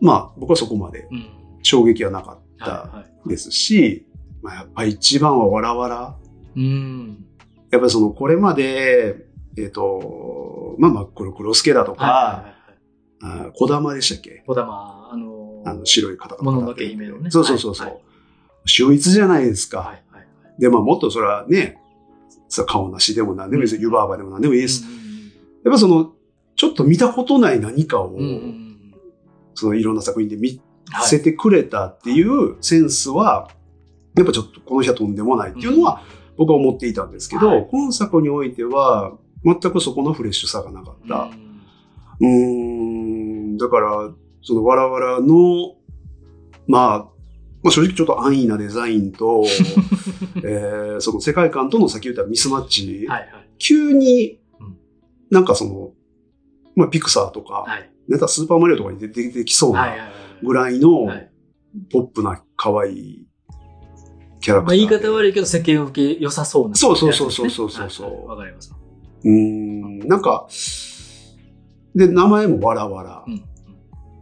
[0.00, 1.26] まあ僕はそこまでうん。
[1.62, 4.06] 衝撃はなかったですし、
[4.42, 6.16] まあやっぱり一番はわらわら。
[6.56, 6.60] い。
[6.60, 7.24] うん。
[7.70, 9.26] やっぱりそのこれまで、
[9.58, 12.42] えっ、と、まあまあ黒黒助だとか、は
[13.22, 13.48] いはいはい。
[13.48, 14.42] あ小玉でしたっけ？
[14.46, 18.00] 小玉、あのーあの白い方々もののけ姫のねそうそうそうそう。
[18.64, 19.80] 秀逸じゃないですか。
[19.80, 20.26] はいはいはい。
[20.58, 21.78] で、まあもっとそれはね、
[22.50, 23.82] さ顔なしでも何でもいいです。
[23.82, 23.88] よ。
[23.88, 24.84] 湯婆婆でも何でもいいです。
[25.64, 26.12] やっぱその、
[26.56, 28.18] ちょっと見たことない何かを、
[29.54, 30.60] そのいろんな作品で見
[30.92, 31.08] はい。
[31.08, 33.48] せてくれたっていうセンスは、
[34.16, 36.02] やっぱちょっとこの人はとんでもないっていうのは
[36.36, 37.68] 僕は思っていたんですけど、はい。
[37.70, 39.12] 今作においては
[39.44, 41.30] 全くそこのフレッシュさがなかった。
[42.20, 44.10] うーん、だから、
[44.42, 45.76] そのわらわらの、
[46.66, 47.08] まあ、
[47.62, 49.44] まあ正直ちょっと安易なデザインと、
[50.44, 53.30] えーその世界観との先言ったミスマッチ、はいはい。
[53.58, 54.76] 急にうん、
[55.30, 55.92] なんかその、
[56.74, 57.90] まあピクサーとか、はい。
[58.08, 59.94] なんかスーパーマリオとかに出てきそうな。
[60.42, 61.30] ぐらいのはい
[61.92, 63.26] ポップな可愛い
[64.40, 64.82] キャラクターで。
[64.82, 66.74] まあ言い方悪いけど世間受け良さそうな。
[66.74, 68.74] そうそうそうそうそうそうそうはいはいわかります。
[69.22, 70.48] うーん、なんか、
[71.94, 73.24] で、名前もわらわら。
[73.26, 73.44] うん。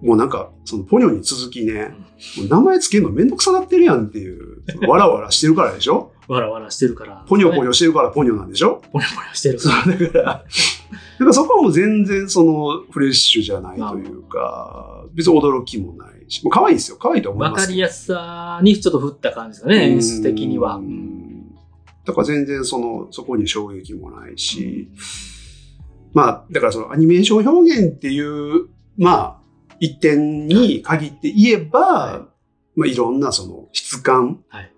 [0.03, 1.93] もうなんか、そのポニョに続きね、
[2.49, 6.13] 名前つけるのめんどくさなってるやんっていう、わらわらしてるからでしょ？
[6.29, 7.25] わらわらしてるから。
[7.27, 7.69] ポニョポニョ。
[7.71, 8.83] ョしてるからポニョなんでしょ？
[8.93, 9.95] ポニョポニョしてるそから。
[9.97, 10.45] うだから、か
[11.25, 16.97] らそこはもう全然そのフレッシュじゃないというか、別に驚きもないし、もう可愛いですよ。
[17.01, 17.67] 可愛いと思いわますけど。
[17.69, 20.83] かりやすさにちょっと振った感じですかね、演出的にはう。
[20.83, 21.55] ん
[22.05, 24.91] だから全然その、そこに衝撃もないし、
[26.15, 28.67] まあ、だからそのアニメーション表現っていう、
[28.97, 29.38] まあ、
[29.81, 32.81] 一点に限って言えば、はい。
[32.81, 34.73] まあいろんなその質感、はい。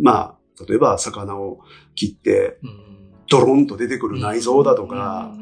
[0.00, 1.60] まあ、例えば魚を
[1.94, 2.88] 切ってうん。
[3.30, 5.34] ドロンと出てくる内臓だとか、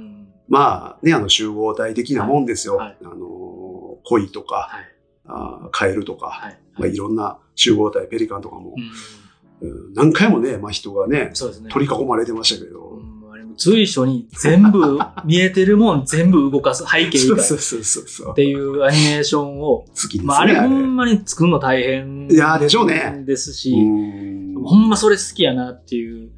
[0.48, 2.76] まあね、あの集合体的なもんですよ。
[2.76, 2.96] はい。
[3.02, 4.84] あの、鯉とか、はい。
[5.28, 6.60] あーカエルとか、はい。
[6.74, 8.74] まあいろんな集合体、ペリカンとかも。
[9.60, 9.68] う、ん。
[9.68, 9.94] うん。
[9.94, 11.30] 何回もね、まあ人がね、
[11.62, 11.70] ね。
[11.70, 13.00] 取り囲まれてましたけど、
[13.56, 18.34] 随所に全部、見えてるもん全部動かす背景以 そうそうそうそうそう。
[18.34, 20.24] ていうアニメーションを、好きですね。
[20.24, 26.30] まああれほんまに作るの大変いやでしょうねですし、うんほんまそれ好きやなっていう。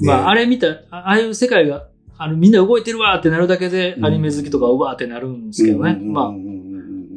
[0.00, 1.86] まああれ、れ見た、あああいう世界が、
[2.16, 5.98] あのみんな動いてるわーってなるだけでうんアニメ好きとかうわーってなるんですけどね。
[6.00, 6.64] まあうんうんうんうん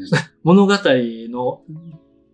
[0.43, 1.61] 物語の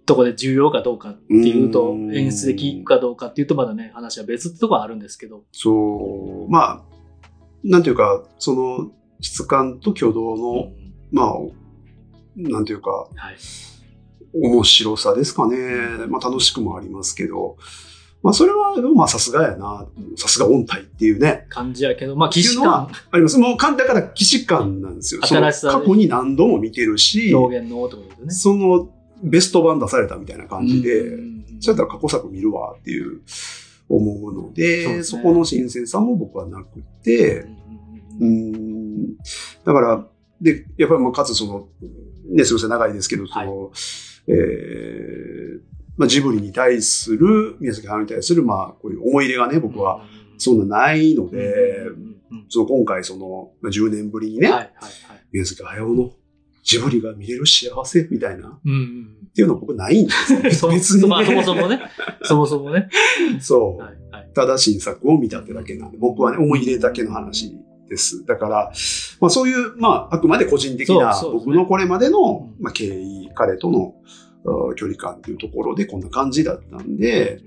[0.06, 5.44] とこで重要かどうかっていうとう、ん演出で聞くかどうかっていうとまだね、話は別ってとこはあるんですけど。
[5.52, 6.81] そう、まあ、
[7.64, 8.91] なんていうか、その
[9.22, 10.72] 質感と挙動の、
[11.11, 11.38] まあ、
[12.35, 13.35] なんていうか、はい。
[14.35, 15.57] 面白さですかね。
[16.10, 17.57] まあ楽しくもありますけど、
[18.23, 19.85] まあそれは、まあさすがやな。
[20.18, 21.45] さすが音体っていうね。
[21.49, 23.38] 感じやけど、まあ、既視っていうのは感、あります。
[23.38, 25.22] もうだから既視感なんですよ。
[25.23, 28.06] 新しさ過去に何度も見てるし、表現のとね。
[28.30, 28.90] その
[29.22, 31.34] ベスト版出されたみたいな感じで、うん
[31.64, 33.22] そうやったら過去作見るわっていう
[33.95, 35.23] 思うので、そですね。
[35.23, 37.45] この新鮮さも僕はなくて、
[38.19, 39.17] うーん、
[39.65, 40.07] だから、
[40.41, 41.67] で、やっぱりまあかつその、
[42.29, 43.71] ね、すみません、長いですけど、その、
[44.27, 50.05] えーまあ、ジブリに対する、宮崎駿に対する、まあ、こういう思い入れがね、僕は、
[50.37, 51.87] そんなないので、
[52.49, 55.25] その今回その、まあ、10年ぶりにね、はいはいはい。
[55.31, 56.11] 宮崎駿の
[56.63, 60.14] ジブリが見れる幸せみたいな、っうんていうのは僕ないんで
[60.51, 60.72] すよ。
[60.72, 61.81] 別にねまあそもそもね。
[62.23, 62.89] そもそもね。
[63.39, 63.84] そう。
[63.84, 64.30] はいはい。
[64.34, 67.57] ただ新作を見たってだけなんで、僕はね、思い入れだけの話
[67.89, 68.26] です。
[68.26, 68.72] だから、
[69.19, 73.95] まあそういう、まああくまで個人的な僕のこれまでのう、んまあ経緯、彼との
[74.45, 77.41] あ距離感っていうところでこんな感じだったんで、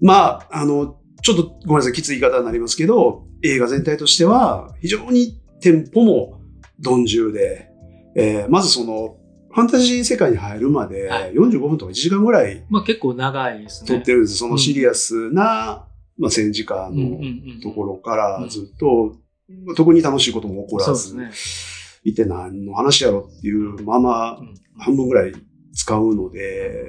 [0.00, 6.40] まあ、あの、ちょっとごめんなさい、きつい言い方になりますけど、映画全体としては非常にテンポも
[6.78, 7.68] 鈍重で、
[8.14, 9.16] えーまずその、
[9.50, 13.88] ファンタジー世界に入るまではい45分とか1時間ぐらいまあ結構長いですね。
[13.88, 14.36] 撮ってるんです。
[14.36, 15.86] そのシリアスな、
[16.18, 17.18] まあ戦時下の
[17.62, 19.16] ところからずっと、
[19.76, 22.10] 特に楽しいことも起こらず、そうですね。
[22.10, 25.32] いて何の話やろっていうままうん半分ぐらい
[25.74, 26.88] 使うので、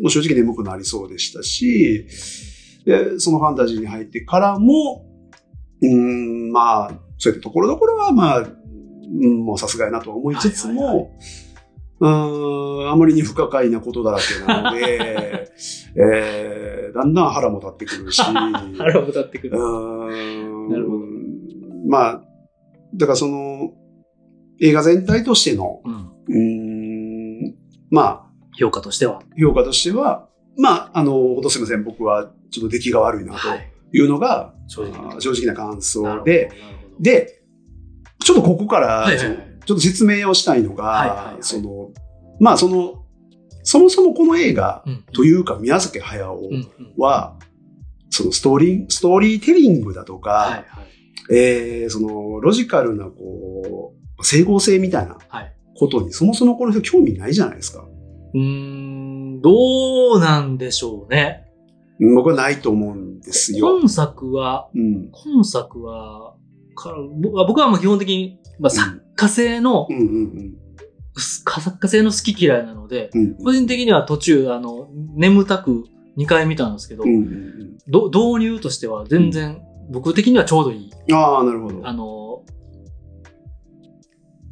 [0.00, 2.06] もう正直眠くなりそうでしたし、
[2.84, 5.04] で、そのファンタジーに入ってからも、
[5.80, 15.50] うーん、まあ、そういったところどころは、まあ、うんもうさすがやなとは思いつつはいはいも、うーん、あまりに不可解なことだらけなので、
[15.96, 18.22] えー、だんだん腹も立ってくるし、
[18.78, 19.50] 腹を歌ってくる。
[19.50, 20.98] なるほど。
[21.88, 22.24] まあ、
[22.94, 23.72] だからその、
[24.60, 25.94] 映画全体としての、うん。
[25.94, 27.54] うーん、
[27.90, 28.26] まあ、
[28.58, 29.22] 評価としては。
[29.40, 33.70] 評価としては、まあ、あの、ほんとすいません、僕はちょっと出来が悪いなとはい。
[33.92, 36.50] いうのが、正直あー正直な感想で、、
[37.00, 37.42] で、
[38.20, 41.90] ちょっとここから、はいはいはいちょっと説明をしたいのが、はいはいはいその、
[42.40, 43.04] まあその、
[43.64, 46.40] そもそもこの映画うんというか宮崎駿
[46.96, 47.36] は、
[48.08, 50.64] そのストーリー、ストーリーテリングだとか、はいはい。
[51.36, 55.54] えーそのロジカルなこう、整合性みたいなはい。
[55.76, 57.84] ことにそもそもこの人興味ないじゃないですか。
[58.32, 61.44] うーん、どうなんでしょうね。
[62.00, 63.80] うん僕はないと思うんですよ。
[63.80, 65.10] 今作は、うん。
[65.12, 66.36] 今作は、
[67.46, 70.54] 僕はもう基本的に、まあ、作家性の、うんうん
[71.20, 73.20] 作家性の好き嫌いなので、うん。
[73.22, 75.84] うん個人的には途中、あの、眠たく
[76.16, 80.90] 2回見たんですけど、うんうんど導入としては全然、僕的にはちょうどいい。
[81.08, 81.16] うん。
[81.16, 81.80] ああ、なるほど。
[81.88, 82.44] あの、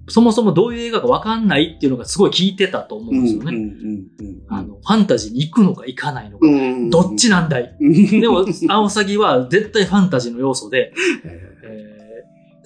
[0.08, 3.52] そもそもどういう映画かわかんないっていうのがすごい効いてたと思うんですよね。
[3.54, 6.46] うんうんうんうんあの、ファンタジーに行くのか行かないのか。
[6.48, 7.76] うんどっちなんだい？
[7.80, 10.92] ででも、アオサギは絶対ファンタジーの要素で、
[11.24, 11.96] えー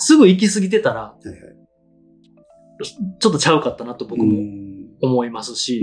[0.02, 1.38] すぐ行き過ぎてたら、はいはい
[2.84, 5.82] ちょっとちゃうかったなと僕うもん思いますし、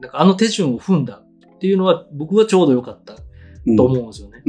[0.00, 3.16] なんかあの手順を踏んだっていうのは僕はちょうど良かった
[3.66, 3.76] うん。
[3.76, 4.42] と思うんですよね。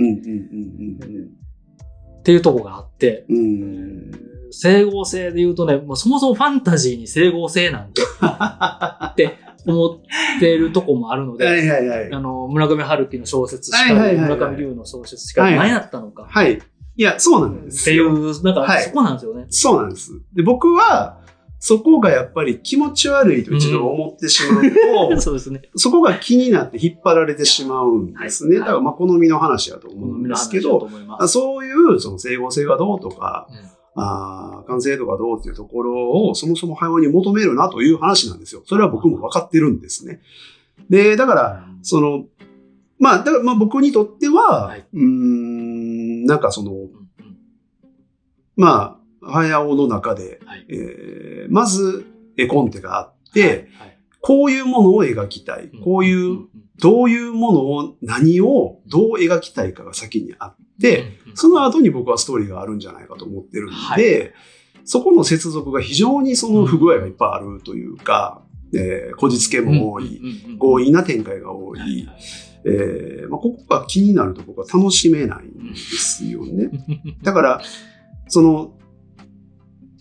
[2.20, 4.12] っていうとこがあって、うんうん。
[4.52, 8.02] 整合性で言うとね、もうそもそもファンタジーに整合性なんて
[9.06, 9.38] って
[9.68, 12.12] 思ってるとこもあるので、はいはいはい。
[12.12, 16.28] あの、村上春樹の小説しかり、はいはいはいはい村上龍の小説しか何やったのか。
[16.30, 16.62] はい。
[16.98, 18.14] いや、そうなんっですよ。
[18.14, 19.46] ていう、なんかはいそこなんですよね。
[19.50, 20.12] そうなんです。
[20.34, 21.20] で、僕は、
[21.60, 24.64] そこがやっぱり気持ち悪いと一度思ってしまう
[25.16, 25.64] と、 そうですね。
[25.76, 28.58] そこが気になって引っ張られてしまうんですね。
[28.60, 30.88] はいだからまあ好みの話だと思うんですけど。
[31.28, 38.62] そういうその整合性がどうとか、うんあー完成度がどうっていうところをそもそも早尾に求めるなという話なんですよ。
[38.66, 40.20] それは僕も分かってるんですね。
[40.90, 42.26] で、だから、その、
[43.00, 46.85] まあ、だからまあ僕にとっては、はいうーん、なんかその、うんうん
[48.56, 50.66] まあ、早尾の中で、はい。
[50.70, 52.08] えーまず
[52.38, 53.98] 絵コンテがあって、はいはい。
[54.20, 55.70] こういうものを描きたい。
[55.84, 56.50] こういう、ん
[56.82, 64.34] どういうものを、何をどう描きたいかが先にあって、、その後に僕はストーリーがあるんじゃないかと思ってるんで、はい。
[64.84, 68.42] そこの接続が非常にその不具合がいっぱいあるというか、
[68.74, 70.22] えーこじつけも多い、
[70.60, 72.10] 強引な展開が多はいい、
[72.66, 76.70] えーまあ、ここが気になると僕は楽しめないんですよね。
[77.24, 77.62] だから、
[78.28, 78.78] その、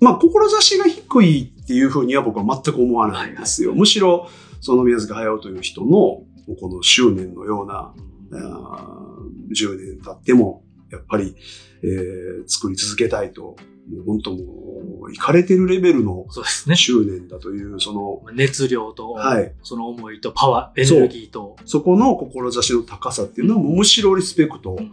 [0.00, 3.70] まあ、志が低いっていうふうには僕は全く思わないんですよ。
[3.70, 4.28] はいはいむしろ、
[4.60, 6.26] その宮崎駿という人の、こ
[6.62, 7.94] の執念のような、
[8.30, 9.04] うんあー
[9.50, 11.36] 10年経っても、やっぱり、
[11.82, 16.26] えー作り続けたいと、もう本当もう、いかれてるレベルの。
[16.74, 21.56] 執念だという、その、熱量と、はいその思いとパワー、エネルギーと。
[21.64, 24.84] そこの志の高さっていうのはむしろリスペクト、うんうん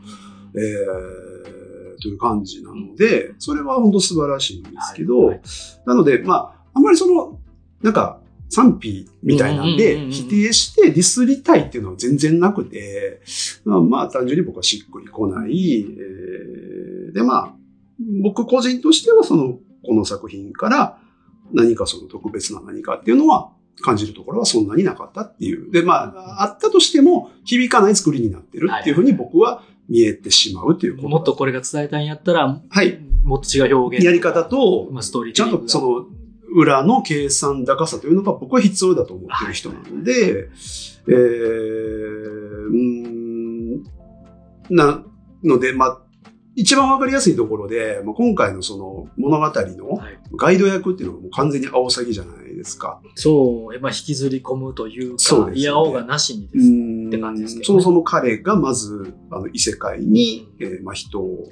[0.56, 1.61] えー
[2.02, 5.40] という感じなので、それは本当素晴らしいんですけど、
[5.86, 7.40] なので、まあ、あんまりその、
[7.82, 8.20] なんか、
[8.50, 13.22] 賛否みたいなんで、うん否定してディスりたいっていうのは全然なくて、
[13.64, 15.80] まあ、まあ、単純に僕はしっくりこない。
[15.80, 16.82] えー
[17.14, 17.54] で、まあ、
[18.22, 20.98] 僕個人としてはその、この作品から
[21.54, 23.52] 何かその特別な何かっていうのは
[23.82, 25.72] 感じるところはそんなになかったっていう。
[25.72, 31.04] で、まあ、あったとしても響かない作りになってるっていうふうに僕は見えてしまうということ。
[31.04, 33.00] だもっとこれが伝えたいんやったら、はい。
[33.24, 34.06] もっと違う表現。
[34.06, 36.06] やり方と、まあ、ストーリーちゃんとその、
[36.54, 40.50] 裏の計算高さというのが僕は必要だと思ってる人なので、
[41.08, 41.16] えー、
[42.68, 43.84] うーん、
[44.70, 45.04] な
[45.44, 46.02] ので、まあ、
[46.56, 53.02] 一番わかりやすいところで、まあ、今回のその物語のはい、ガイド役っていうのがもう完全に青サギじゃないですか？
[53.16, 56.68] そう、まあ、引きずり込むというか、そうですねいやおうがなしにでうす。
[56.68, 61.52] ーんって感じですけどねそもそも彼がまず、あの、異世界に、えーまあ、人を。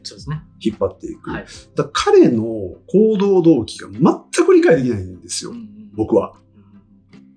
[0.61, 1.31] 引っ張っていく。
[1.31, 1.45] はい
[1.75, 2.43] だ彼の
[2.87, 5.51] 行動動機が全く理解できないんですよ。
[5.51, 6.35] うんうん僕は。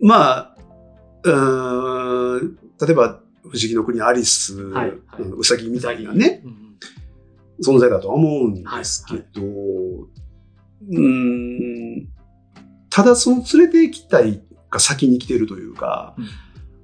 [0.01, 0.57] まあ、
[1.25, 6.63] うーん、例えば、不思議の国アリス、はいはいうんうさぎみたいなね、うんうん
[7.65, 12.09] 存在だとは思うんですけど、うーん、
[12.93, 16.27] ただその連れて行きたいが先に来てるというか、うん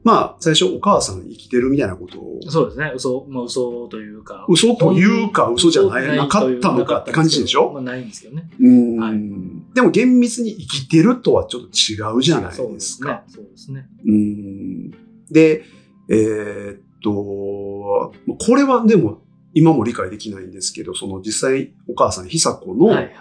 [0.05, 2.93] まあ、最初お母さん生きてるみたいなことを、そうですね。
[2.95, 4.47] 嘘、まあ嘘というか。
[4.49, 7.73] 嘘というか嘘じゃないなかったのかって感じでしょ？
[7.73, 8.49] まあないんですけどね。
[8.59, 13.23] うーん、はいでも厳密に生きてるとはちょっと違うじゃないですか。
[13.29, 13.87] そうですね。
[14.07, 14.91] うーん
[15.31, 15.65] で、
[16.09, 19.21] えーっと、これはでも
[19.53, 22.87] 今も理解できないんですけど、その実際お母さん久子の。
[22.87, 23.13] はいはい。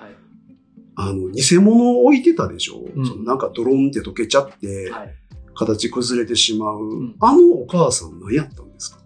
[0.99, 5.15] あの、偽物を置いてたでしょ、うんそのなんかドロンって溶けちゃって、はい。
[5.53, 8.99] 形崩れてしまう、んあのお母さん何やったんですか？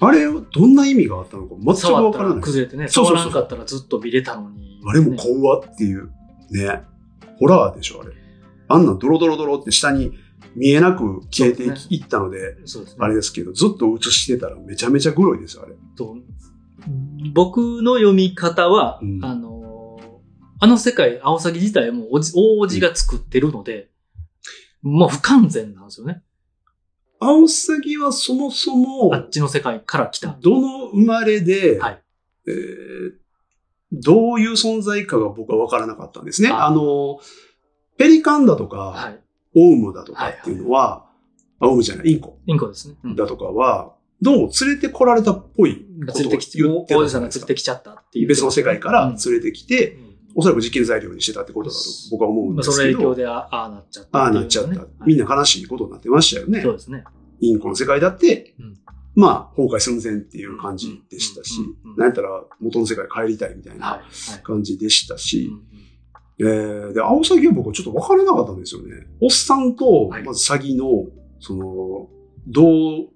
[0.00, 2.40] あれ、どんな意味があったのか全くわからない。
[2.40, 2.88] 崩れてね。
[2.88, 4.80] 触らんかったらずっと見れたのに。
[4.86, 6.10] あれもね怖っていう、
[6.50, 6.82] ね。
[7.38, 8.12] ホラーでしょ、あれ。
[8.68, 10.12] あんなんドロドロドロって下に
[10.54, 12.98] 見えなく消えてい,、ったので、そうですね。
[13.00, 15.74] あれですけど、ずっと映してたらめちゃめちゃグロいですよ、あれ。
[15.96, 16.16] と
[17.34, 19.57] 僕の読み方は、うんあのー
[20.60, 23.90] あの世界、アオサギ自体もおじが作ってるので、
[24.82, 26.22] もう不完全なんですよね。
[27.20, 30.36] アオサギはそもそもあ、っちの世界から来た。
[30.40, 32.02] どの生まれで、はい
[32.46, 33.28] えー
[33.90, 36.50] どういう存在かが僕は分からなかったんですね。
[36.50, 37.20] ああの、
[37.96, 39.20] ペリカンだとか、はい。
[39.56, 41.06] オウムだとかっていうのは、
[41.58, 42.96] あオウムじゃない、インコインコですね。
[43.02, 48.28] うんだとかは、どうも連れてこられたっぽいことを連れてきて、言ってた王子じゃない連れてきちゃったっていう。
[48.28, 49.98] 別の世界からうん連れてきて、
[50.38, 51.82] おそらく実験材料にしてたってことだと
[52.12, 54.86] 僕は思うんまあ、ですけどその影響、であああなっちゃったああなっちゃった。
[55.04, 56.72] みんな悲しいことになってましたよねそう。
[56.74, 57.02] ですね。
[57.40, 58.74] インコの世界だってうん、
[59.16, 61.54] まあ、崩壊寸前っていう感じでしたし
[61.96, 62.28] なんやったら
[62.60, 63.80] 元の世界帰りたいみたいはい。
[63.80, 64.00] なは
[64.38, 64.42] い。
[64.44, 65.50] 感じでしたうし
[66.40, 69.08] えーで、アオサギは僕はちょっと分からなかったんですよね。
[69.20, 71.06] おっさんとはい、まず詐欺の、
[71.40, 72.08] その、
[72.46, 73.08] どう、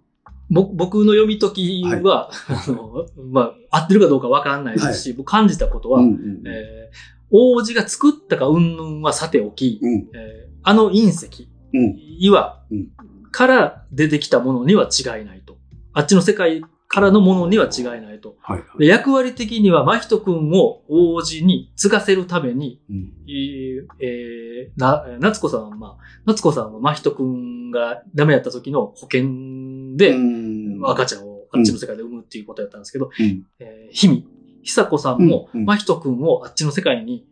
[0.50, 10.08] ぼ僕の読み解きは、 あの、まあ、合ってるかどうかわかんないですし、僕感じたことは、うんうんえー王子が作ったか云々はさておき、うん。
[10.14, 11.96] えーあの隕石、うん。
[12.20, 12.88] 岩うん。
[13.32, 15.56] から出てきたものには違いないと。
[15.92, 18.36] あっちの世界からのものには違いないと。
[18.42, 18.78] はいはい。
[18.80, 22.96] で役割的には、真人くんを王子に継がせるために、うん。
[23.26, 30.80] いえーな、夏子さんは、まあ、夏子さんは真人くんがダメやった時の保険で、うん。
[30.84, 33.46] 赤ちゃんをあっちの世界で産むっていうことやったんですけど、うん。
[33.58, 34.26] えー、ひみ、
[34.62, 35.66] 久子さんも、うんうん。
[35.66, 37.26] 真人くんをあっちの世界に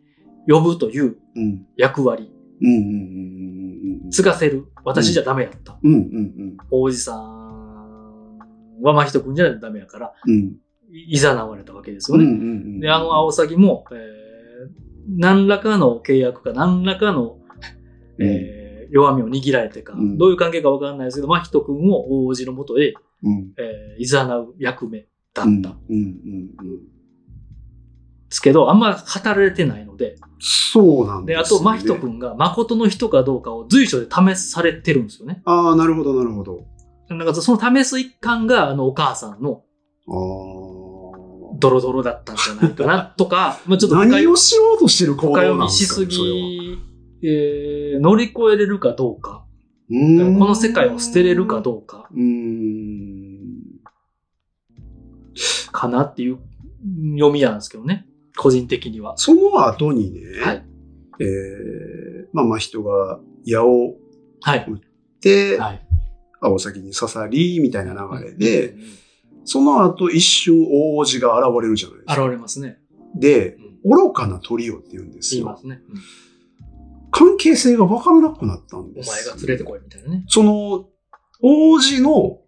[0.47, 1.65] 呼ぶといううん。
[1.77, 2.31] 役割、
[2.61, 4.65] うんうんうんうん継がせる。
[4.83, 5.77] 私じゃダメやった。
[5.81, 8.37] うんうん王子さん
[8.81, 10.55] は真人くんじゃないとダメやから、うん。
[10.91, 12.35] いざなわれたわけですうんうよね。
[12.37, 12.79] ん。
[12.81, 14.21] で、あの、アオサギも、えー
[15.07, 17.37] 何らかの契約か、何らかの、
[18.19, 18.61] えー
[18.93, 20.17] 弱みを握られてか、うん。
[20.17, 22.93] どういう関係かわかんないですけど、真人くんを王子のもとへ、
[23.23, 23.53] うん。
[23.57, 25.43] えー、いざなう役目だった。
[25.43, 26.49] うんでうんうん
[28.31, 35.41] すけど、あんま語られてないので、そうなんで、あですよと、真人くんが誠の人かどうかを随所で試されてるんですよね。
[35.45, 36.65] ああ、なるほど、なるほど。
[37.09, 39.63] なんかその試す一環が、あの、お母さんの
[40.07, 41.57] ああ。
[41.59, 46.77] ドロドロだったんじゃないかな、とか、 まあちょっと深何読をしようとしてる行動深なん読みしすですかねそれはぎ、
[47.23, 49.45] えー乗り越えれるかどうか、
[49.89, 53.41] うこの世界を捨てれるかどうか、うーん。
[55.71, 56.39] かなっていう
[57.15, 58.07] 読みなんですけどね。
[58.41, 59.17] 個人的には。
[59.17, 60.65] その後にね、はい。
[61.19, 63.93] えー、まあ、まあ人が矢を
[64.41, 64.67] はい。
[65.21, 65.87] で、はい。
[66.41, 68.73] 青崎に刺さり、みたいな流れで、
[69.45, 72.27] その後一瞬大王子が現れるじゃないです現か。
[72.29, 72.79] れますね。
[73.15, 75.43] で、うん愚かなトリオって言うんですよ。
[75.43, 75.81] 言いますね。
[75.89, 75.95] うん
[77.13, 79.11] 関係性が分からなくなったんおです。
[79.11, 80.23] 前が連れてこいみたいなね。
[80.29, 80.85] その、
[81.41, 82.39] 王子の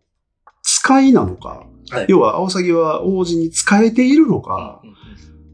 [0.61, 4.95] 使いなのか、はい要は、青崎は王子に使えているのか、うんうん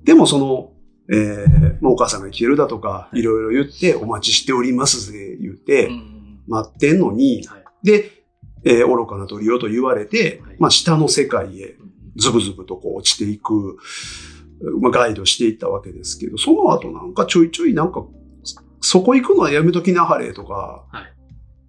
[0.09, 0.71] でもその、
[1.11, 3.19] えーまあお母さんが来てるだとか、はい。
[3.19, 5.91] いろいろ言って、お待ちしておりますぜ、言って、
[6.47, 7.63] 待ってんのに、はい。
[7.83, 8.23] で、
[8.63, 10.55] えー愚かな鳥よと言われて、はい。
[10.57, 13.77] まあ下の世界へうんズブズブとこう落ちていく、
[14.81, 18.03] まあガイドしていったわけですけど、その後なんかちょいちょいなんか、
[18.81, 21.18] そこ行くのはやめときなはれとか、はい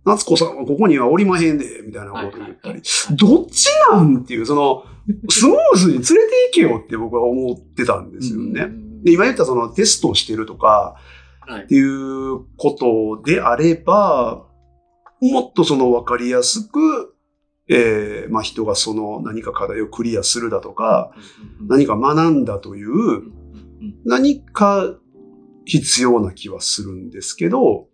[0.05, 2.83] 夏子さんはここにはおりまへんで、みたいなこと言ったり、はい
[3.17, 4.85] どっちなんっていう、その、
[5.29, 8.63] スムーズに連れて行けよって僕は思ってたんですよね。
[8.63, 9.03] うん。
[9.03, 10.97] で、今言ったそのテストをしてるとか
[11.41, 11.65] はい。
[11.65, 14.47] っていうことであれば、
[15.21, 17.15] もっとその分かりやすく、
[17.69, 21.13] えーまあ人がその何か課題をクリアするだとか、
[21.69, 23.23] 何か学んだという
[24.05, 24.95] 何か
[25.65, 27.90] 必要な気はするんですけど、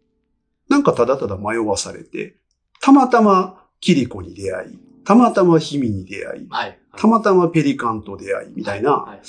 [0.76, 2.36] なんかただただ迷わされて、
[2.82, 6.78] たまたまキリコに出会い、たまたまヒミに出会い、はい。
[6.98, 9.16] たまたまペリカンと出会い、みたいな、はい。
[9.16, 9.22] は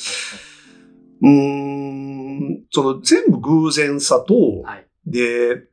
[1.22, 4.62] うーん、その全部偶然さと、い。
[4.64, 4.88] はい。
[5.06, 5.64] で、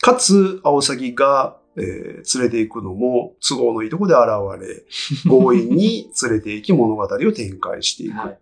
[0.00, 4.24] かつ、アオサギが、えー連れて行くのも都合のいいとこで現
[4.60, 4.84] れ、
[5.30, 8.16] 強引に 連れて行き物語を展開していく。
[8.16, 8.38] はい。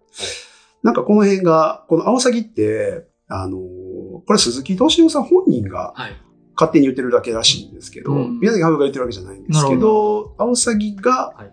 [0.83, 3.89] なんかこの辺が、このアオサギって、あのー
[4.25, 6.13] これ鈴木敏夫さん本人がはい。
[6.59, 11.53] 勝手に言ってるだけらしいんですけど、うん宮崎駿が言ってるわけじゃないんですけど、アオサギが、はい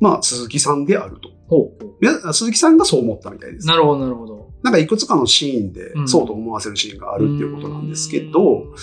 [0.00, 1.30] まあ鈴木さんであると。
[1.48, 3.64] ほう鈴木さんがそう思ったみたいです。
[3.64, 3.66] う。
[3.68, 4.50] なるほど、なるほど。
[4.62, 8.74] なんかいくつかのシーンでうんそうと思わせるシーンがあるっていうことなんですけうどん、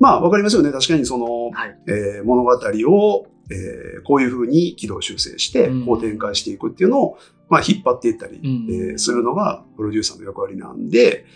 [0.00, 0.72] まあわかりますよね。
[0.72, 1.78] 確かにその、はい。
[1.88, 7.18] えー物語を、えーこういうふうに軌道修正してうん、こう展開していくっていうのを、
[7.48, 11.26] まあ引っ張っていったり、うんえーするのがプロデューサーの役割なんで、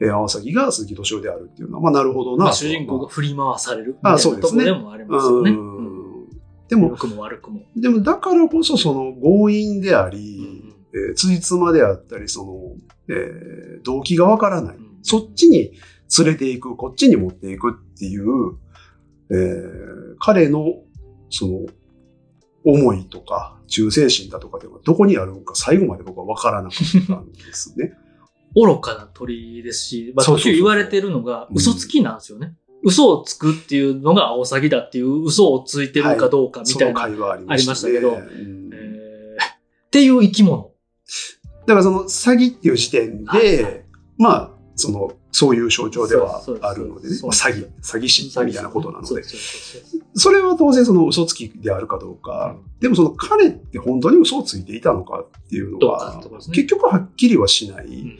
[0.00, 2.44] えー、青崎が鈴木敏夫であるっていうのは、まあなるほどなと。
[2.44, 3.96] まあ、主人公が振り回される。
[4.02, 5.50] あそうですねとこでもありますよね。
[5.50, 6.28] ううんん。
[6.68, 7.62] でも、も悪くも。
[7.76, 10.62] でもだからこそその強引であり、
[10.94, 14.76] えー、辻褄であったり、その、えー動機がわからない。
[14.76, 15.72] うんそっちに
[16.18, 18.24] 連れていく、こっちに持っていくっていう、
[19.30, 20.82] えー彼の、
[21.30, 21.66] その、
[22.64, 27.92] 思いとか、忠誠心だとかっていうのがどこにあるのか最後まで僕はわからなかったんですね。
[28.54, 32.54] 愚かな鳥ですし、まあ、途中言われてるのがうん嘘つきなんですよね。
[32.82, 37.98] 嘘をつくっていうのがアオサギだっていう嘘をついてるかどうかみたいな、会話ありましたね。
[37.98, 39.44] ありましたうんえー
[39.88, 40.70] っていう生き物。
[41.66, 43.84] だからその詐欺っていう時点で、はいはい
[44.18, 47.16] まあ、その、そういう象徴ではあるのでね。
[47.16, 49.22] 詐欺、詐欺師みたいなことなので。
[50.14, 52.56] それは当然その嘘つきであるかどうか。
[52.80, 58.18] でもその彼って本当に嘘をついていたのかっていうのはね結局はっきりはしない、うん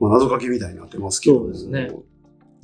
[0.00, 1.40] まあ、謎かけみたいになってますけど。
[1.40, 1.90] そうですね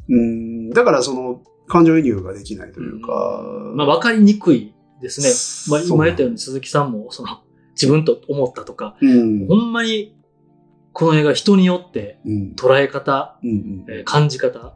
[0.07, 3.43] うん、だからその感情移入ができないというか。
[3.75, 5.21] まあ、わかりにくいです
[5.69, 5.75] ね。
[5.75, 7.41] まあ、今言ったように鈴木さんも、その、
[7.73, 9.47] 自分と思ったとか、うん。
[9.47, 10.14] ほんまに、
[10.95, 12.53] この映画人によってうん。
[12.57, 14.75] 捉え方、うんうんえー感じ方、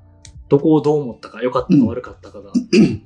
[0.49, 3.01] どこをどう思ったか、良かったか悪かったかが、えー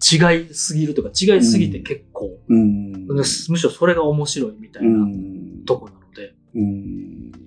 [0.00, 3.08] 違いすぎるとか、違いすぎて結構うん。
[3.08, 5.64] でむしろそれが面白いみたいうな、ん。
[5.66, 6.34] とこなので。
[6.54, 7.32] うん。
[7.32, 7.38] だ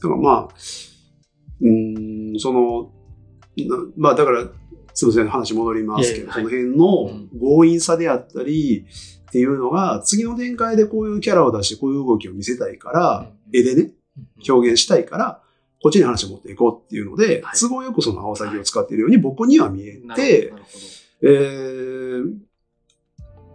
[0.00, 0.48] からまあ、
[1.60, 2.90] うん、その、
[3.56, 4.48] なまあだから、
[4.94, 8.86] すみません、話戻りますけど、その辺の強引さであったり、
[9.28, 13.92] っていうのが、次の展開でこういうキャラを出して、こういう動きを見せたいから、絵でね、
[14.48, 15.42] 表現したいから、
[15.82, 17.58] こっちに話を持っていこうっていうので、はい。
[17.58, 20.68] 都合よくその青サギを使っているように僕には見えなてる、ほどなる
[21.20, 21.26] え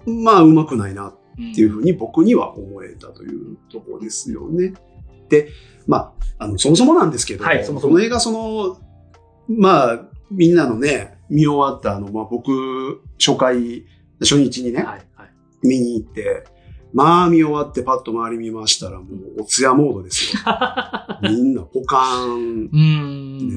[0.10, 4.74] ー、まあ、うまくないなっていうふうに僕には思えたというところですよね。
[5.30, 5.50] で、
[5.88, 7.96] まあ、あの、そもそもなんですけど、はいそもそも。
[7.96, 8.80] の映画その、
[9.50, 13.86] まあ、みんなのね、見終わったあの、まあ僕、初回、
[14.20, 15.30] 初日にね、はいはい。
[15.62, 16.46] 見に行って、
[16.94, 19.06] まあ見終わってパッと周り見ましたらも
[19.38, 20.42] うおつやモードですよ。
[21.24, 23.50] みんなポカーン、うーん。
[23.50, 23.56] ね、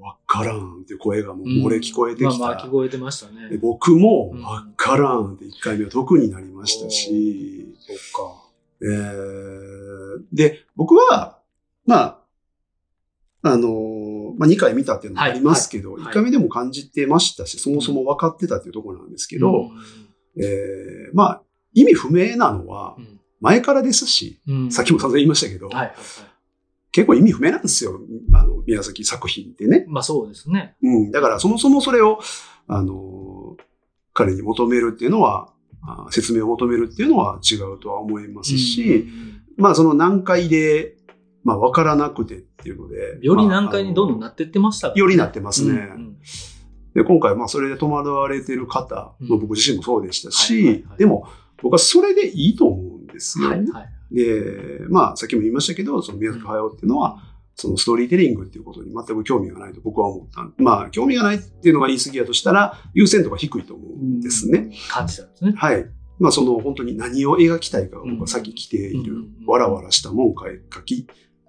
[0.00, 2.28] わからんって声がもう漏れ聞こえてきた。
[2.30, 3.58] まあまあ聞こえてましたでね。
[3.58, 7.96] 僕もうんわからんって一回目は特になりましたし、そっ
[8.26, 8.48] か。
[8.80, 9.58] えー
[10.32, 11.38] で、僕は、
[11.86, 12.18] まあ、
[13.42, 19.70] あのーまあ、2回見たっていうのもありますけど、はいはい1回目でも感じてましたし、そもそも分かってたっていうところなんですけど、
[20.36, 21.42] えーまあ、
[21.74, 25.96] 意味不明なのはうん、前からですし、うんうんさっきも散々言いましたけど、はいはいはい。
[26.90, 28.00] 結構意味不明なんですよ、
[28.32, 29.84] あの、宮崎作品ってね。
[29.88, 30.76] まあそうですね。
[30.82, 31.10] うん。
[31.10, 32.20] だから、そもそもそれを、
[32.66, 33.62] あのー
[34.14, 35.52] 彼に求めるっていうのは、
[36.10, 39.06] 説明を求めるっていうのは違うとは思いますし、
[39.56, 40.96] まあその難解で、
[41.44, 43.18] まあ分からなくてっていうので。
[43.22, 45.70] より難解にどんどんまあなってってましたあのよりなってますね。
[45.70, 46.16] うんうん
[46.94, 51.28] で、今回まあそれで戸惑われてる方、うんまあ僕自身もそうでしたし、はいはいはいでも
[51.62, 53.56] 僕はそれでいいと思うんですよね。
[53.56, 54.14] はいはい。
[54.14, 57.22] で、まあさっきも言いましたけど、その宮崎駿っていうのは、
[57.54, 60.48] そのストーリーテリングっていうことに全く興味がないと僕は思った。
[60.62, 64.72] まあ興味がないっていうのが言い過ぎやとしたら、優先度が低いと思うんですね。
[64.88, 65.52] 感じたんですね。
[65.56, 65.86] はい。
[66.18, 71.06] まあその本当に何を描きたいかが僕はさっき来ている、うんわらわらしたもん書き、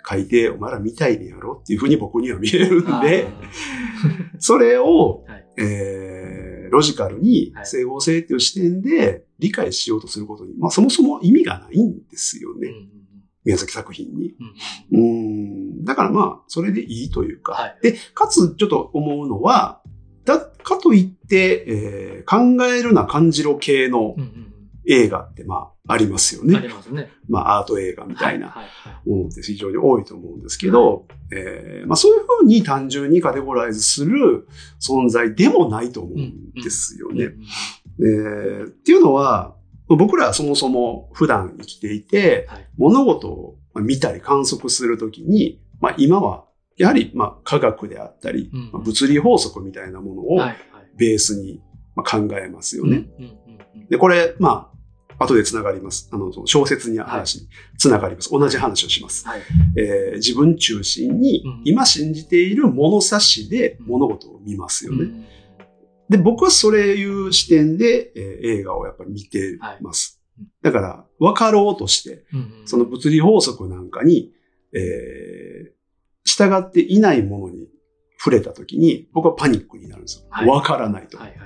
[0.09, 3.27] 書いて、お前ら見たいねやろっていうふうに僕には見えるんで、
[4.39, 6.18] それを、はいえー、
[6.69, 12.69] ロジカルにはい整合性っていう視点で理解しようとすることに、まあそもそも意味がないんですよね。
[13.45, 14.35] 宮崎作品に。
[14.91, 15.03] うんう
[15.81, 15.85] ん。
[15.85, 17.53] だからまあ、それでいいというか。
[17.53, 19.81] はいで、かつちょっと思うのは、
[20.25, 24.48] だ、かといって、えー考えるな感じろ系のうんうん
[24.91, 26.67] 映画ってまあ、ありますようんあね。
[26.67, 27.11] りますね。
[27.27, 28.55] まあ、アート映画みたいな
[29.05, 34.47] ものって非常に多いと思うんですけど、えーまあそういうふうに単純にカテゴライズする
[34.81, 37.29] 存在でもないと思うんですよはいね。
[38.01, 39.55] えーっていうのは、
[39.87, 46.45] 僕らはそもそも普段生きていて、はい物事を見たり観測するときに、まあ今は、
[46.77, 50.39] やはりまあ科学であったり、うんまあ物理法則みたいなものを
[50.97, 51.61] ベースに
[51.95, 53.05] まあ考えますよね。
[53.89, 54.78] で、これ、まあ、
[55.19, 56.09] 後で繋がります。
[56.11, 58.31] あの、その小説に話に繋がります。
[58.31, 59.27] 同じ話をします。
[59.27, 59.41] はい
[59.77, 65.03] えー自分中心にうん、今信じている物差しで物事を見ますよね。
[65.03, 65.25] うん
[66.09, 70.13] で、僕はそういう視点で、えー映画をやっぱり見てます。
[70.13, 70.19] はい
[70.61, 74.31] だから、分かろうとして、うんうんその物理法則なんかに、
[74.73, 75.71] えー
[76.25, 77.67] 従っていないものに
[78.17, 80.27] 触れたときに、僕はパニックになるんですよ。
[80.29, 81.17] はい分からないと。
[81.17, 81.39] はいはい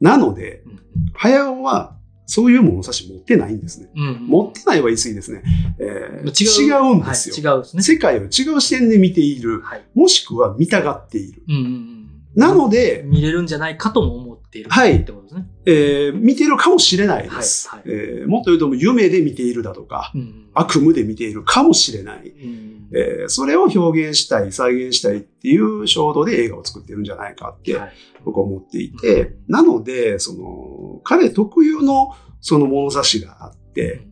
[0.00, 0.80] なので、うん
[1.14, 1.96] 早尾は、
[2.26, 3.90] そういう物差し持ってないんですね。
[3.94, 5.42] うんうん持ってないは言い過ぎですね。
[5.78, 7.82] えー違う違うんですよ、はい違うですね。
[7.82, 8.28] 世界を違う
[8.60, 9.60] 視点で見ている。
[9.60, 9.84] はい。
[9.94, 11.42] もしくは見たがっている。
[11.48, 14.70] うんうんうんなので、見れるんじゃないかとも思っている。
[14.70, 15.46] はいってことですね。
[15.66, 17.68] えー見ているかもしれないです。
[17.68, 17.98] はいはい。
[17.98, 20.46] えーもっと言うと、夢で見ているだとか、うん。
[20.54, 22.28] 悪夢で見ているかもしれない。
[22.28, 22.88] うん。
[22.94, 27.92] えーそれを表現したい、再現したいっていう衝動で映画を作ってるんじゃないかってはい。
[28.24, 32.10] 僕は思っていて、なので、その、彼特有の
[32.40, 34.06] その物差しがあって、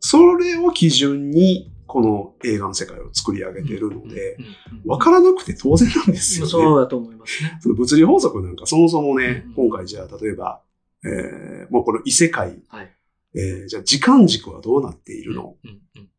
[0.00, 4.44] それを基準にこの映画の世界を作り上げてるので、うん。
[4.84, 4.90] うん。
[4.90, 6.50] わからなくて当然なんですよね。
[6.50, 7.58] そうだと思いますね。
[7.60, 10.62] その物理法則なんかそもそもねうん、今回じゃあ例えば、
[11.04, 12.96] えーもうこの異世界、はい。
[13.34, 15.56] えーじゃあ時間軸はどうなっているの？
[15.64, 16.10] うんうん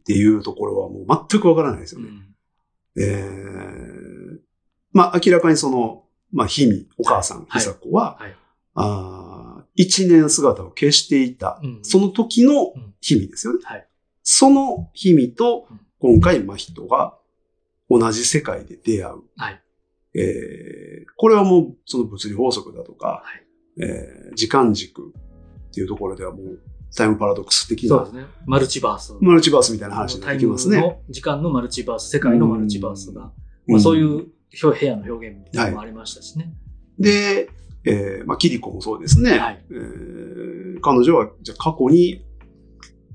[0.00, 2.08] っていうところはもう全くわからないですよね。
[2.08, 3.02] うん。
[3.02, 4.38] えー
[4.92, 7.48] まあ明らかにその、まあ、ひみ、お母さん、はい。
[7.54, 8.36] ひさこは、はい。
[8.74, 11.78] あー一年姿を消していた、うん。
[11.82, 12.94] その時のうん。
[13.00, 13.60] ひみですよね。
[13.64, 13.86] はい。
[14.22, 17.16] そのひみとうん、今回、真人が
[17.88, 19.22] 同じ世界で出会う。
[19.36, 19.62] はい。
[20.14, 23.46] えーこれはもう、その物理法則だとか、はい
[23.82, 26.60] えー時間軸っていうところではもう、
[26.96, 28.24] タイムパラドックス的なそうですね。
[28.46, 29.14] マルチバース。
[29.20, 30.80] マルチバースみたいな話になタイムってきますね。
[30.80, 34.28] の時間のマルチバース、世界のマルチバースが、うんまあ、そういう
[34.62, 36.52] 表部屋の表現みたいなのもありましたしね。
[36.98, 37.50] で、
[37.84, 39.38] えーまあ、キリコもそうですね。
[39.38, 40.50] はいえー
[40.82, 42.24] 彼女は、じゃあ過去に、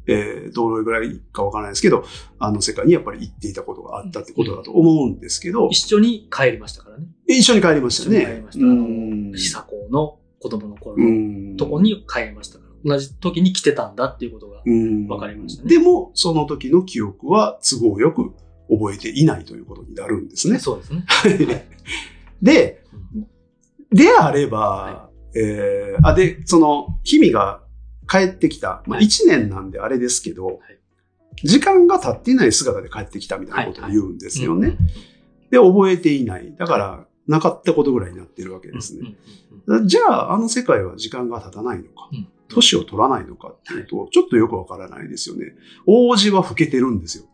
[0.07, 2.05] えー、どれぐらいかわからないですけど、
[2.37, 7.07] あの世界にやっぱり行っていたことがあったってことだと思うんですけど、一緒に帰りましたからね。
[7.27, 8.19] 一緒に帰りましたね。
[8.19, 8.65] 一緒に帰りました。
[8.65, 11.09] あの、久子の子供の頃うの
[11.53, 12.71] んとこに帰りましたから。
[12.85, 14.61] 同じ時に来てたんだっていうことが。
[14.63, 18.35] うんわかりましたねでも、その時の記憶は都合よく
[18.69, 20.59] 覚えていないということになるんですね。
[20.59, 21.67] そうですね。
[22.43, 23.27] でうん、
[23.97, 27.63] であれば、はえーあ、で、その、日々が
[28.07, 30.59] 帰ってきた、まあ、はい1年なんであれですけど、
[31.43, 34.77] い時間が経っていない姿で帰ってきたみたいなことを言うんですよね。
[35.49, 36.55] で、覚えていない。
[36.55, 39.15] だから、なかったことぐらいになってるわけですね。
[39.85, 45.53] じゃあ、あの世界は時間が経たないのかうん、年を取らないのかっていうと、ちょっとよくわからないですよね。
[45.87, 47.25] 王子は老けてるんですよ。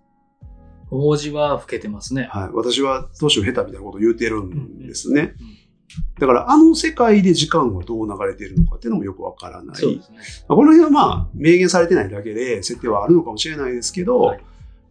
[0.90, 2.30] 王子は老けてますね。
[2.32, 2.50] はい。
[2.54, 5.36] 私は年を経たみたいなことを言うてるんですね。
[5.40, 5.62] うん
[6.20, 9.76] だから、あの世界で時間はどう流れているのかっていうのもよくわからない。
[9.76, 10.18] そうですね。
[10.48, 14.44] この辺はまあ、明言されてないだけで、設定はあるのかもしれないですけど、はい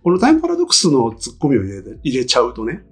[0.03, 2.83] このタイムパラドックスのツッコミを入れ入れちゃうとね、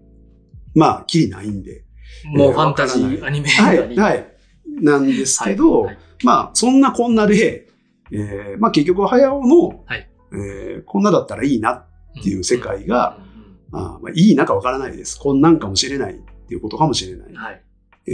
[0.75, 1.85] まあ、きりないんで。
[2.27, 3.97] もうファンタジーアニメはい。
[3.97, 4.27] はい。
[4.81, 7.69] なんですけど、はいまあ、そんなこんなで、
[8.11, 11.87] えーまあ結局、早尾の、はいえーこんなだったらいいな、っ
[12.23, 13.19] ていう世界が
[13.73, 15.19] うんうんあーまあ、いいなかわからないです。
[15.19, 16.17] こんなんかもしれないっ
[16.49, 17.33] ていうことかもしれない。
[17.35, 17.63] はい。
[18.07, 18.11] え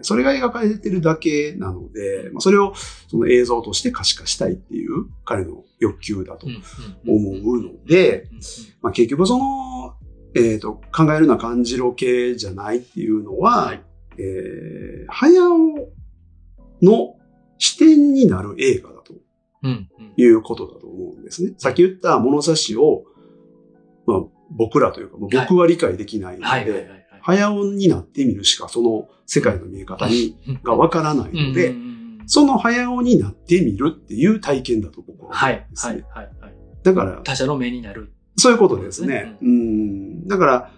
[0.00, 2.72] ーそれが描かれてるだけなので、まあ、それを
[3.08, 8.28] その映像として可視化したいっていう彼の欲求だと思うので、
[8.80, 9.96] まあ、結局その、
[10.34, 13.82] えっ、と、考えるな感じろ系じゃないっていうのは、はい
[14.18, 15.88] えー、早尾
[16.82, 17.16] の
[17.58, 19.14] 視点になる映画だと
[19.62, 21.54] うんうんいうことだと思うんですね。
[21.58, 23.04] さっき言った物差しを、
[24.06, 27.06] まあ、僕らというか、僕は理解できないので、はいはいはいはい。
[27.22, 31.74] 早尾になってみるしか、その世界の見え方に、がわからないので、
[32.26, 36.04] その早尾になってみるっていう体験だと僕ははい思うんですね。
[36.10, 36.54] はいはいはい。
[36.82, 38.12] だから、他者の目になる。
[38.38, 39.36] そういうことですね。
[39.40, 40.28] そううん。
[40.28, 40.72] だから、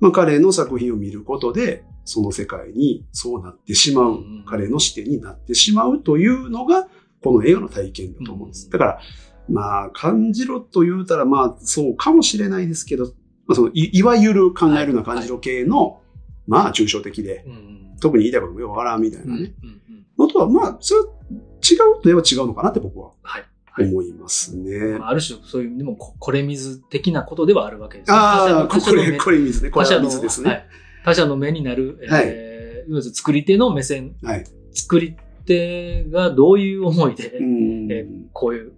[0.00, 6.88] まあ彼の作品を見ることで、その世界にそうなってしまう、うん彼の視点になってしまうというのが、
[7.22, 8.66] この映画の体験だと思うんです。
[8.66, 9.00] うんだから、
[9.48, 13.04] まあ、感じろと言うたら、まあ、そうかもしれないですけど、
[13.46, 16.00] まあ、そのい、いわゆる考えるな感じろ系の、
[16.46, 19.52] まあ、抽象的で、うん特に言いたいこともよくわからんみたいなね。
[19.62, 19.78] うん
[20.18, 23.44] のとは、まあ、それは違うといえば違うのかなって僕ははい。
[23.82, 24.98] はい思いますね。
[24.98, 28.16] まあある種、そういう意味でも、ここれ水的なことではあるわけですね。
[28.16, 29.70] ああ、これ、これ水ね。
[29.70, 30.50] これ水ですね。
[30.50, 30.66] はい
[31.04, 32.84] 他者の目になる、はいえ
[33.14, 34.44] 作り手の目線、はい。
[34.74, 37.90] 作り手がどういう思いで、うん。
[37.90, 38.72] えこういう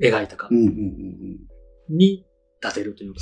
[0.00, 0.70] 描いたかうんうんうん
[1.88, 1.96] うん。
[1.96, 2.26] に
[2.62, 3.20] 立てるというか？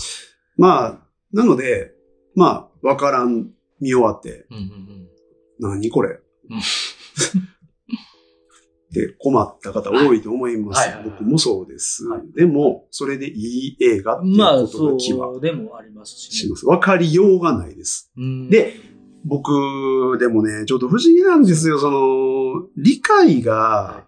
[0.56, 1.92] まあ、なので、
[2.34, 5.08] まあ、わからん、見終わって、うんうんうん
[5.60, 6.18] 何これ？
[6.50, 6.60] うん
[8.92, 10.88] で困った方多いと思います。
[11.04, 16.54] 僕もそうです、はいでも、それでいい映画っていうまあ、こと気はうでもありますしね。
[16.66, 18.10] わかりようがないです。
[18.16, 18.74] うんで、
[19.24, 21.78] 僕、でもね、ちょっと不思議なんですよ。
[21.78, 24.04] その、理解が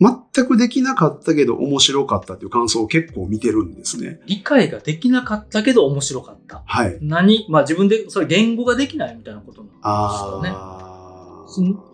[0.00, 4.20] 全くできなかったけど面白かったっていう感想を結構見てるんですね。
[4.26, 6.62] 理解ができなかったけど面白かった。
[6.66, 6.98] はい。
[7.00, 10.50] 何まあ自分で、それ言語ができないみたいなことなんですよね。
[10.52, 11.87] あその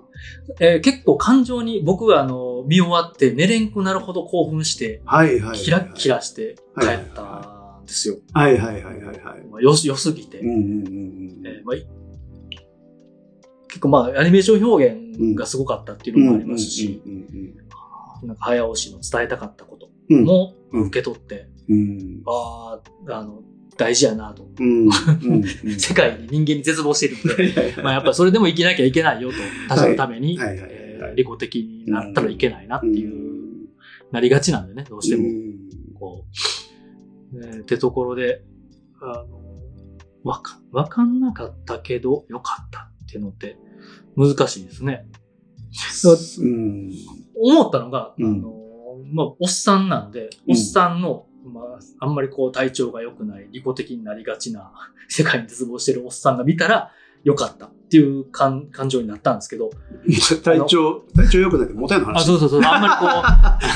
[0.61, 5.17] えー結構感情に僕があの見終わって寝れんくなるほど興奮して、あ。
[5.19, 5.59] はいはいはい。
[5.59, 8.17] キラッキラして帰ったんですよ。
[8.33, 9.45] はいはいはいはいはい。
[9.51, 10.41] まあ、よ良すぎて。
[13.69, 17.03] 結構まあアニメーション表現がすごかったっていうのもありますし、
[18.23, 19.89] なんか早押しの伝えたかったこと。
[20.15, 22.23] もうん受け取って、うん。
[22.27, 22.79] あ
[23.09, 23.43] あ、あの、
[23.77, 24.49] 大事やなと。
[24.59, 24.85] うん。
[24.85, 24.91] うん。
[25.25, 25.45] うん。
[25.79, 29.37] 世界に人間に絶望してるんで、 まあやっぱそれでも生きなきゃいけないよと。
[29.69, 30.85] 他者のために、えー
[31.17, 33.35] 利己的になったらいけないなっていう、うん
[34.11, 35.25] なりがちなんでね、どうしても。
[35.25, 35.55] うん
[35.95, 36.25] こ
[37.33, 38.45] う、えーってところで、
[39.01, 39.41] あの、
[40.23, 43.59] わか、わかんなかったけど、よかったっていうのって
[44.17, 45.07] 難しいですね。
[46.43, 46.93] うん。
[47.37, 48.55] 思ったのが、うんあの、
[49.13, 51.65] まあ、おっさんなんで、うんおっさんの、まあ、
[52.01, 54.73] あんまりこう体調が良くない、利己的になりがちな
[55.09, 56.91] 世界に絶望してるおっさんが見たら、
[57.25, 59.71] よかったっていう感感情になったんですけど、
[60.45, 62.17] 体調、体調良くないってモテの話。
[62.17, 62.89] あ、そうそうそう、あんま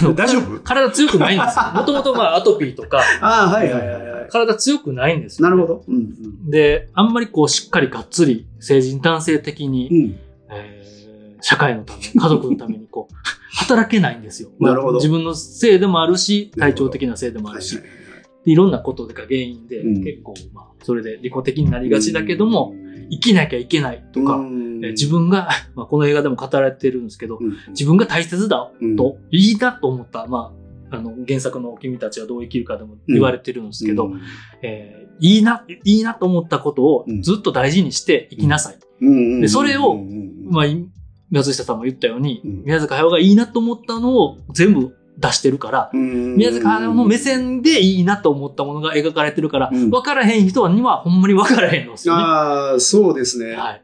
[0.03, 0.61] りこう、 大丈夫？
[0.61, 1.65] 体強くないんですよ。
[1.75, 4.29] もともとまあアトピーとか、ああ、はいはいはいえーはい。
[4.31, 5.67] 体強くないんですよ、なるほ。
[5.67, 5.85] ど。
[5.89, 5.99] うんう
[6.49, 6.51] ん。
[6.51, 10.19] で、あんまりこうしっかりがっつり成人男性的に、うん。
[10.51, 10.78] えー
[11.41, 13.15] 社会のため、 家族のためにこう、
[13.57, 14.51] 働けないんですよ。
[14.59, 14.99] まあなるほど。
[14.99, 18.53] 自分のせいでもあるし、体調的なせいでもあるし、はいはいはい。
[18.53, 20.05] いろんなことが原因で、うん。
[20.05, 22.75] 結構、まあ、それで利己的になりがちだけども、
[23.11, 27.55] 生きなきゃいけないとか、自分が、 まあ、この映画でも語られてるんですけど、うん。
[27.71, 28.97] 自分が大切だうん。
[28.97, 30.53] と、いいなと思った、ま
[30.91, 34.21] あ、あの、原作の君たちはどう生きるかでも言われてるんですけど、うん。
[34.63, 37.23] えーいいな、いいなと思ったことをうん。
[37.23, 38.79] ずっと大事にして生きなさい。
[39.01, 39.41] うん。
[39.41, 39.97] でそれを
[40.51, 40.67] まあ、
[41.31, 52.23] い宮下さんも言ったように、うん宮坂駿がいいなと思ったのを全部出してるから、うん宮坂駿の目線でいいなと思ったものが描かれてるから、うん分からへん人にはほんまに分からへんのですよね。
[52.23, 53.55] ああ、そうですね。
[53.55, 53.83] はい。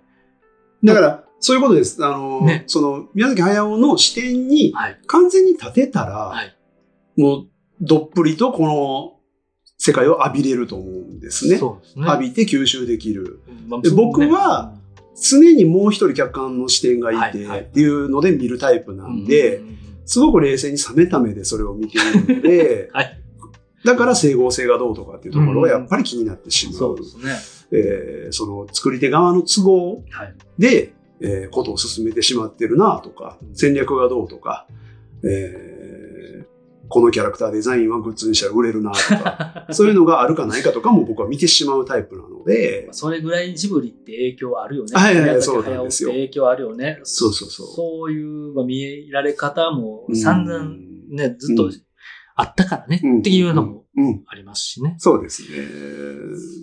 [0.85, 2.05] だから、そういうことです。
[2.05, 4.99] あの、ねその、宮崎駿の視点にはい。
[5.07, 6.57] 完全に立てたら、はい。
[7.17, 7.47] もう、
[7.81, 9.15] どっぷりとこの
[9.77, 11.59] 世界を浴びれると思うんですね。
[11.59, 12.07] そうですね。
[12.07, 13.41] 浴びて吸収できる。
[13.69, 14.73] まあで僕は、
[15.17, 19.61] 常にもう一人客観の視点がいて、っていうので見るタイプなうんんで、
[20.07, 23.21] すごく冷静に冷めた目でそれを見ているので、 はい。
[23.85, 26.75] だから整合性がどうとかっていうところがやっぱり気になってしまう。
[26.75, 27.33] そうですね。
[27.73, 30.35] えーその作り手側の都合はい。
[30.59, 34.67] で、えーことを進めてしまってるなとか、戦略がどうとか、
[35.23, 35.74] えー
[36.95, 44.91] このキャラクターデザインはグッズにしたら売れるなとか、 そういうのがあるかないかとかも僕は見てしまうタイプなので、それぐらいジブリって影響あるよね。
[44.95, 47.01] はいはいそうなんですよて影響あるよね。
[47.03, 51.73] そうそうそうそういう、まあ、見えられ方も散々うんね、ずっとうん
[52.37, 54.95] あったからね、うんっていうのもうん、ありますしね。
[54.99, 55.49] そうですね。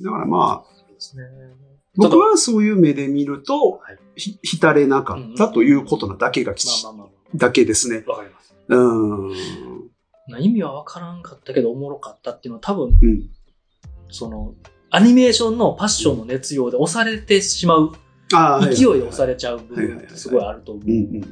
[0.06, 1.24] だからまあ、ね。
[1.98, 8.06] 僕はそういう目で見るとはい、ひ浸れなかったということなだけが、まあまあまだけですね。
[8.08, 8.56] あ、わかります。
[8.70, 9.71] うん。
[10.28, 13.30] まあ意味はわからんかったけど、おもろかったっていうのは多分、うん。
[14.10, 14.54] その、
[14.90, 17.94] アニメーションのパッションの熱量で押されてしまう、
[18.74, 21.28] 勢いで押されちゃう部分ってすごいあると思ううんで、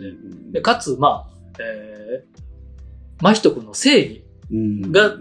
[0.59, 4.91] でかつ、まあ、えー、真人君の正義うん。
[4.91, 5.17] が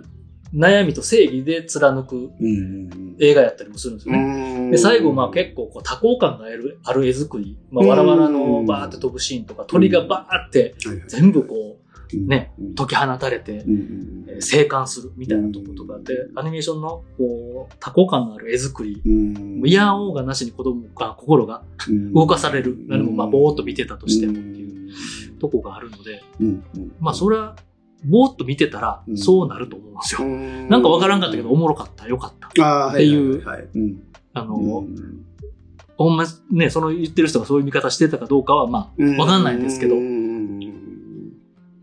[0.54, 3.16] 悩みと正義で貫くうん。
[3.20, 4.68] 映画やったりもするんですよね。
[4.68, 7.58] ねで、最後、まあ結構こう多幸感があるある絵作り。
[7.70, 10.74] まあ、わらわらのバーって飛ぶシーンとか、鳥がバーって
[11.08, 19.02] 全部こう、ね、解き放たれて、えー生還するみたいなとことかで、アニメーションのこう多幸感のある絵作り、
[19.64, 21.64] いやおうがなしに子供が、心が
[22.14, 22.76] 動かされる。
[22.88, 26.22] 何もまあぼーっと見てたとしてもっていうとこがあるので、
[27.00, 27.56] まあそれは、
[28.04, 30.28] ぼーっと見てたらそうなると思うんですよ。
[30.70, 32.48] なんかわからんかったけど、おもろかった、よかった。
[32.48, 33.42] っていう
[34.34, 34.84] あの、
[35.96, 39.96] ほんまね、その言ってる人がそういう見方してたかどうかは、まあ、わかんないんですけど、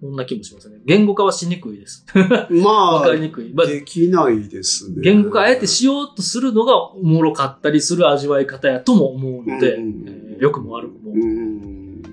[0.06, 0.77] そんな気もしますね。
[0.86, 2.06] 言語化はしにくいです。
[2.49, 3.52] まあ、わかりにくい。
[3.53, 4.98] まあ、できないですね。
[5.02, 11.14] 言語化あえてしようとするのがおもろかったりする味わい方やとも思うので、うんえー良くも悪くも。
[11.14, 12.03] うん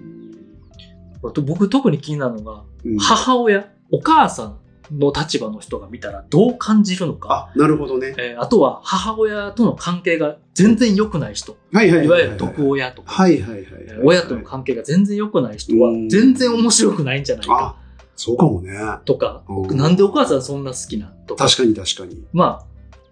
[1.25, 4.59] あと僕特に気になるのが、うん母親、お母さん
[4.99, 7.51] の立場の人が見たらどう感じるのか。
[7.55, 8.15] あ、なるほどね。
[8.19, 11.57] えーあとは母親との関係が全然良くない人。
[11.73, 12.07] はいはいはい。
[12.07, 13.13] いわゆる毒親とか。
[13.13, 14.05] はいはいはいえー。
[14.05, 17.82] 親との関係が全然良くない人はうん全然面白くないんじゃないかあ、
[18.25, 18.79] そうかもね。
[19.05, 21.45] とか、うんなんでお母さんそんな好きなとか。
[21.49, 22.25] 確かに確かに。
[22.33, 22.67] まあ、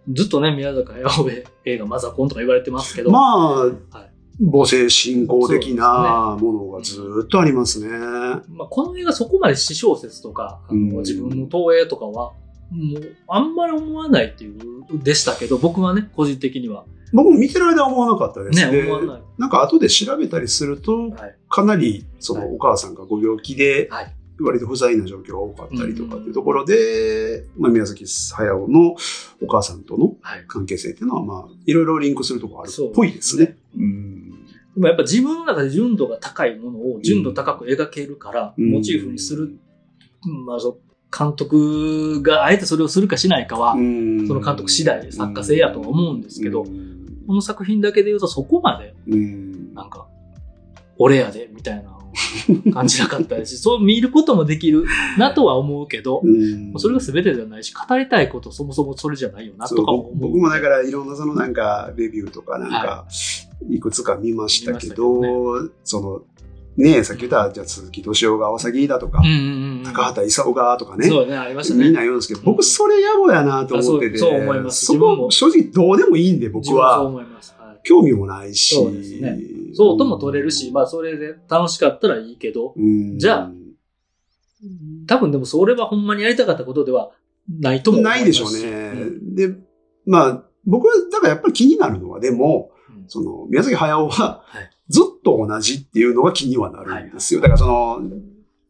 [0.08, 3.74] ずっとね、宮坂駿映画マザコンとか言われてますけど、まあ、はい
[4.40, 7.88] 母性信仰的なものがずーっとありますね。
[8.48, 12.32] まあ、この映画そこまで私小説とか、あのうん自分の投影とかは、
[12.70, 14.58] もう、あんまり思わないっていう、
[15.02, 16.84] でしたけど、僕はね、個人的には。
[17.12, 18.88] 僕も見てる間は思わなかったですね、ね。
[18.88, 19.22] 思わない。
[19.36, 21.36] なんか後で調べたりすると、はい。
[21.50, 24.16] かなりそはいのお母さんがご病気で、はい。
[24.42, 28.96] 割と不在な状況が多かったりとかっていうところで、まあ、宮崎駿の
[29.42, 30.44] お母さんとのはい。
[30.46, 33.56] 関係性っていうのは、まあ、いろいろリンクするところあるっぽいですね。
[33.76, 34.30] うん。
[34.74, 38.70] でもやっぱ自分の中で純度が高いものを純度高く描けるから、うん。
[38.72, 39.58] モチーフにする、
[40.46, 40.58] まあ、
[41.16, 44.26] 監督があえてそれをするかしないかは、うん。
[44.26, 46.64] その監督次第作家性やとは思うんですけど
[47.30, 49.74] この作品だけで言うとそこまで、うん。
[49.74, 50.08] なんか、
[50.98, 51.96] 俺やで、みたいな
[52.72, 54.84] 感じなかったですし、そう見ることもできる
[55.18, 60.10] なとは思うけど、うんそれが全てではないし、語りたいことそもそもそれじゃないよなとかも。
[60.14, 63.06] 僕もだからいろんなそのなんかレビューとかなんか
[63.68, 65.28] いくつか見ましたけど、見
[65.62, 66.22] まその
[66.76, 69.82] ねさっき言ったじゃあ鈴木敏夫が青崎だとか、うんうんうん。
[69.84, 71.84] 高畑勲がとかね、そうね、ありましたね。
[71.84, 77.54] みんな言うんですけど、僕それ野暮やなと思ってて、あそうそう思いますそこ正直どうでもいいんで僕自分もそうは思います。
[77.58, 77.80] はい。
[77.82, 78.76] 興味もないし、
[79.72, 83.18] そうそうとも取れるし、まあそれで楽しかったらいいけど、うん。
[83.18, 83.50] じゃあ
[85.06, 87.12] 多分でもそれはほんまにやりたかったことでは
[87.48, 88.94] ないとも思いますないでしょうね。
[89.34, 89.54] で、
[90.06, 93.04] まあ、僕は、だからやっぱり気になるのは、でも、うん。
[93.08, 97.40] その、宮崎駿ははい、ずっと同じっていうのが気にはなるんですよ。
[97.40, 98.02] だからその、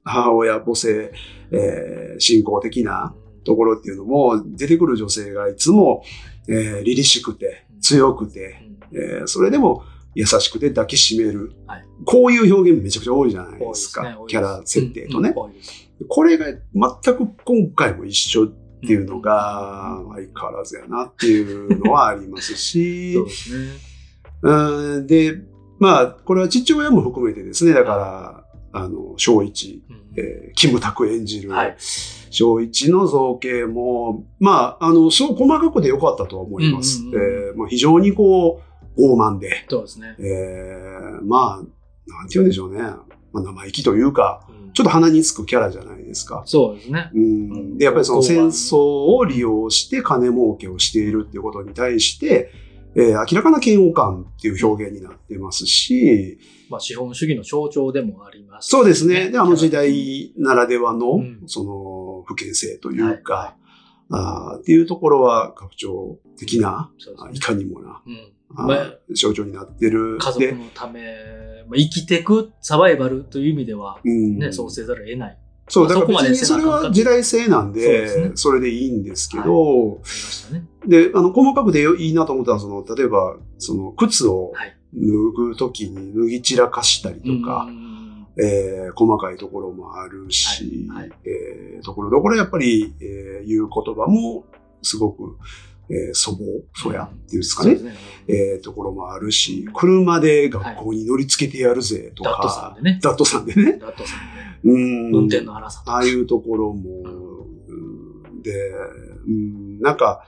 [0.05, 1.13] 母親母性、
[1.51, 3.15] えー信仰的な
[3.45, 6.03] ところっていうのも、出てくる女性がいつも、
[6.49, 8.63] えー、凛々しくて、強くて、
[8.93, 9.83] えーそれでも、
[10.15, 11.53] 優しくて抱きしめる。
[11.67, 14.03] はいこういう表現めちゃくちゃ多いじゃないですか。
[14.03, 15.35] すねキャラ設定とね。
[15.37, 15.53] うんうん
[16.09, 18.49] これが全く今回も一緒っ
[18.81, 23.91] ていうのが相変わらずやなっていうのはありますし そう、ですね。
[24.43, 25.43] うんで、
[25.79, 31.77] まあ、これは父親も含めてですね、だから、あの、小一、うんえーキムタク演じる、はい。
[32.31, 37.03] 小一の造形も、まあ、あの、そう細かくでよかったとは思います。
[37.13, 38.70] えーまあ、非常にこう、
[39.01, 40.17] 傲慢で、そうですね。
[40.19, 42.81] えーまあ、なんて言うんでしょうね。
[43.33, 46.45] まあ、生意気というか、うんちょっと鼻につくキャラじゃないですか。
[46.47, 47.11] そうですね。
[47.13, 52.53] うん、で、やっぱりその戦争を利用して金儲けをしているっていうことに対して、
[52.95, 56.39] えー明らかな嫌悪感っていう表現になってますし、
[56.71, 58.69] まあ資本主義の象徴でもあります。
[58.69, 59.31] そうですね。
[59.31, 63.61] で、あの時代ならではの、うんその、不健性というか、はい
[64.13, 67.39] あーっていうところは、拡張的な、あい。
[67.39, 68.33] かにもな、うん。
[69.15, 70.19] 象徴になってる。
[70.19, 71.03] 家族で、のため、
[71.69, 74.39] まあ、生きていくサバイバルという意味では、うん。
[74.39, 75.39] ね、そうせざるを得ない。
[75.69, 80.03] そう、だから別にそれは時代性なんでそれでいいんですけど。
[80.87, 84.77] で、あの、細かくでいいなと思ったのは、その、例えば、その、靴をはい。
[84.93, 85.07] 脱
[85.53, 88.27] ぐときに脱ぎ散らかしたりとか、うん。
[88.43, 91.03] えー細かいところもあるし、はい。
[91.03, 91.13] はい。
[91.25, 94.45] えーところどころやっぱり、えー言う言葉も
[94.83, 95.37] すごく、
[95.91, 96.45] えー粗暴、
[96.75, 97.95] そやっていうんですかね、そうね。
[98.29, 103.01] えーところもあるし、車で学校に乗り付けてやるぜとダットさかん、でね。
[103.03, 103.79] ダットさんでね。
[103.79, 104.19] ダットさん
[104.65, 105.19] うんで。
[105.19, 105.83] 運転の荒さ。
[105.87, 106.91] ああいうところも、
[107.69, 107.77] う
[108.39, 108.53] んで、
[109.27, 110.25] うん、なんか、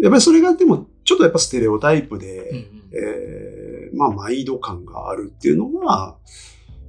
[0.00, 6.18] やっぱりそれがでも、ちょっとやっぱステレオタイプで、うんうんえーまあ、毎度感があるっていうのは、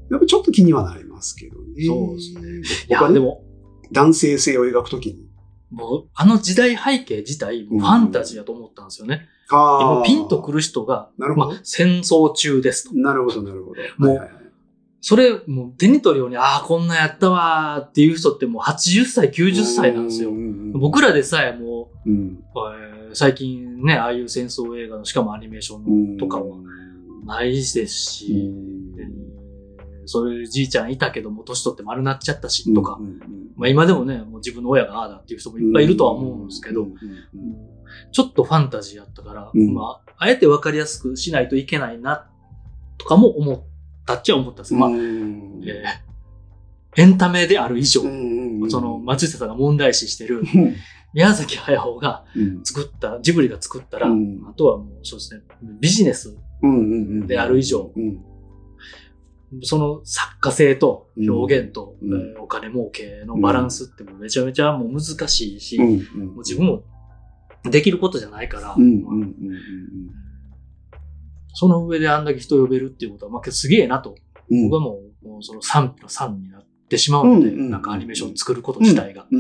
[0.10, 1.86] やっぱちょっと気にはなりますけどね。
[1.86, 3.44] そうですねいや、でも、
[3.92, 5.31] 男性性を描くときに。
[5.72, 9.28] もう、あの時代背景自体、ファンタジーだと思ったんですよね。
[9.50, 11.48] あ今ピンとくる人が、なるほど。
[11.50, 12.96] まあ、戦争中ですと。
[12.96, 13.82] なるほど、なるほど。
[13.98, 14.44] もうはいはいはい。
[15.04, 20.30] それ、もう手に取るように、ああ、こんなやったわーっていう人ってもう80歳、90歳なんですよ。
[20.30, 20.34] う。
[20.34, 22.14] ん僕らでさえもうん。
[22.14, 25.78] う、えー最近ね、ああいう戦争映画の、しかもアニメーショ
[26.14, 26.56] ンとかは
[27.26, 28.54] ないですうし、
[30.06, 33.20] そういうじいちゃんいたけども、年取って丸なっちゃったし、とか、うんうん
[33.56, 36.88] まあ今でもね、もう自分の親がああだっていう人もいっぱいいるとは思うんですけど、
[38.12, 39.74] ちょっとファンタジーやったから、うん。
[39.74, 42.30] まあ、あえて分かりやすくしないといけないな、
[42.98, 43.62] とかも思っ
[44.06, 44.74] たっちゃ思ったんです。
[44.74, 45.62] まあ、うん。
[45.66, 46.12] えー
[46.98, 50.76] エンタメである以上、うんその、松下さんが問題視してる、うん。
[51.14, 52.66] 宮崎駿がうん。
[52.66, 54.42] 作った、ジブリが作ったら、うん。
[54.46, 55.42] あとはもうそうですね、
[55.80, 56.38] ビジネス、
[57.28, 58.20] である以上うん
[59.64, 62.14] その作家性と表現と、うん。
[62.14, 66.36] えーお金儲けのバランスってもうめちゃめちゃもう難しいし、うんもうん。
[66.36, 66.84] う自分も
[67.64, 68.76] できることじゃないから、
[71.54, 74.16] その上であんだけ人呼べるっていうことは、まあ、すげえなと。
[74.50, 74.70] うん。
[74.70, 79.40] 僕はもう、もうその賛否の賛になってしまうので、なんかアニメーションを作ること自体が、も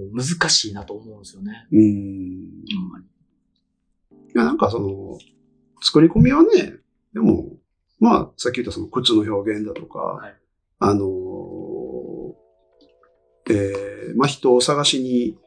[0.00, 1.66] う難しいなと思うんですよね。
[1.72, 1.80] うん。
[4.34, 5.18] いや、なんかその、
[5.82, 6.76] 作り込みはね、
[7.12, 7.56] でも、
[8.02, 10.34] まあ、さっき言ったその靴の表現だとか、はい。
[10.80, 11.08] あのー、
[13.48, 15.38] えー、まあ人を探しに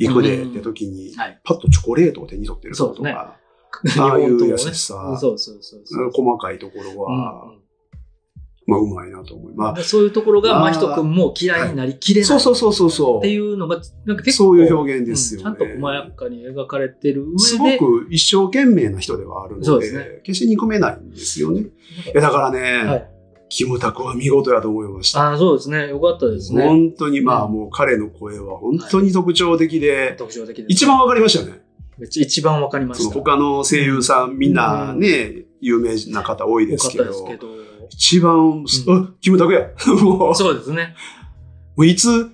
[0.00, 1.40] 行くでって時に、はい。
[1.44, 5.16] パッとチョコレートを手に取ってることとそうですか、ああいう優しさ。
[5.20, 6.10] そうそうそう。
[6.12, 7.63] 細かいところは、うんうん
[8.66, 9.82] まあ、うまいなと思います。
[9.82, 12.26] でそういうところが、まあ真人君も嫌いになりきれない。
[12.26, 14.44] そうそうそうそうそうっていうのが、なんか結構。
[14.44, 15.48] そういう表現ですよね。
[15.50, 17.78] うんちゃんと細やかに描かれてるす上で。
[17.78, 21.60] ごく一生懸命な人ではあるので、そうですね決して憎めないんですよね。
[21.60, 21.64] い
[22.14, 23.10] やだからね、はい。
[23.50, 25.28] キムタクは見事やと思いました。
[25.28, 25.88] ああ、そうですね。
[25.88, 26.66] よかったですね。
[26.66, 30.66] 本当にまあうんもう彼の声は本当に特徴的で、特徴的です。
[30.68, 31.62] 一番わかりましたよね。
[31.98, 33.14] めっちゃ一番わかりまそした。
[33.14, 37.46] の他の声優さんみんなね、有名な方多いですけど、たですけど。
[37.94, 39.70] 一番、あキムタクや。
[40.02, 40.94] もう、そうですね。
[41.76, 42.30] もういつ、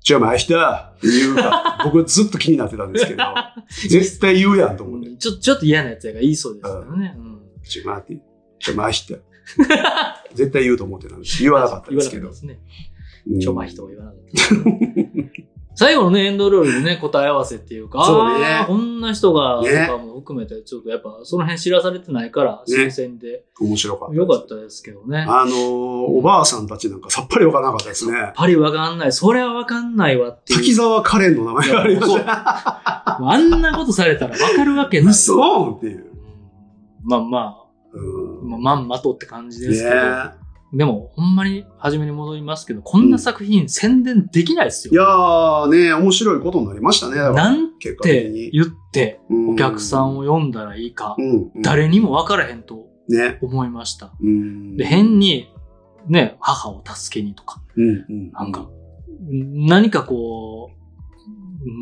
[0.00, 0.92] じゃあ前した？
[0.96, 3.22] っていうか、 僕ずっと気になってたんですけど、
[3.88, 5.16] 絶対言うやんと思って。
[5.16, 7.14] ちょ、ちょっと嫌なやつが言いそうですよね。
[7.16, 7.40] うん。
[7.62, 8.22] ちょ、待って。
[8.58, 9.18] ちょ、前した。
[10.34, 11.42] 絶対言うと思ってたんです。
[11.42, 12.60] 言わなかったんですけどね。
[13.26, 15.53] うんちょまひとは言わなかった。
[15.74, 24.14] 最後のね、エンドロールでね、答え合わせっていうか、そうねこんな人が、とねかも含めて、ちょっとやっぱ、その辺知らされてないから、新鮮で、面白かった。
[24.14, 25.26] よかったですけどね。
[25.28, 28.32] あのーおばあさんたちなんかさっぱりわからなかったですね。
[28.34, 29.12] パリわかんない。
[29.12, 30.58] それはわかんないわっていう。
[30.60, 33.18] 滝沢カレンの名前がありました。
[33.26, 35.10] あんなことされたらわかるわけない。
[35.10, 35.98] 嘘っていう。
[35.98, 36.14] うん
[37.06, 39.94] まあまうんあ、まあ、まんまとって感じですけど。
[39.94, 40.43] ね
[40.74, 45.08] でも、ほんまに初めに戻りますけど、こんな作品宣伝できないですいやよ。
[45.68, 47.16] ーね、面白いことになりましたね。
[47.16, 47.94] なんて
[48.52, 51.16] 言って、うんお客さんを呼んだらいいか
[51.62, 53.38] 誰にも分からへんとね。
[53.40, 54.12] 思いました。
[54.20, 55.48] うんで、変に、
[56.08, 58.32] ね、母を助けにとか、うん、うん。
[58.32, 58.68] なんか、
[59.30, 60.83] 何かこう、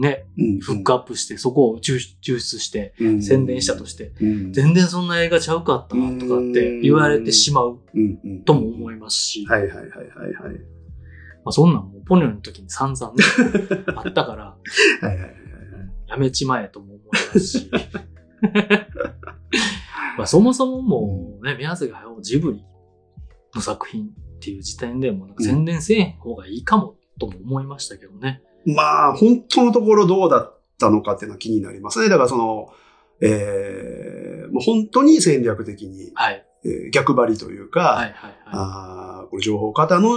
[0.01, 7.81] ね、うん、フックアップして、そこを抽抽出して、うん宣伝したとして、うん、全然そんな映画ちゃうかったなとかって言われてしまう。
[8.45, 10.55] とも思いますし、はいはいはいはいはい。
[11.45, 13.25] まあ、そんなんもうポニョの時に散々ね、
[13.97, 14.59] あったから、は
[15.03, 15.33] いはいはいはい。
[16.09, 17.71] やめちまえとも思いますし。
[20.17, 22.65] まあそもそももうね、宮崎駿ジブリ
[23.55, 24.09] の作品っ
[24.41, 28.43] ていう時点でもうなんか宣伝せえへん方がいいかもとも思いましたけどね。
[28.67, 32.09] まあ、本当のところどうだったのかっていうのは気になりますね。
[32.09, 32.73] だからその、
[33.21, 36.47] えー、もう本当に戦略的に、はい。
[36.65, 40.17] えー逆張りというか、はいはいはあーこれ情報型の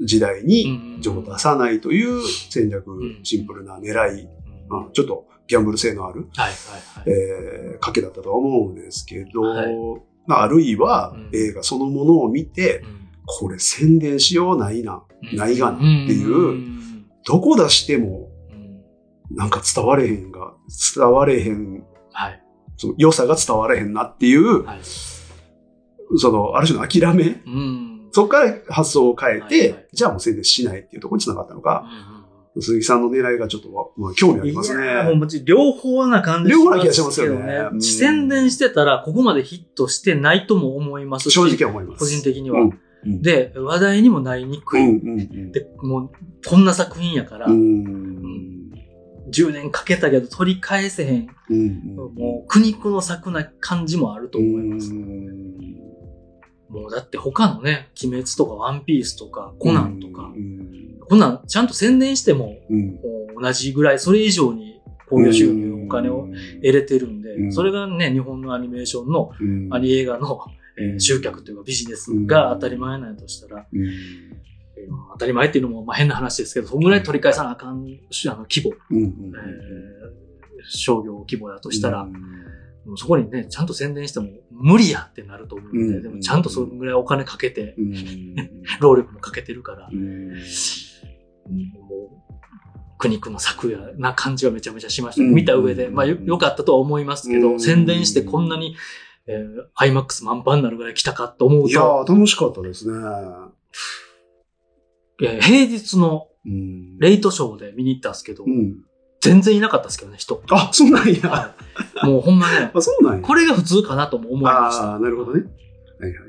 [0.00, 0.44] 時代い。
[0.44, 7.74] に情報を出さないという戦略、んシンプルな狙い、うんうんちょっとギャンブル性のある、はいはいはい。
[7.74, 9.76] えー、賭けだったとは思うんですけど、はい
[10.26, 12.82] まあ、あるいはうん映画そのものを見て、
[13.26, 15.02] これ宣伝しようないな。
[15.22, 16.73] うんないがなっていうん
[17.24, 20.54] どこ出してもうんなんか伝われへんが、
[20.94, 22.42] 伝われへん、はい。
[22.76, 24.80] その良さが伝われへんなっていう、はい。
[26.16, 28.08] その、ある種の諦めうん。
[28.12, 31.84] そこから発想を変えて、はいはいじゃあもう宣伝しないっていうところに繋がったのか、
[32.18, 32.24] うん
[32.60, 35.20] 鈴木さんの狙いがちょっとわ、まあ、興味ありますいやーもうね。
[35.20, 41.98] もちろん両方な感じ両方な気がしますよねうん宣伝してたら、ここまでヒットしてないとも思いますし、正直思います。
[41.98, 42.60] 個人的には。
[42.60, 45.00] うんうんで、話題にもなりにくい。
[45.52, 46.10] で、もう、
[46.46, 48.24] こんな作品やから、うん。
[49.30, 51.28] 10年かけたけど取り返せへん、
[51.96, 54.92] もう苦肉の策な感じもあると思います。
[54.92, 55.54] うん。
[56.68, 61.18] もうだって他のね、鬼滅とかワンピースとかコナンとか、うんこん。
[61.18, 62.56] なんちゃんと宣伝しても、
[63.40, 66.28] 同じぐらい、それ以上に興行収入、お金を
[66.62, 67.52] 得れてるんで、うん。
[67.52, 69.68] それがね、日本のアニメーションの、うん。
[69.72, 70.63] アニ映画の、えー
[70.98, 73.66] 集客というかビジネスが当たり前なんやとしたら、
[75.12, 78.74] 当たり前っていうのもまあ変な話ですけど、そんぐらい取り返さなあかん、あの規模、
[80.68, 82.08] 商業規模だとしたら、
[82.96, 86.02] そこにね、ちゃんと宣伝しても無理やってなると思うので、うん。
[86.02, 88.34] でもちゃんとそのぐらいお金かけて、うん。
[88.80, 89.88] 労力もかけてるから、
[92.98, 95.22] 苦肉の策やな感じはめちゃめちゃしました。
[95.22, 95.34] うん。
[95.34, 97.60] 見た上で、まあよ良かったとは思いますけど、うん。
[97.60, 98.76] 宣伝してこんなに、
[99.26, 102.94] えー、IMAX 満帆になるぐらい来たかと思ういや楽しかったですね。
[105.22, 108.84] えー平日のうんレイトショーで見に行ったんですけど、うん。
[109.20, 110.42] 全然いなかったですけどね、人。
[110.50, 111.28] あ、そうなんや。
[111.30, 111.54] は
[112.02, 113.22] いもうほんまね、 あ、そうなんや。
[113.22, 114.92] これが普通かなとも思いました。
[114.92, 115.44] ああ、なるほどね。
[115.98, 116.28] はいはい。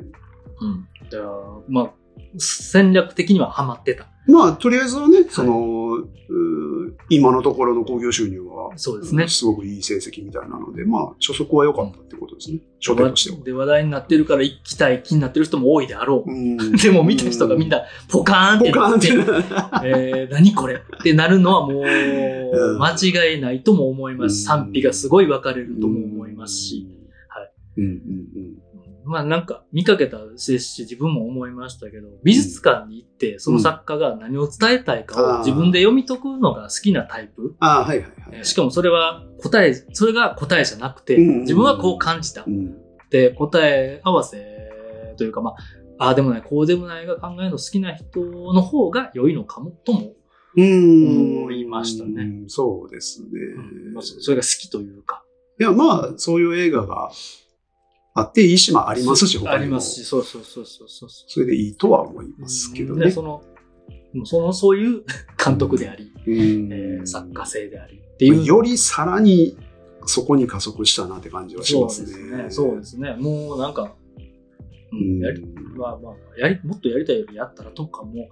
[0.62, 0.88] うん。
[1.10, 1.32] だから
[1.68, 1.92] まあ、
[2.38, 4.08] 戦略的にはハマってた。
[4.28, 9.28] まあ、とりあえずはね、その、うー今のところの興行収入は、そうですね。
[9.28, 12.60] すごくいい成績みたいなので、まあ、初速は良かったってことですね。
[12.82, 13.44] 初手としては。
[13.44, 16.32] で、話題になってるから行きたい気になってる人も多いであろう。
[16.32, 19.16] うん でも見た人がみんなポカーンってポカーンっなってて、
[19.86, 24.34] えー、何これってなるのはもううん間違いないとも思います。
[24.34, 26.88] うん賛否がすごい分かれるとも思いますし。。
[27.30, 28.65] はいうんうん
[29.06, 37.56] まあなんか見かけたですし自分も思いましたけど、美術館に行ってその作家が何を伝えたいかうんを自分で読み解くのが好きなタイプ。
[37.60, 38.14] ああ、はいはいはい。
[38.34, 42.50] えーしかもそれは答え、それが答えじゃなくて、うん自分はこう感じたう。
[42.50, 42.76] ん
[43.10, 44.44] で、答え合わせ
[45.18, 45.52] というか、ま
[45.98, 50.14] あ、ああでもない、こうでもないが考えるの好きな人の方が良いのかも、とも、
[50.58, 51.42] うん。
[51.44, 53.30] 思いましたねうんそうですね。
[53.94, 55.24] まあそそれが好きというか。
[55.60, 57.12] いや、まあ、そういう映画が
[58.18, 61.10] あっていい島ありますし、他にもありますし、そうそうそうそうそう。
[61.10, 63.06] それでいいとは思いますけどね。
[63.06, 63.44] でその、
[64.24, 65.04] その、そういう
[65.44, 68.46] 監督であり、うんえー作家性でありっていう。
[68.46, 69.58] よりさらに
[70.06, 72.08] そこに加速したなって感じはしそうますね。
[72.08, 72.46] ですね。
[72.50, 73.16] そうですね。
[73.20, 73.96] もうなんか、
[74.94, 78.30] ううんん、やり、まあまあ、やり、もっとやりたいよりやったらとかも、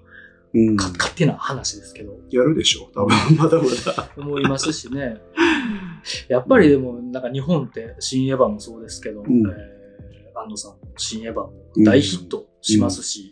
[0.55, 2.93] うんか勝手な話ですけど、やるでしょう。
[2.93, 4.10] 多分、まだまだ。
[4.15, 5.19] 思いますしね。
[6.27, 9.25] やっぱりでも、なんか日本って新エヴァもそうですけど、ん。
[9.25, 9.84] えー
[10.35, 11.53] 安野さんの新エヴァも
[11.85, 13.31] 大ヒットしますし、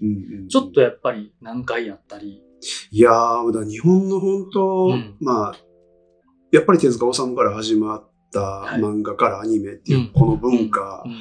[0.50, 2.44] ちょっとやっぱり難解やったり、
[2.92, 5.18] いやー、日本の本当、うん。
[5.20, 5.56] まあ、
[6.52, 8.80] やっぱり手塚治虫から始まったはい。
[8.80, 10.12] 漫画からアニメっていう、うん。
[10.14, 11.20] この文化、うん。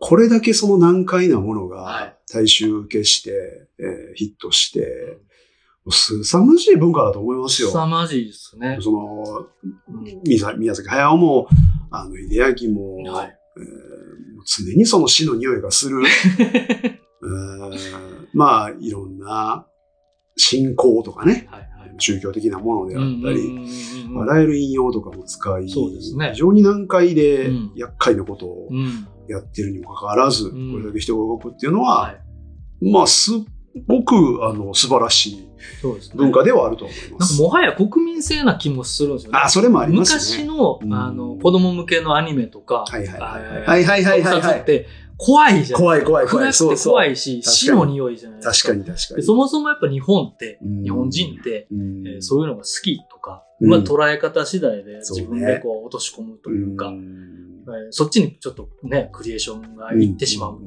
[0.00, 2.16] これだけその難解なものがはい。
[2.32, 3.32] 大衆受けして、
[3.78, 5.18] えーヒットして、
[5.88, 7.68] すさまじい文化だと思いますよ。
[7.68, 8.78] 凄まじいですね。
[8.80, 9.24] その、
[9.88, 11.48] うん宮宮崎駿も、
[11.90, 13.90] あの、秀明も、はいえー
[14.46, 16.00] 常にその死の匂いがする、
[16.40, 19.66] えうーんまあ、いろんな
[20.34, 21.94] 信仰とかね、はいはい。
[21.98, 23.58] 宗教的なものであったり、
[24.18, 29.06] あらゆる引用とかも使い、そうですね非常に難解でうん厄介なことをうん。
[29.28, 32.10] やってるにもかかわらず、うんこれだけ人が動くっていうのは、は
[32.80, 32.90] い。
[32.90, 33.38] まあ、すっ
[33.86, 35.50] ごく、あの、素晴らしい。
[36.14, 37.10] 文化ではあると思います。
[37.10, 39.38] なんかもはや国民性な気もするんですよね。
[39.42, 40.44] あ、それもありますね。
[40.44, 43.64] 昔の、うんあの、子供向けのアニメとか、はいはいはいはい。
[43.66, 44.42] あはいはいはいはいはい。
[44.42, 44.86] 特撮って
[45.16, 45.80] 怖いじゃん。
[45.80, 46.52] 怖い怖い怖い。
[46.52, 48.72] 暗くて怖いし、死の匂いじゃないですか。
[48.72, 49.16] 確かに確かに。
[49.16, 56.92] でそもそもやっぱ日本って、うん日本人って、うんえーそういうのが好きとか、うんまあ捉え方次第で自分でこう落とし込むというか、
[57.90, 60.58] そっちにちょっとね、クリエーションがいってしまう。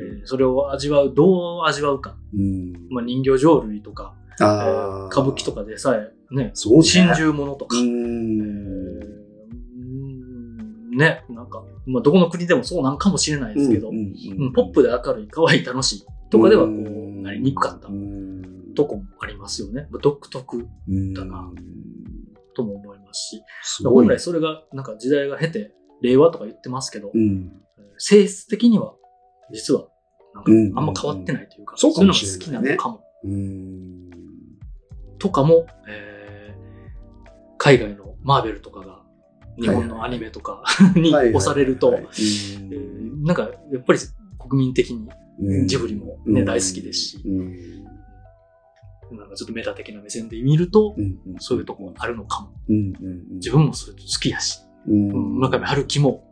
[0.00, 2.16] えーそれを味わう、どう味わうか。
[2.34, 2.40] うん。
[2.40, 5.08] うんまあ人形浄瑠璃とか、えあー。
[5.08, 6.50] ー歌舞伎とかでさえ、ね、ね。
[6.54, 7.92] 真珠物とか、うえーんう
[10.94, 13.90] んね、なんか、まあどこの国でもそうなんかもしれないですけど、
[14.54, 17.22] ポップで明るい、可愛い、楽しいとかではこう、ん。
[17.22, 18.72] なりにくかったうん。
[18.74, 19.86] とこもありますよね。
[19.90, 21.14] まあ独特うん。
[21.14, 21.50] だな
[22.54, 23.42] とも思いますし、
[23.84, 25.72] 本来それが、なんか時代が経て、
[26.02, 27.52] 令和とか言ってますけど、うん。
[27.98, 28.94] 性質的には、
[29.52, 29.88] 実は、
[30.34, 30.78] なんかうん。
[30.78, 34.10] あんま変わってないというか、そういうのが好きなのかも、うん。
[35.18, 36.20] とかも、えー
[37.62, 39.02] 海外のマーベルとかが、
[39.60, 40.64] 日本のアニメとか
[40.96, 41.92] に押されると、
[43.22, 43.98] なんか、やっぱり
[44.38, 45.06] 国民的に
[45.42, 45.66] うん。
[45.66, 46.44] ジブリもね、うん。
[46.46, 47.84] 大好きですし、うん。
[49.16, 52.52] なんかちょっとメタ的な目線で見ると、うんそういうとこがあるのかも。
[53.34, 56.24] 自分もそれ好きやし、村上春樹も、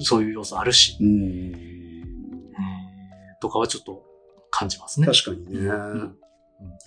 [0.00, 4.04] そういう要素あるし、うんえーとかはちょっと
[4.50, 5.06] 感じますね。
[5.06, 5.58] 確かにね。
[5.58, 6.16] うん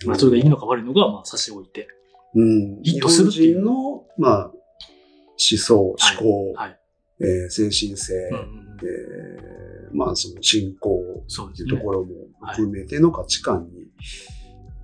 [0.06, 1.86] まあ、それがいいのか悪いのかは、まあ、差し置いて。
[2.34, 2.82] うん。
[2.82, 4.56] ヒットするっていう日本人の、まあ、思
[5.38, 6.80] 想、思考、はい。
[7.20, 11.84] えー精神性、うんえーまあ、その信仰そうですねっていうと。
[11.84, 12.12] ころも
[12.52, 13.86] 含めての価値観に、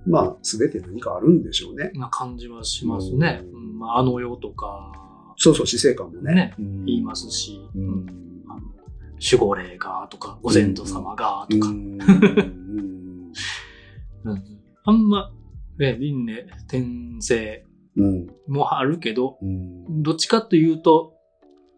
[0.05, 1.91] まあ、すべて何かあるんでしょうね。
[1.95, 3.41] な感じはしますね。
[3.43, 4.91] ううんんまあ、あの世とか、
[5.37, 6.33] そうそう、死生観もね。
[6.33, 8.43] ねうん言いますし、ううんん。
[8.47, 8.61] あの
[9.13, 11.69] 守護霊がとか、ご先祖様がとか、
[14.85, 15.31] あんま、
[15.79, 16.85] ね、輪廻転
[17.19, 17.65] 生
[17.95, 18.27] うん。
[18.47, 20.01] もあるけど、うん。
[20.01, 21.13] どっちかというと、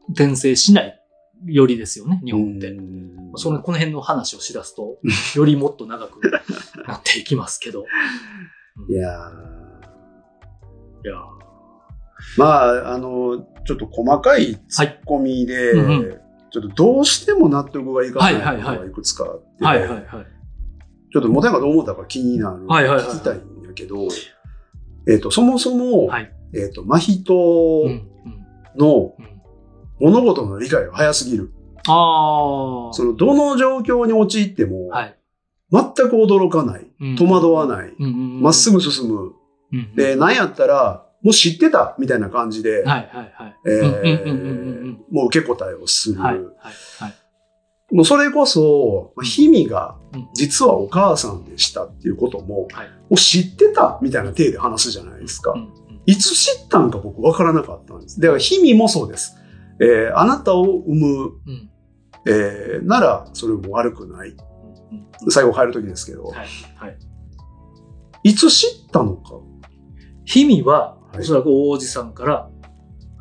[0.09, 1.01] 転生しない
[1.45, 2.71] よりですよね、日本って。
[2.71, 4.97] うんその、この辺の話をしだすと、
[5.35, 6.21] よりもっと長く
[6.87, 7.81] なっていきますけど。
[7.81, 7.85] うん
[8.89, 9.55] いやー
[11.05, 11.15] いや
[12.37, 16.21] まあ、あの、ちょっと細かいツッコミで、はいうんう
[16.51, 20.07] ちょっとどうしても納得がいかないことがいくつかあって、はいはいはい。
[21.11, 24.07] ちょっともたがどう思ったか気になる、はいはいはいはい聞きたいんやけど、
[25.07, 26.31] えっ、と、そもそも、はい。
[26.53, 28.05] えっ、と、真人。
[28.77, 29.41] のうん。
[29.99, 31.53] 物事の理解が早すぎる。
[31.87, 32.93] ああ。
[32.93, 35.17] その、どの状況に陥っても、はい。
[35.71, 39.15] 全く驚かない、うん戸惑わない、うんうんうんまっすぐ進む。
[39.15, 39.33] うん
[39.73, 42.85] うんで、なんやったら、もう知ってたみたいな感じで、
[45.11, 46.21] もう受け答えをする。
[46.21, 46.45] はいはい
[46.99, 47.13] はい。
[47.91, 55.51] もうそれこそ、まあヒミがうん実はお母さんでしたっていうことも、はいもう知ってたみたいな体で話すじゃないですか。
[55.51, 58.21] うんうんいつ知ったんか僕分からなかったんです。
[58.21, 59.35] だからヒミもそうです。
[59.81, 61.07] えーあなたを産む、
[61.47, 61.69] うん
[62.27, 64.35] えーならそれも悪くない。
[65.29, 66.97] 最後帰る時ですけど、はいはい。
[68.21, 69.31] いつ知ったのか？
[70.31, 72.49] 氷見は、はいおそらく大叔父さんから、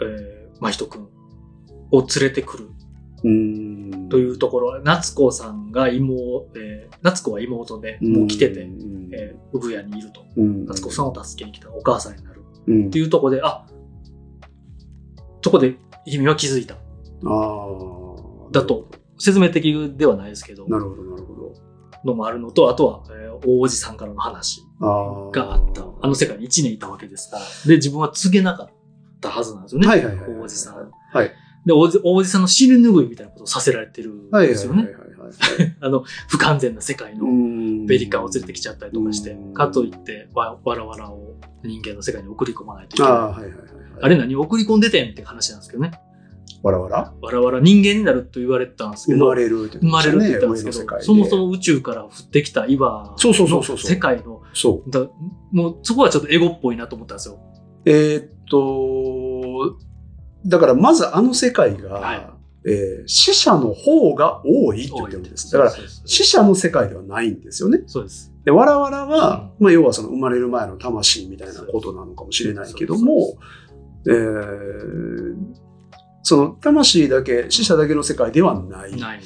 [0.02, 1.08] えー、真人くん
[1.92, 2.70] を連れてくる
[3.24, 10.24] うーんというところ、夏子さんが妹、えー、夏子は妹で、もう来てて、うんえー、産屋にいると。
[10.36, 12.42] うん夏子さんを助けに来たお母さんになる。
[12.66, 13.66] うんっていうところで、あ、
[15.42, 16.74] そこで氷見は気づいた。
[16.74, 18.50] ああ。
[18.52, 18.88] だと。
[19.18, 21.33] 説明的ではないですけど、なるほど、なるほど。
[22.04, 25.84] のもあるのと、あとは、えー大叔父さんからの話があった。
[26.02, 27.42] あの世界に1年いたわけですから。
[27.66, 28.68] で、自分は告げなかっ
[29.20, 29.88] たはずなんですよね。
[29.88, 30.90] はいはいはいはい大叔父さん。
[31.12, 31.32] はい。
[31.66, 34.84] で、大叔大叔父さんの尻拭いみたいなことをさせられてるんはいですよね。
[34.84, 35.76] はいはいはいはい。
[35.80, 37.26] あの、不完全な世界の
[37.86, 43.16] ベベリカンを連れてきちゃったりとかしてう、んかといってわ、わらわらを人間の世界に送り込まないといけあない。
[43.16, 43.58] あ、はいはいはいはい。
[44.02, 45.92] あれ何送り込んでてんって話なんですけどね。
[46.64, 47.12] わらわら？
[47.20, 51.46] わらわら人間になると言われてたんですけど、生まれるって生まれるって言ったんですけど、そもそも。
[51.48, 54.90] も宇宙から降ってきた岩そうそうそうのそう世界の、そう。
[54.90, 55.06] だ
[55.52, 57.38] もうそこはちょっとエゴっぽいなと思ったんですよ。
[57.84, 59.76] えーっと、
[60.46, 62.30] だからまずあの世界が、はい
[62.66, 65.52] えー死者の方が多いって言ってるんです。
[65.52, 65.72] だから
[66.06, 67.82] 死者の世界ではないんですよね。
[67.86, 68.32] そうです。
[68.46, 73.36] で、わらわらは、まあ要はその生まれる前の魂みたいなことなのかもしれないけども、
[74.06, 75.34] えー
[76.24, 78.96] その魂だけ、死者だけの世界ではない。
[78.96, 79.20] ない。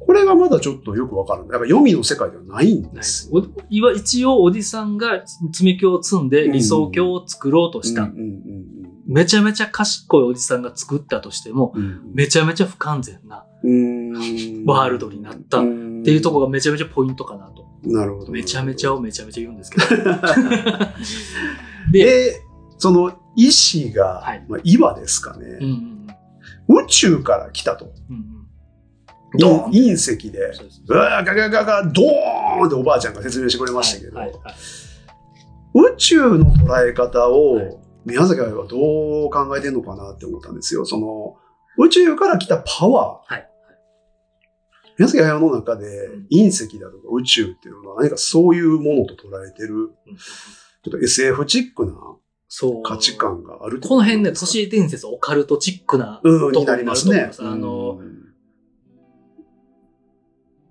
[0.00, 1.48] ここれがまだちょっとよくわからない。
[1.50, 3.30] だから読みの世界ではないんでです
[3.70, 8.10] 一応、おじさんが積み木を積んで理想郷を作ろうとした。
[9.06, 17.66] めちゃめちゃ賢いおじさんが作ったとしても、うんうんめちゃめちゃ不完全なうんワールドになったっていうところがめちゃめちゃポイントかなと。
[17.84, 18.32] なるほど。
[18.32, 19.86] めちゃめちゃをめちゃめちゃ言うんですけど。
[21.92, 22.42] で、で、
[22.78, 25.99] その石が、はいまあ、岩ですかね、うんうん
[26.82, 27.92] 宇宙から来たと。
[28.10, 28.36] うん
[29.32, 34.54] 隕石で、そうわーガガガガドーンっておばあちゃんが説明してくれましたけど、はいはいはい
[35.72, 37.76] 宇宙の捉え方を、はい
[38.06, 40.86] 宮崎駿はどう考えてんのかなって思ったんですよ。
[40.86, 41.36] その、
[41.76, 43.34] 宇宙から来たパワー。
[43.34, 43.46] はい
[44.98, 49.74] 宮崎駿の中でうん隕石だとか宇宙っていうのは何かそういうものと捉えてる、
[50.06, 50.16] うん
[50.82, 51.92] ちょっと SF チックな
[52.52, 52.82] そう。
[52.82, 57.30] 価値観があるこの辺ね、と都市伝説オカルトチックなうん、になところりますね。
[57.38, 58.00] あの、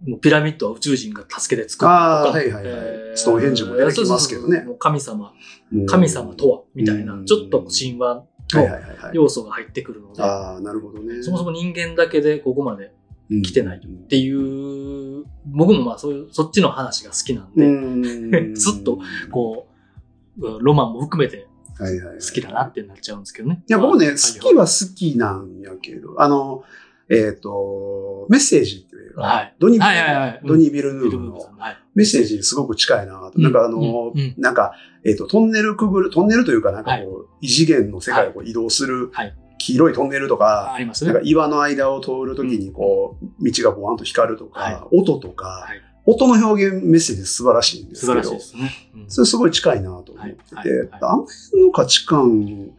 [0.08, 2.38] もうピラミッドは宇宙人が助けて作ったとか。
[2.38, 5.34] はいはいはいストーンヘンジも出てきますけどねそうそうそうもう神様、
[5.74, 8.24] うん神様とは、みたいなう、んちょっと神話は
[8.56, 9.12] いはいのはいはい。
[9.14, 11.22] 要素が入ってくるので、ああ、なるほどね。
[11.24, 12.92] そもそも人間だけでここまで
[13.44, 17.70] 来てないっていう、僕もまあそういう、そっちの話が好きなんで、う
[18.42, 19.00] ん ずっと
[19.32, 19.68] こ
[20.38, 21.49] う、うんロマンも含めて
[21.80, 22.16] はいはいはい。
[22.16, 23.64] 好きだなってなっちゃうんですけどね。
[23.68, 26.64] いや、僕ね、まあ好きは好きなんやけど、あの、
[27.10, 29.56] えっ、と、メッセージっていう映画、はい。
[29.58, 30.42] ドニー、はいはいはい。
[30.46, 31.40] ドニー・ビルヌーブの。
[31.96, 33.34] メッセージにすごく近いなと。
[33.36, 34.20] うんなんかあの、うん。
[34.20, 34.36] うん。
[34.38, 34.74] なんか、
[35.04, 41.14] えっ、と、トンネルくぐる、トンネルというかなんかこう、異次元の世界をこう移動するはい、黄色いトンネルとか、ありますね。
[41.14, 41.28] なんか。
[41.28, 48.92] 岩の間を通るときにこう、道がボワンと光るとか、は音とか、はい音の表現メッセージ素晴らしいんですけど素晴らしいで、すね。
[48.96, 52.72] うんそれすごい近いなと思ってて、はいはいはいあの辺の価値観、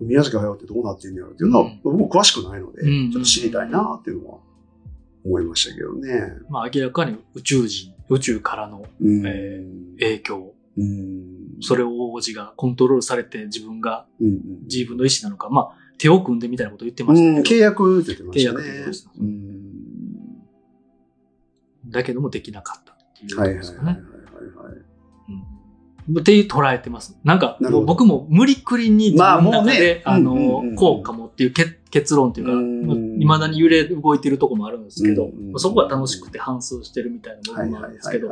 [0.00, 4.38] 宮崎駿ってどうなってんのやろっていうのは、うん僕詳しくないので、うんちょっと知りたいなっていうのは
[5.24, 6.32] 思いましたけどね。
[6.48, 9.26] まあ明らかに宇宙人、宇宙からのうん。
[9.26, 9.64] え
[10.00, 11.24] 影響、うん。
[11.60, 18.58] それを王子がコントロールされて自分が自分の意思なのか、まあ手を組んでみたいなこと言ってましたうん、契けど、約って言ってましたね。
[18.58, 19.73] 契約って言ってましたうん。
[21.94, 24.14] だけどもできなかったっていうとこはいはいはいはいろですかね。
[26.20, 27.18] っていう捉えてます。
[27.24, 38.28] なんか僕も無理くりに自まあ分の中で、あうんうんうんの、こうかもっていう結結論っていうか、うんいまだに揺れ動いてるとこもあるんですけど、うんうんそこは楽しくて反芻してるみたいな部分もあるんですけど。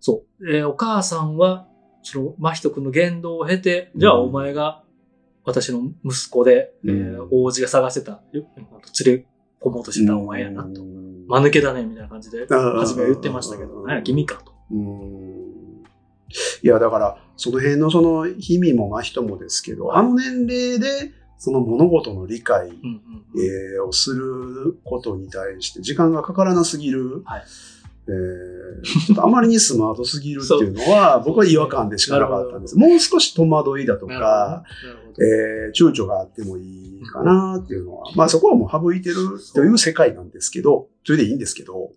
[0.00, 0.54] そう。
[0.54, 1.66] えーお母さんは、
[2.02, 4.82] その、真人君の言動を経て、じゃあうんお前が
[5.44, 8.44] 私の息子で、えうんー王子が探してた、よ
[9.06, 9.26] 連れ
[9.62, 10.82] 込もうとしてたお前やなと。
[11.28, 13.86] 間抜けだね、みたいな感じで、初めは言ってましたけど、うん。
[13.86, 14.52] なんや君かと。
[14.70, 15.82] うん。
[16.62, 19.98] いや、だから、その辺のその、日々も真人もですけど、はい。
[20.00, 22.70] あの年齢で、その物事の理解、
[23.86, 27.44] をすることに対して時間がかからなすぎる、はい。
[28.08, 28.46] えー
[29.06, 32.76] ちょっとあまりにスマートすぎるっていうのは、 僕は違和感でしかなかったんです。
[32.76, 34.64] もう少し戸惑いだとか、
[35.20, 39.16] えー躊躇があってもいいかなっていうのは、まあそこはもう省いてる
[39.54, 41.90] という世界なんですけど、それでいいんですけど、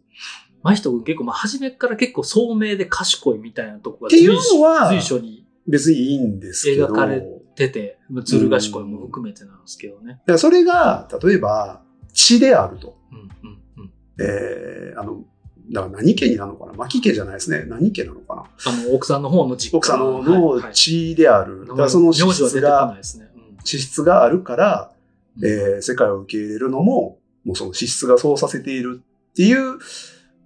[0.63, 7.23] 真人君結構、まあ、初めから結構聡明で賢いみたいなとこがっていうのは随所に別にいいんですけど、描かれ
[7.55, 10.13] 出て、まあずる賢いも含めてなんですけどね。
[10.13, 11.83] だからそれが、例えば、
[12.13, 12.97] 血であると。
[13.11, 13.91] うんうんうん。
[14.19, 15.23] えー、あの、
[15.71, 16.73] だから何家になるのかな？
[16.73, 17.65] 牧家じゃないですね。
[17.67, 18.43] 何家なのかな？
[18.43, 21.65] あの、奥さんの方の実家奥さんのはいはい血である。
[21.67, 23.01] だからその資質が、ね。
[23.35, 24.91] うん資質があるから、
[25.37, 29.01] うんえー世界を受け入れるのも、もうその資質がそうさせている
[29.31, 29.79] っていう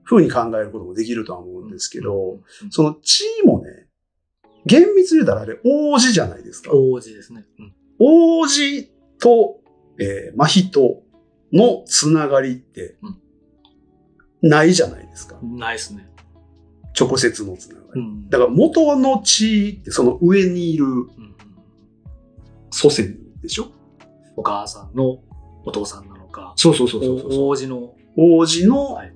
[0.04, 3.88] 風に考えることもできるとは思うんですけど、、うんその血もね、
[4.66, 6.72] 厳密に言うたらあれ王子じゃないですか。
[6.74, 7.46] 王子ですね。
[7.60, 8.92] うん王子
[9.22, 9.62] と、
[10.00, 11.04] えー、真人
[11.54, 13.18] のつながりってうん、
[14.44, 15.38] ないじゃないですか。
[15.42, 16.08] ないですね。
[17.00, 18.02] 直接のつながり。
[18.02, 21.08] うんだから元の血ってその上にいるうんうん
[22.70, 23.72] 祖先でしょ？
[24.36, 25.20] お母さんの
[25.66, 27.32] お父さんなのか、そうそうそうそうそう。
[27.46, 29.14] お王子の、王子のはい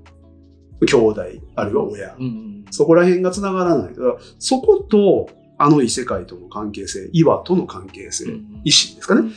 [0.85, 1.21] 兄弟、
[1.55, 2.15] あるいは親。
[2.15, 3.93] うんうんそこら辺が繋がらない。
[3.93, 9.33] だからそこと、あの異世界との関係性、岩との関係性、うん意志ですかね、うんうん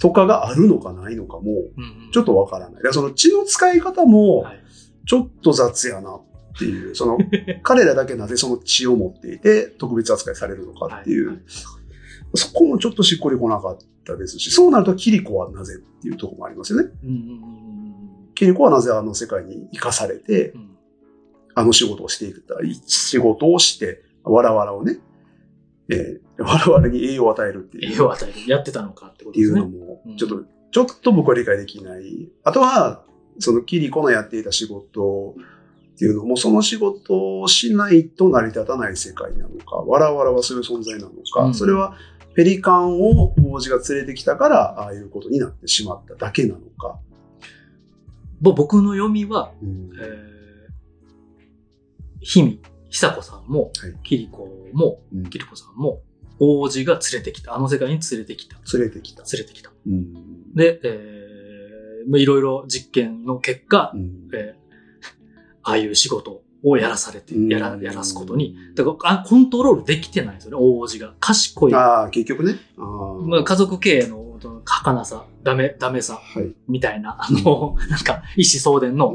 [0.00, 1.42] とかがあるのかないのかも、
[1.76, 2.74] うんうんちょっとわからない。
[2.76, 4.63] だからその血の使い方もは、い
[5.06, 6.22] ちょっと雑やなっ
[6.58, 7.18] ていう、その、
[7.62, 11.38] 彼らだけなぜその血を持っていて、特別扱いされるのかっていう、はい
[12.36, 16.90] そこもちょっとしっくりこなかったですし、そうなるとキリコはなぜっていうところもありますよね。
[17.04, 17.74] うんうんうん
[18.34, 20.74] キリコはなぜあの世界に生かされて、うんうん
[21.54, 22.56] あの仕事をしていくた
[22.86, 24.98] 仕事をして、わらわらをね、
[25.88, 27.92] えー、わらわらに栄養を与えるっていう。
[27.92, 28.50] 栄養を与える。
[28.50, 29.78] やってたのかってこっていうとですね。
[29.78, 32.28] のもうん、ちょっと、ちょっと僕は理解できない。
[32.42, 33.04] あとは、
[33.38, 35.34] そのキリコのやっていた仕事
[35.94, 41.96] っていうのも、その仕事をしないと成り立たない世界なのか、わらわらはそういう存在なのか、うんそれは
[42.34, 46.98] ペリカンを王子が連れてきたから、ああいうことになってしまっただけなのか。
[48.40, 52.58] ぼ僕の読みは、うんえー、
[52.90, 56.02] 久子さんもはい、キリコも、うんキリコさんも、
[56.40, 57.54] 王子が連れてきた。
[57.54, 58.56] あの世界に連れてきた。
[58.76, 59.22] 連れてきた。
[59.22, 59.70] 連れてきた。
[59.86, 61.13] うんで、えー、
[62.08, 64.64] まあいろいろ実験の結果、うんえー
[65.66, 68.56] ああいう仕事をやらされて、やら、やらすことに。。
[68.68, 71.14] うんだからあコントロールできてないんですよね、王子が。
[71.20, 71.74] 賢い。
[71.74, 72.56] ああ、結局ね。
[72.76, 76.54] あーまあ、家族経営のその儚さ、ダメ、ダメさ、はい。
[76.68, 79.14] みたいな、あの、 なんか、一子相伝の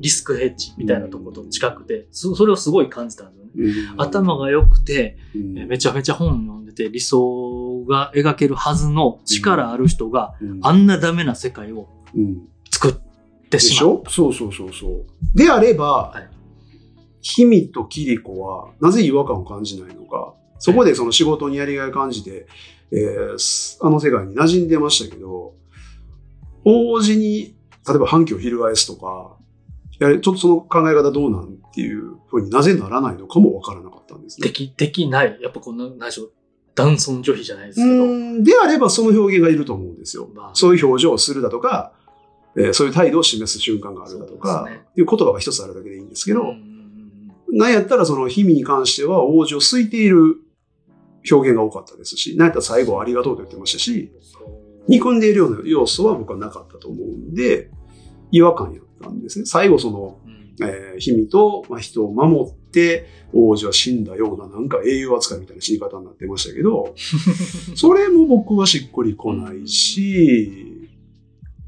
[0.00, 3.50] リスクヘッジみたいなところと近くて、そそれをすごい感じたんですよね。
[3.56, 12.03] うん頭が良くて、めちゃめちゃ本読んでて、理想が描けるはずの力ある人が、うんあんなダメな世界をうん
[12.70, 13.00] 作って
[13.50, 13.92] でししまう。
[13.94, 14.04] ょ？
[14.08, 15.04] そうそうそうそう。
[15.34, 16.30] であれば、はい
[17.72, 20.34] とキリコはなぜ違和感を感じないのか。
[20.58, 22.46] そこでその仕事にやりがいを感じて、
[22.92, 25.54] えーすあの世界に馴染んでましたけど、
[26.64, 27.56] 王子に、
[27.88, 29.36] 例えば反響を翻すとか、
[29.98, 34.52] ちょっとその考え方どうなんっていうふうになぜならないのかもわからなかったんですねで。
[34.52, 35.38] き、できない。
[35.40, 36.32] やっぱこんな、何でしょう。
[36.74, 38.04] 男尊女卑じゃないですうけど。
[38.04, 40.28] んであればその表現がいると思うんですよ。
[40.34, 41.92] まあそういう表情をするだとか、
[42.56, 44.82] えーそういう態度を示す瞬間があるだとか、ね。
[44.96, 46.54] いう言葉が一つあるだけでいいんですけど、
[47.52, 50.36] なんやったらその日々に関しては王子を好いている
[51.30, 54.12] 表現が多かったですし、なんやったら最後はありがとうと言ってましたし、
[54.88, 57.70] 憎んでいるような要素は僕はなかったと思うんで、
[58.30, 59.46] 違和感やったんですね。
[59.46, 60.34] 最後その、うん。
[60.62, 66.94] えー、日々と、まあ、人を守って、王子は死んだようななんか英雄扱いみたいな死に方になってましたけど、
[67.74, 70.73] それも僕はしっくりこないし、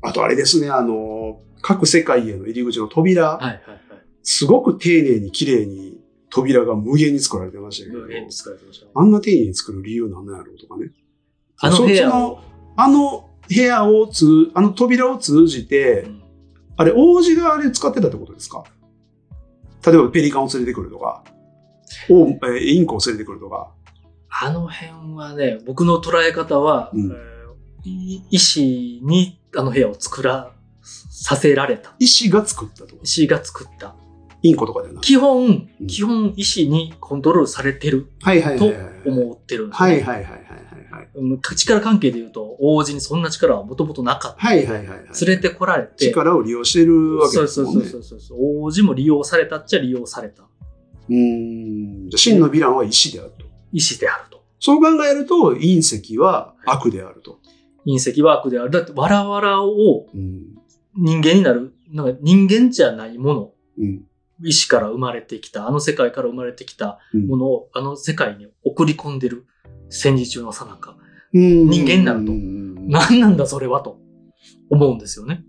[0.06, 3.80] あとあれですね、あの、各世界への入り口の扉、はいはいはい。
[4.22, 6.00] すごく丁寧に綺麗に
[6.30, 8.92] 扉が無限に作られてましたけど、無限に使われてましたね。
[8.94, 10.90] あんな丁寧に作る理由なんなんやろうとかね。
[11.58, 12.40] あの部屋そを。
[12.76, 16.22] あの部屋をつ、あの扉を通じて、うん
[16.78, 18.64] あれ、王子があれ使ってたってことですか？
[19.86, 21.24] 例えばペリカンを連れてくるとか、
[22.10, 23.72] おえーインコを連れてくるとか。
[24.28, 27.16] あの辺はね、僕の捉え方は、うん
[27.88, 30.52] 医師にあの部屋を作ら、
[30.82, 31.94] させられた。
[31.98, 33.00] 医師が作ったとか？
[33.02, 33.06] 医。
[33.06, 33.94] 師が作った。
[34.42, 39.02] インコとかではなく基本、うん基本医師にコントロールされてるはいはいはといはい。
[39.06, 39.88] 思ってるんですね。
[39.88, 44.46] はいはいはいはいはい力関係で言うと、王子にそんな力はもともとなかった。
[44.46, 44.98] はいはいはいはい。
[44.98, 47.84] 連れてこられて、力を利用してるわけそうですもんね。
[47.86, 48.38] そうそうそうそう。
[48.62, 50.42] 王子も利用されたっちゃ利用された。
[50.42, 52.10] うーん。
[52.10, 53.46] じゃあ真のヴィランは医師であると。
[53.72, 54.44] 医師であると。
[54.60, 57.40] そう考えると、隕石は悪であると。
[57.86, 58.70] 隕石ワークである。
[58.70, 60.56] だって、わらわらをうん。
[60.98, 64.02] 人間になる、なんか人間じゃないもの、うん。
[64.42, 69.46] 意志から生まれてきた、あの世界から生まれてきたうんものを、あの世界に送り込んでる
[69.88, 70.96] 戦時中のさなか。
[71.32, 73.98] 人人間になると何なんだそれはと
[74.70, 75.44] 思うんですよね。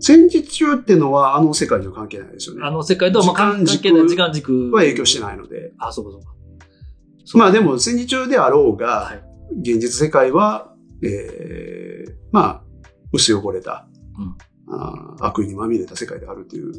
[0.00, 2.62] 戦時中っていうのはあの世界には関係ないですよね。
[2.64, 5.72] あの世界とはまあ関時間軸係ない時間軸は影響してないので。
[5.78, 6.28] あ、そうかそうか。
[7.34, 9.22] まあでも戦時中であろうが、はい。
[9.60, 12.64] 現実世界は、えー、まあ、
[13.12, 13.88] 薄汚れた、
[14.18, 14.36] うん
[14.70, 16.72] あー悪意にまみれた世界であるという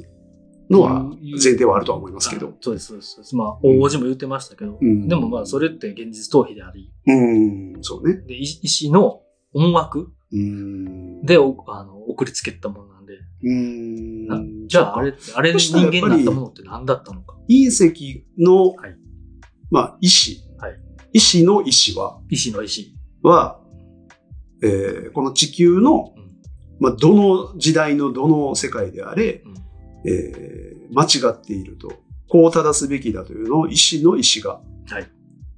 [0.69, 2.51] のは前提はあるとは思いますけどあ。
[2.61, 3.35] そうです、そうです。
[3.35, 7.13] まあ、王子も言ってましたけど、うんでもまあ、それって現実逃避であり、う
[7.79, 8.21] ん、そうね。
[8.27, 9.21] で、医医師の
[9.53, 11.21] 思惑うん。
[11.23, 13.13] でおあの送りつけたものなんで、
[13.43, 17.35] うんなじゃああれあれに人間になったものって何だったのか？
[17.49, 18.95] 隕石の、はい
[19.71, 20.43] まあ、意志。
[20.59, 20.79] はい
[21.11, 22.95] 意志の意志は、医師の医師。
[23.23, 23.59] は、
[24.61, 26.29] えーこの地球の、うん
[26.79, 29.53] まあ、どの時代のどの世界であれ、うん
[30.09, 31.93] えー間違っていると、
[32.27, 34.59] こう正すべきだというのを意志の意志が
[34.89, 35.07] はい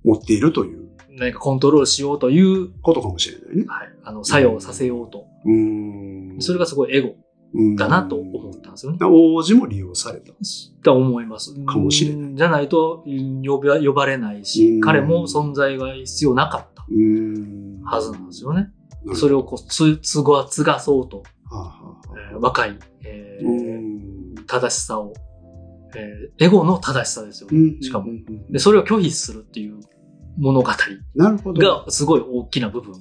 [0.03, 0.81] 持っているという
[1.17, 3.65] 何かコントロールしようという、ことかもしれないね。
[3.67, 5.25] はい、あの、作用させようと。
[5.45, 6.41] うーん。
[6.41, 7.15] それがすごいエゴ
[7.53, 8.97] うんだなと思ったんですよね。
[9.01, 10.31] 王子も利用された。
[10.83, 11.53] と思います。
[11.65, 16.83] かもしれないうんじゃないとうん呼ば呼ばれないしう、ん彼も存在が必要なかった。
[17.83, 18.69] はずなんですよね。
[19.15, 25.13] それをこう、つ、つご、継がそうと、はあはあはあえー若い、えー正しさを、
[25.95, 27.57] えーエゴの正しさですよね。
[27.57, 28.11] うんしかも
[28.49, 29.79] で、それを拒否するっていう
[30.37, 30.69] 物語。
[31.59, 32.93] がすごい大きな部分。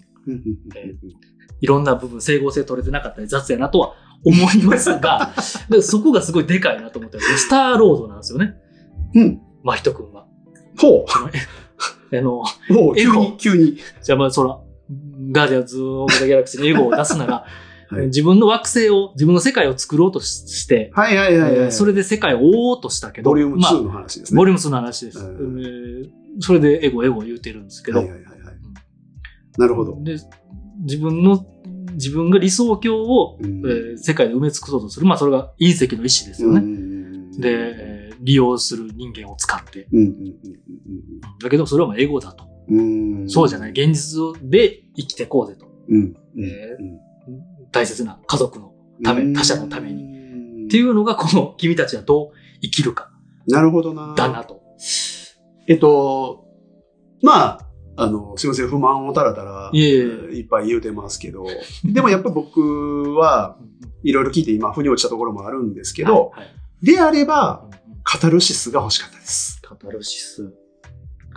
[1.60, 3.94] いろんな部分、整合性取れてなかったり雑やなとは
[4.24, 5.34] 思いますが、
[5.68, 8.54] でそこがすごいでかいなと思ったんですよスターロードなんですよね。
[9.14, 9.40] うん。
[9.62, 10.26] 真人くんは。
[10.78, 11.04] ほ
[12.12, 12.72] あの、う。
[12.72, 13.76] もう、エゴ急に、急に。
[14.02, 14.58] じゃあまあそら、
[15.32, 17.34] ガーディアンズ・オブ・ザ・ギャラクシーのエゴを出すなら、
[17.88, 21.58] はい自分の惑星を、自分の世界を作ろうとしして、はいはいはいはい。
[21.58, 24.36] えーそれで世界を覆おうとしたけど、ボリュームまあ2の話ですね。
[24.36, 25.18] ボリューム2の話です。
[25.18, 28.36] うんえーそれでエゴエゴ言うてるんですけど、はいはいはいはい。
[29.58, 29.98] なるほど。
[30.04, 30.16] で
[30.82, 31.44] 自分の、
[31.94, 35.06] 自分が理想郷を、うんえー世界で埋め尽くそうとする。
[35.06, 36.60] まあそれが隕石の意志ですよね。
[36.60, 39.88] ねで、えー利用する人間を使って。
[39.92, 40.14] うんうん
[41.42, 42.44] だけどそれはまあエゴだと。
[42.68, 43.30] うん。
[43.30, 43.70] そうじゃない。
[43.70, 45.66] 現実で生きてこうぜと。
[45.88, 46.16] うん。
[47.72, 48.72] 大切な家族の
[49.04, 50.04] ため、他者のために。
[50.04, 52.30] にっていうのが、この君たちはどう
[52.62, 53.10] 生きるか
[53.48, 54.14] なるほどな。
[54.16, 54.62] だなと。
[55.66, 56.44] えっと、
[57.22, 57.66] まあ、
[57.96, 61.44] あの、すいません、不満をたらたら、いっぱい言うてますけど、
[61.84, 63.58] でもやっぱ僕は
[64.02, 67.68] いろいろ聞いて今、腑に落ちたところもあるんですけど、はいはいであれば、
[68.02, 69.60] カタルシスが欲しかったです。
[69.62, 70.54] カタルシス。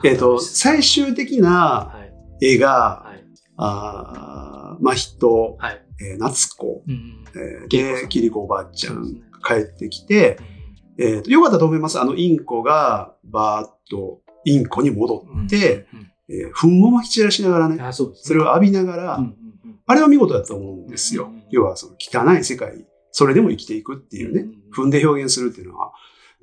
[0.03, 2.01] えっと、カタルシス最終的なは
[2.41, 2.45] い。
[2.45, 3.23] 絵が、はい。
[3.57, 5.85] あーまあ、人、はい。
[6.01, 10.39] えー夏子、うんえーで、キリコおばあちゃん帰ってきて、
[10.97, 11.99] えっと、よかったと思います。
[11.99, 18.11] あの、インコが、バーッと、インコに戻って、、うんえー、糞もまき散らしながらね、あそね。
[18.15, 19.43] それを浴びながら、うんうんうん
[19.85, 21.25] あれは見事だと思うんですよ。
[21.25, 25.91] うん要は、その汚い世界、それでも生きていくっていうね、踏んで表現するっていうのは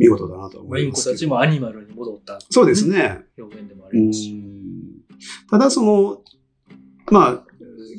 [0.01, 1.31] 見事だなと思まあインコたちいますけど。
[1.31, 2.39] もアニマルに戻った。
[2.51, 2.89] そうです。
[2.89, 3.27] ね。
[3.39, 4.33] 表現でもあうりますし。
[4.33, 4.43] ん
[5.51, 6.23] ただ、その、
[7.11, 7.45] まあ、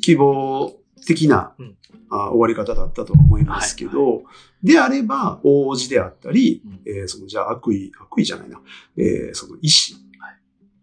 [0.00, 0.74] 希望
[1.06, 1.76] 的な、うん
[2.14, 4.22] あ終わり方だったと思いますけど、は
[4.62, 8.60] であれば、王子であったり、うんえーその、じゃあ悪意、悪意じゃないな、
[8.98, 10.38] えーその意志はい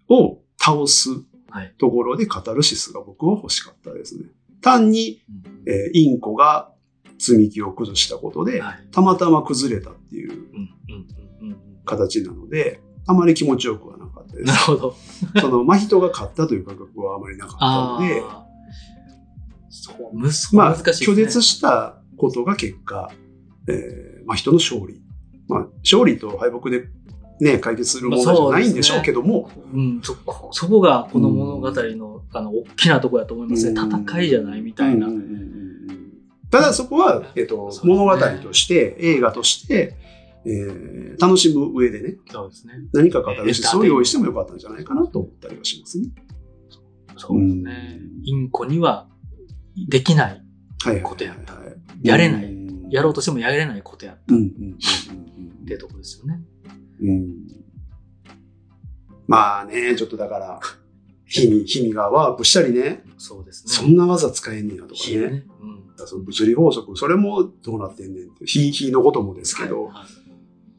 [0.08, 1.10] を倒す
[1.52, 1.76] はい。
[1.78, 4.26] ところでカタルシスが僕は欲しかったですね。
[4.62, 5.32] 単に、う
[5.68, 6.72] んえーインコが
[7.20, 8.88] 積み木を崩したことで、はい。
[8.92, 10.70] たまたま崩れたっていううん
[11.86, 14.46] 形なので、あまり気持ちよくはなかったでうん。
[14.46, 14.66] なるす。
[14.66, 14.96] ほど。
[15.40, 18.46] その、真人が勝ったという感覚はあまりなかったあので、あ。
[19.70, 21.14] そう、難しいですね。
[21.14, 23.12] 拒絶したことが結果、
[23.68, 25.02] えー、まあ人の勝利。
[25.48, 26.90] まあ、勝利と敗北で
[27.40, 33.80] ね、解決するものじゃないんでしょうけども、うん、そこ、そこがこの物語の、あの、大きなところだと思いますね。
[33.80, 35.08] うん戦いじゃないみたいな。
[35.08, 35.60] うんうんうんうん
[36.52, 39.96] ただそこは、えっと、そうですね物語として、映画として、
[40.52, 42.74] えー楽しむ上でね、そうですね。
[42.94, 46.08] 何かカタルシスを用意してもよかったんじゃないかなと思ったりはしますね。
[47.18, 48.00] そうですね。
[48.24, 49.10] インコには
[49.90, 50.42] できない。
[51.04, 51.56] ことやった
[52.02, 54.78] やれないうんやろうとしてもやれないことやったっうんうんうん
[55.60, 56.40] うんていうところですよね。
[57.02, 57.38] うんうん。
[59.28, 60.60] まあね、ちょっとだから、
[61.28, 63.74] ヒミ、ヒミがワープしたりね、そうですね。
[63.74, 64.98] そんな技使えんねやとかね。
[64.98, 65.46] 火ね。
[65.62, 65.66] う
[66.04, 66.08] ん。
[66.08, 68.46] その物理法則、それもどうなってんねんって。
[68.46, 70.19] 火、火のこともですけど、はいはい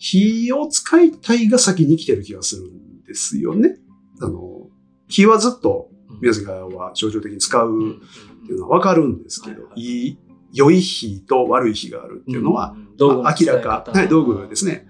[0.01, 3.77] 火を使いたいが先に来てる気がするんですよね。
[4.21, 4.67] あの、
[5.09, 5.91] 火はずっと
[6.21, 7.99] 宮崎駿は象徴的に使う
[8.43, 10.19] っていうのはわかるんですけど、はいはい
[10.53, 14.89] 良い火と悪い火があるっていうのは、まあ明らか、はい、道具ですね。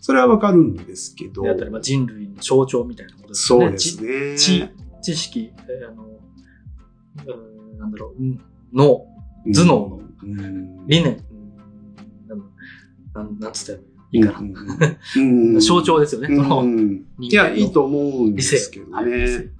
[0.00, 1.42] それはわかるんですけど。
[1.42, 3.64] で、あったり、まあ、人類の象徴みたいなことですよね。
[3.66, 4.36] そうですね。
[4.36, 8.40] 知知識、えーあの、うんなんだろう、うん。
[8.72, 9.06] 脳、
[9.54, 10.00] 頭脳の。
[10.24, 10.86] うん。
[10.88, 12.26] 理念、うん。
[12.26, 12.38] なん
[13.14, 14.38] なんなんつったらいいかな。
[15.16, 16.28] うんうん象徴ですよね。
[16.28, 19.50] そのうんいや、いいと思うんですけどね。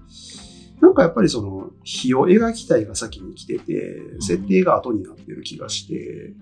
[0.80, 6.34] なんかやっぱりその、火を描きたいが先に来てて、設定が後になってる気がして、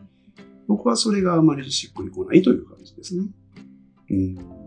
[0.68, 3.24] 僕はそれがあまりしっくりこないという感じですね。
[4.10, 4.66] うん。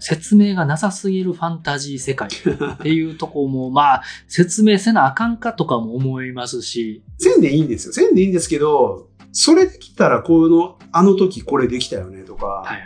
[0.00, 7.92] 説明がなさすぎるファンタジー世界っていうとこも、 まあ、説明せなあかんかとかも思いますし、せんでいいんですよ。
[7.92, 12.80] せんでいいんですけど、それできたらこの、あの時これできたよねとか、はい。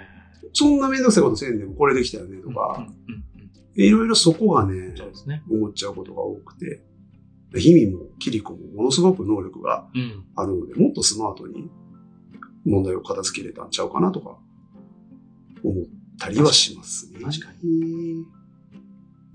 [0.53, 3.25] そんなめんどくさいことせんでもこれできたよねとか、うんうんうん
[3.77, 5.43] いろいろそこがね、そうですね。
[5.51, 6.81] 思っちゃうことが多くて、
[7.59, 10.25] ヒミもキリコもものすごく能力がうん。
[10.37, 11.69] あるので、もっとスマートに
[12.65, 14.39] 問題を片付けれたんちゃうかなとか、
[15.65, 15.85] 思っ
[16.21, 17.19] たりはしますね。
[17.21, 18.25] 確かに。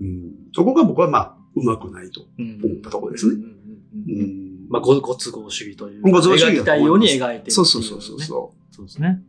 [0.00, 0.32] うん。
[0.54, 3.34] そこが僕はまあ、うまくないとうん思ったところですね。
[3.34, 4.49] うんうんうんううんん。
[4.70, 6.02] まあ、ごご都合主義という。
[6.02, 8.74] ご都合主義だ描きたいように描いていねそうそうそうそうそう。
[8.74, 9.20] そうですね。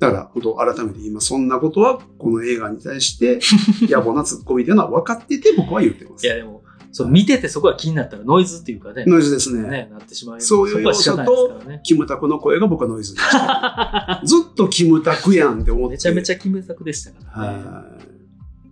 [0.00, 1.28] だから、本当改めて言います。
[1.28, 3.38] そんなことは、この映画に対して、
[3.86, 6.26] 野暮な突っ込みというのは分かってて僕は言ってます。
[6.26, 9.68] いや、でも、そう見ててそこが気になったらノイズっていうかね、ノイズですね。
[9.68, 10.40] ね、なってしまう。
[10.40, 11.80] そういうそこは仕方ないですからね。
[11.84, 14.20] キムタクの声が僕はノイズでした。
[14.26, 15.92] ずっとキムタクやんって思って。
[15.92, 17.64] めちゃめちゃキムタクでしたからね。
[17.64, 18.09] はい。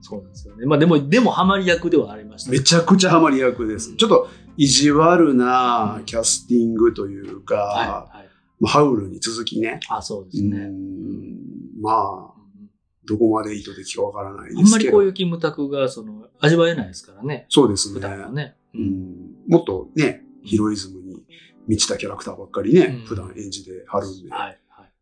[0.09, 0.66] そうなんですよね。
[0.66, 2.59] まあでも、でもハマり役ではありましたね。
[2.59, 3.94] めちゃくちゃハマり役です。
[3.97, 8.28] ちょっと意地悪なキャスティングというか、はい、はい。
[8.60, 9.80] まあハウルに続きね。
[9.89, 10.68] あ、そうでうすね。
[10.68, 12.39] んまあ、うん
[13.05, 14.70] どこまで意図的かわからないあんですけど。
[14.70, 17.47] まりこういうキムタクが、その、味わえないですからね。
[17.48, 18.01] そうですね。
[18.32, 18.55] ね。
[18.74, 19.16] うん
[19.48, 21.24] もっとね、ヒロイズムに
[21.66, 24.30] 満ちたキャラクターばっかりね、うん普段演じてはるんで。
[24.30, 24.60] はい。
[24.68, 24.93] はい。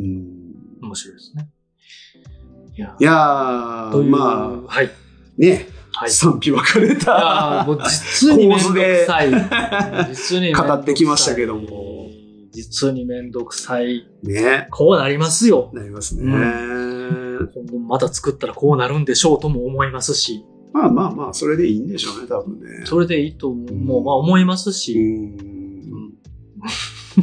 [0.00, 0.38] うん
[0.82, 1.48] 面白いですね。
[2.78, 4.90] いやという、まあ、はい。
[5.36, 6.10] ね、はい。
[6.10, 9.30] 賛否分かれたもう実にめんどくさい。
[10.14, 12.08] 実に語ってきましたけども。
[12.52, 14.08] 実にめんどくさい。
[14.22, 15.70] ね、こうなりますよ。
[15.74, 16.32] なりますね。
[16.32, 22.84] 今後また作ったらこうなるんでしょうとも思いますし、まあまあまあ、それでいいんでしょうね、多分ね。
[22.84, 25.36] それでいいともううまあ思いますうし、ん。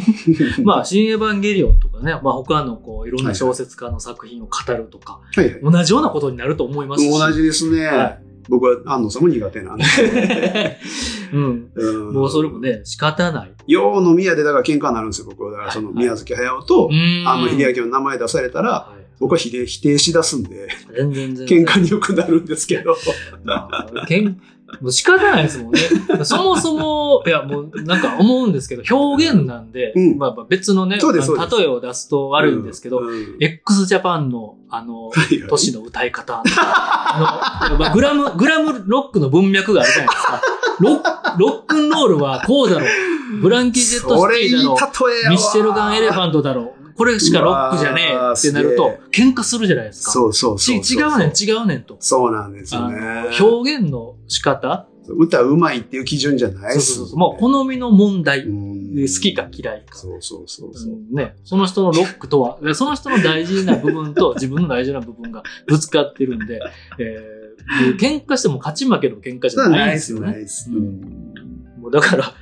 [0.64, 5.60] まあ、新エヴァンゲリオンとかね、まあ他のこう、いろんな小説家の作品を語るとか、はいはい。
[5.62, 7.10] 同じようなことになると思いますし。
[7.10, 7.86] 同じですね。
[7.86, 8.18] は
[8.48, 9.84] 僕は安野さんも苦手なんで。
[11.34, 11.72] うん。
[11.74, 13.52] うんもうそれもね、仕方ない。
[13.68, 15.52] よう飲み屋でだから喧嘩になるんですよ、僕は。
[15.52, 21.64] だからそのはい宮崎駿と、うんあの秀明の名前出されたら、はい僕は否定否定しだすんで、全然全然。
[21.64, 22.96] 喧嘩によくなるんですけど。
[23.44, 24.38] まあけん
[24.82, 25.80] もう仕方ないですもんね。
[26.24, 40.42] そもそも、いやもうなんか思うんですけど、表現なんで、うんまあまあ別のね、そうですあのそうです例えを出すと悪いんですけど、うんうん x ジャパンの、あの、はいはい都市の歌い方あの、まあ、グラム、グラムロックの文脈があるじゃないですか。
[40.80, 42.90] ロッロックンロールはこうだろう。
[43.42, 44.60] ブランキー・ジェット・それいい例。
[44.60, 44.78] えやわ
[45.30, 46.85] ミッシェルガン・エレファントだろう。
[46.96, 50.12] これしかロックじゃねえってなると、喧嘩するじゃないですか。
[50.12, 50.76] そうそうそう。
[50.78, 51.98] 違うねん、違うねんと。
[52.00, 53.00] そうなんですよあね。
[53.38, 54.88] の表現の仕方？
[55.08, 57.18] 歌うまいっていう基準じゃないそうですそうそう。
[57.20, 58.46] もう好みの問題。
[58.46, 59.98] うん好きか嫌いか。
[59.98, 60.94] そうそうそうそう。
[60.94, 66.62] うんね、その人のロックとは、で その人の大事な部分と自分の大事な部分がぶつかってるんで、
[66.98, 70.28] えー、喧嘩しても勝ち負けの喧嘩じゃないんですよね。
[70.28, 70.72] ないです。
[70.72, 72.34] ううんんもうだから、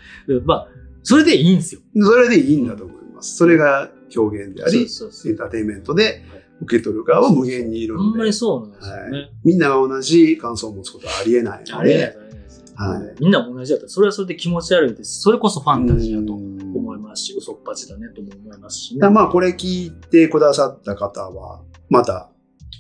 [0.46, 0.68] まあ、
[1.02, 1.82] それでいいんですよ。
[2.00, 3.36] それでいいんだと思います。
[3.36, 6.24] それが表現であり、エンターテインメントで
[6.62, 9.30] 受け取る側は無限にいるのでほんまに、そうなんですよね。
[9.44, 12.18] みんなが同じ感想を持つことはありえないのあれやで、
[12.76, 15.22] はいみんな同じだったら、それはそれで気持ち悪いですし。
[15.22, 19.10] それこそファンタジーだとうん思いますし、嘘っぱちだねとも思いますしね。
[19.10, 22.30] まあこれ聞いてくださった方は、また、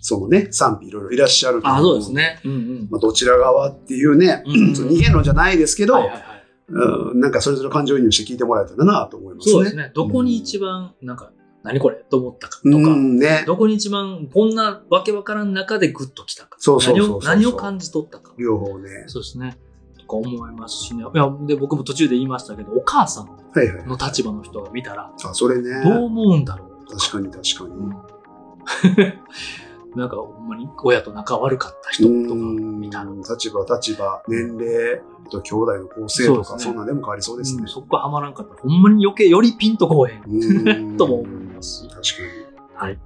[0.02, 2.12] そのね、賛否いろいろいらっしゃるとあ、思そうです。
[2.12, 2.40] ね。
[2.44, 2.88] うんうん。
[2.90, 6.24] まあどちら側っていうね、うんその二元論じゃないですけど、はいはいはい。
[6.70, 9.54] うんなんかそれぞれ感情移入して聞いてもらえたらなと思いますね。
[9.54, 9.92] そうですね。
[9.94, 11.32] どこに一番、なんか、
[11.64, 11.98] 何これ？
[12.10, 13.44] と思ったかとか、うんね。
[13.46, 16.58] どこに一番こんなわけわからん中でグッときたか。
[16.60, 18.34] そうそうそう何を何を感じ取ったか。
[18.38, 19.06] 両方ね。
[19.08, 19.58] そうですね。
[19.98, 21.04] とか思いますしね。
[21.04, 23.88] いや、で、僕も途中で言いましたけど、お母さんはいはい。
[23.88, 25.84] の立場の人が見たら、あ、それね。
[25.84, 29.14] どう思うんだろうと確かに確かに。
[29.94, 37.68] うんなんか、ほんまに親と仲悪かった人とか見たら、うん立場、立場、年齢、あと兄弟の構成とか、そねそんなんでも変わりそうですねうん。
[37.68, 40.24] そこがハマらんかったら、ほんまに余計よりピンとこうへん。
[40.26, 42.02] うんとも思いますし確
[42.76, 42.94] かはい。
[42.94, 42.98] っ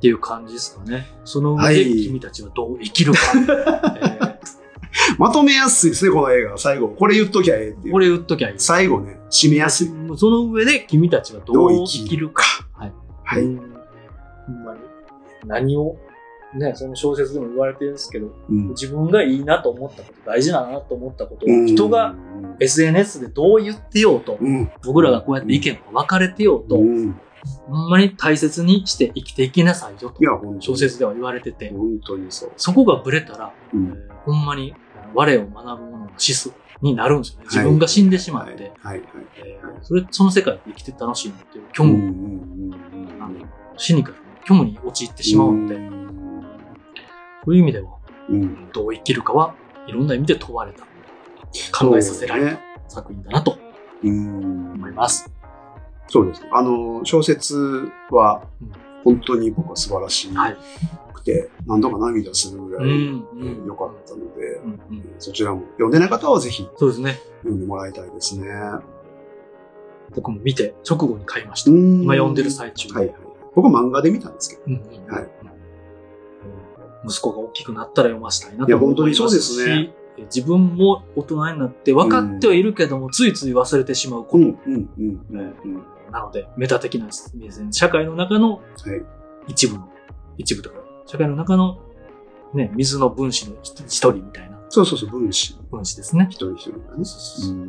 [0.00, 1.06] ていう感じですかね。
[1.24, 3.18] その上ではい君たちはどう生きるか。
[3.96, 5.18] えーに。
[5.18, 6.58] まとめやすいですね、この映画。
[6.58, 6.88] 最後。
[6.88, 7.92] これ言っときゃええっていう。
[7.92, 8.54] これ言っときゃいい。
[8.58, 9.90] 最後ね、締めやすい。
[10.16, 12.44] その上で君たちはどう生きるか。
[12.74, 12.92] はい。
[13.24, 13.42] はい。
[13.42, 13.74] うん
[14.46, 14.80] ほんまに
[15.46, 15.96] 何を、
[16.54, 18.68] ね、その小説でも言われてるんですけど、うん。
[18.70, 22.14] 自分がいいなと思ったこと、大事だなと思ったことを、人が、
[22.60, 27.10] SNS でどう言ってようと、うん、僕らがこうやって意見が分かれてようと、うん。
[27.10, 27.14] い
[27.66, 30.20] ほんまに大切にして生きていきなさいよと、
[30.60, 32.52] 小説では言われてて、本当にそう。
[32.56, 33.52] そこがブレたら、
[34.24, 34.74] ほんまに
[35.14, 37.46] 我を学ぶものの指数になるんですよね。
[37.50, 39.04] 自分が死んでしまって、はい、はい、はい。
[39.36, 43.22] えーそれ、その世界で生きて楽しいなっていう虚無、うんうんうん。
[43.22, 43.34] あの
[43.76, 45.76] 死にかけ虚無に陥ってしまうので、
[47.44, 47.90] そういう意味では、
[48.28, 48.70] うん。
[48.72, 49.54] どう生きるかは
[49.86, 50.84] いろんな意味で問われた、
[51.78, 52.58] 考えさせられた
[52.88, 53.58] 作品だなと
[54.02, 55.30] うん思います。
[56.08, 56.42] そうです。
[56.52, 58.72] あの、小説はうん、
[59.04, 60.56] 本当に僕は素晴らしはい。
[61.14, 67.18] くて、何度か涙するぐらいうんうん良かったので、うんうんそちらも読んでない方はぜひそうですね。
[67.42, 68.46] 読んでもらいたいですね。
[70.14, 71.70] 僕も見て直後に買いました。
[71.70, 72.94] 今今読んでる最中で。
[72.94, 73.16] はいはい。
[73.54, 74.62] 僕は漫画で見たんですけど。
[74.66, 75.53] うんうんはいうん
[77.06, 79.74] 息子が大きくなったら読ましたいなと思います本当にそうですね
[80.16, 84.38] し自分も大人になって分かってはいるけども、ついつい忘れてしまうこと。
[84.38, 85.38] うん、うん、うん、うん。
[85.38, 85.84] うん
[86.14, 88.62] なので、メタ的な目線、社会の中のはい。
[89.48, 89.88] 一部の、
[90.38, 90.76] 一部とか、
[91.06, 91.80] 社会の中の、
[92.52, 95.58] ね、水の分子の一一人みたいなそうそうそう、分子。
[95.72, 96.28] 分子ですね。
[96.30, 97.04] 一人一人がね。
[97.04, 97.66] そうそう。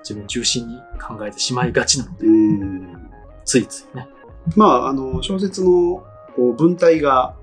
[0.00, 3.10] 自分中心に考えてしまいがちなので、うん。
[3.46, 4.06] ついついね。
[4.54, 6.04] まあ、あの、小説の
[6.36, 7.34] こう文体が、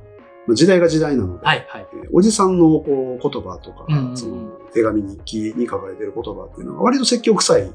[0.48, 1.88] まあ時代が時代なので、はいはい。
[1.94, 7.74] えーおじさんのこう言葉とか、うんうんうんその手紙日記に書かれている言葉っていうのが割と積極臭いうん。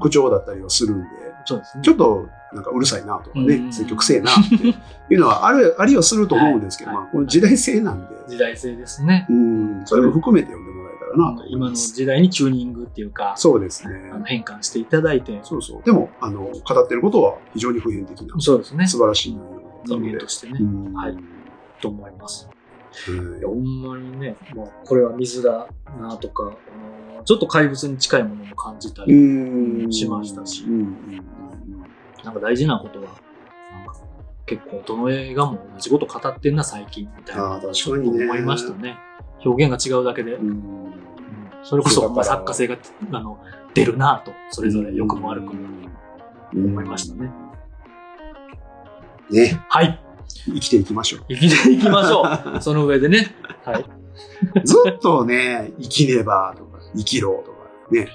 [0.00, 1.06] 口調だったりはするんで、
[1.46, 1.84] そうですね。
[1.84, 4.54] ちょっとなんかうるさいなとかね、うん積極性なって
[5.14, 9.26] いうのは ある、ありはすると思うんですけど、はいまあ、この時代性なんで、時代性ですね。
[9.28, 11.74] うん、それも含めて読んでもらえたらかなと思い今の。
[11.74, 14.10] 時代にチューニングっていうか、そうですね。
[14.12, 15.82] あの変換していただいて、そうそう。
[15.82, 18.86] でも、あの、語ってることは非常に普遍的な、そうですね。
[18.86, 20.28] 素晴らしい内容だった人ので間と。
[20.28, 21.16] してね、うんはい
[21.80, 22.46] と思います。
[22.46, 22.54] はい
[23.38, 26.56] いやほんまにね、まあ、これは水だなとか、
[27.24, 29.14] ちょっと怪物に近いものも感じたうり、
[29.88, 29.92] ん。
[29.92, 30.64] しましたし
[32.22, 33.18] なんか大事なことは、
[33.72, 33.96] なんか
[34.46, 38.24] 結構どの映画も同じこと語ってんな最近みたいな確かにね。
[38.24, 38.96] 思いましたね。
[39.44, 40.38] 表現が違うだけで、
[41.64, 42.76] それこそ作家性が
[43.12, 43.40] あの
[43.74, 45.88] 出るなと、それぞれ良くも悪くも
[46.54, 46.64] うん。
[46.66, 47.30] 思いましたね。
[49.30, 50.03] ね、はい、
[50.46, 51.20] 生きていきましょう。
[51.28, 52.22] 生きていきましょ
[52.56, 52.60] う。
[52.62, 53.84] その上でね、はい。
[54.64, 57.58] ずっとね、生きねばとか、生きろとか
[57.90, 58.08] ね、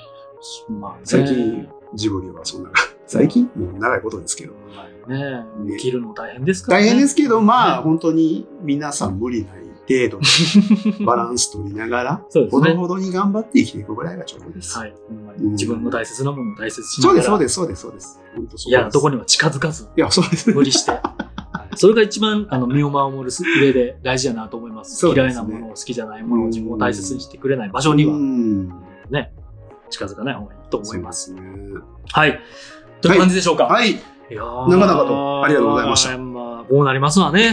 [0.70, 2.72] まあね最近、ジブリはそんな、
[3.08, 3.50] 最近？
[3.56, 4.54] もう長いことですけど。
[4.76, 6.90] まあね、生きるの大変ですから大ね。
[6.92, 10.20] 変ですけど、まあ、ね本当に皆さん無理ない程度
[11.00, 14.78] の バランス取りながら、そうですねほどほどに頑張って生きていくぐらいがちょうどです。
[14.78, 14.94] はい。
[15.10, 15.14] う
[15.48, 18.20] ん自分の大切なものを大切にしなそうがです、そうら、です、そうです、そうです。
[18.36, 18.70] 本当そうです。
[18.70, 20.52] 嫌なとこには近づかず、いや、そうです。
[20.52, 20.92] 無理して。
[21.70, 23.32] はいそれが一番あの身を守る
[23.62, 24.96] 上で大事だなと思います。
[24.96, 28.70] すね嫌いなものを好きじゃないものを自分を大切にしてくれない場所にはうん
[29.10, 29.32] ね、
[29.90, 31.26] 近づかない方がいいと思います。
[31.26, 31.42] すね
[32.12, 32.40] はい。
[33.02, 33.66] という感じでしょうか？
[33.66, 33.92] はい。
[33.92, 33.96] い
[34.32, 37.52] やー長々とありがとうございましたまあ、こうなりますわね。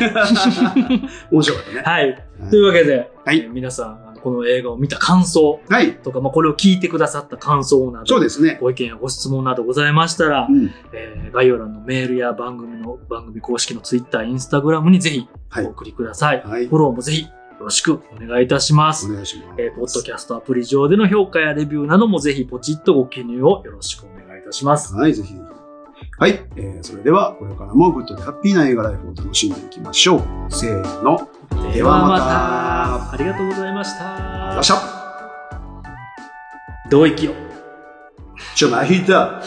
[1.30, 1.80] 面白かったね。
[1.82, 2.24] はい。
[2.50, 5.98] というわけで、はいえー皆さん、この映画を見た感想はい。
[5.98, 8.58] とか、まあ、これを聞いてくださった感想など、そうですね。
[8.60, 10.74] ご意見やご質問などございましたら、うん。
[10.92, 16.42] えー概要欄のメールや番組の番組公式の Twitter、Instagram にぜひはいお送りください。
[16.42, 17.28] はいフォローもぜひよ
[17.60, 19.06] ろしくお願いいたします。
[19.06, 19.62] お願いします。
[19.62, 24.92] えーポッドキャストアプリ上での評価やレビューなどもぜひポチッとご記入をよろしくお願いいたします。
[24.96, 25.56] はい、ぜひぜひ。
[26.18, 30.22] はい、えー、それでは、これからもグッドでハッピーな映画ライフを楽しんでいきましょう。
[30.48, 31.28] せーの。
[31.72, 32.24] ではまた。
[32.24, 34.54] たありがとうございました。
[34.54, 34.96] よっしゃ
[36.88, 37.34] どう生きよう。
[38.54, 39.42] ちょ、まひだ。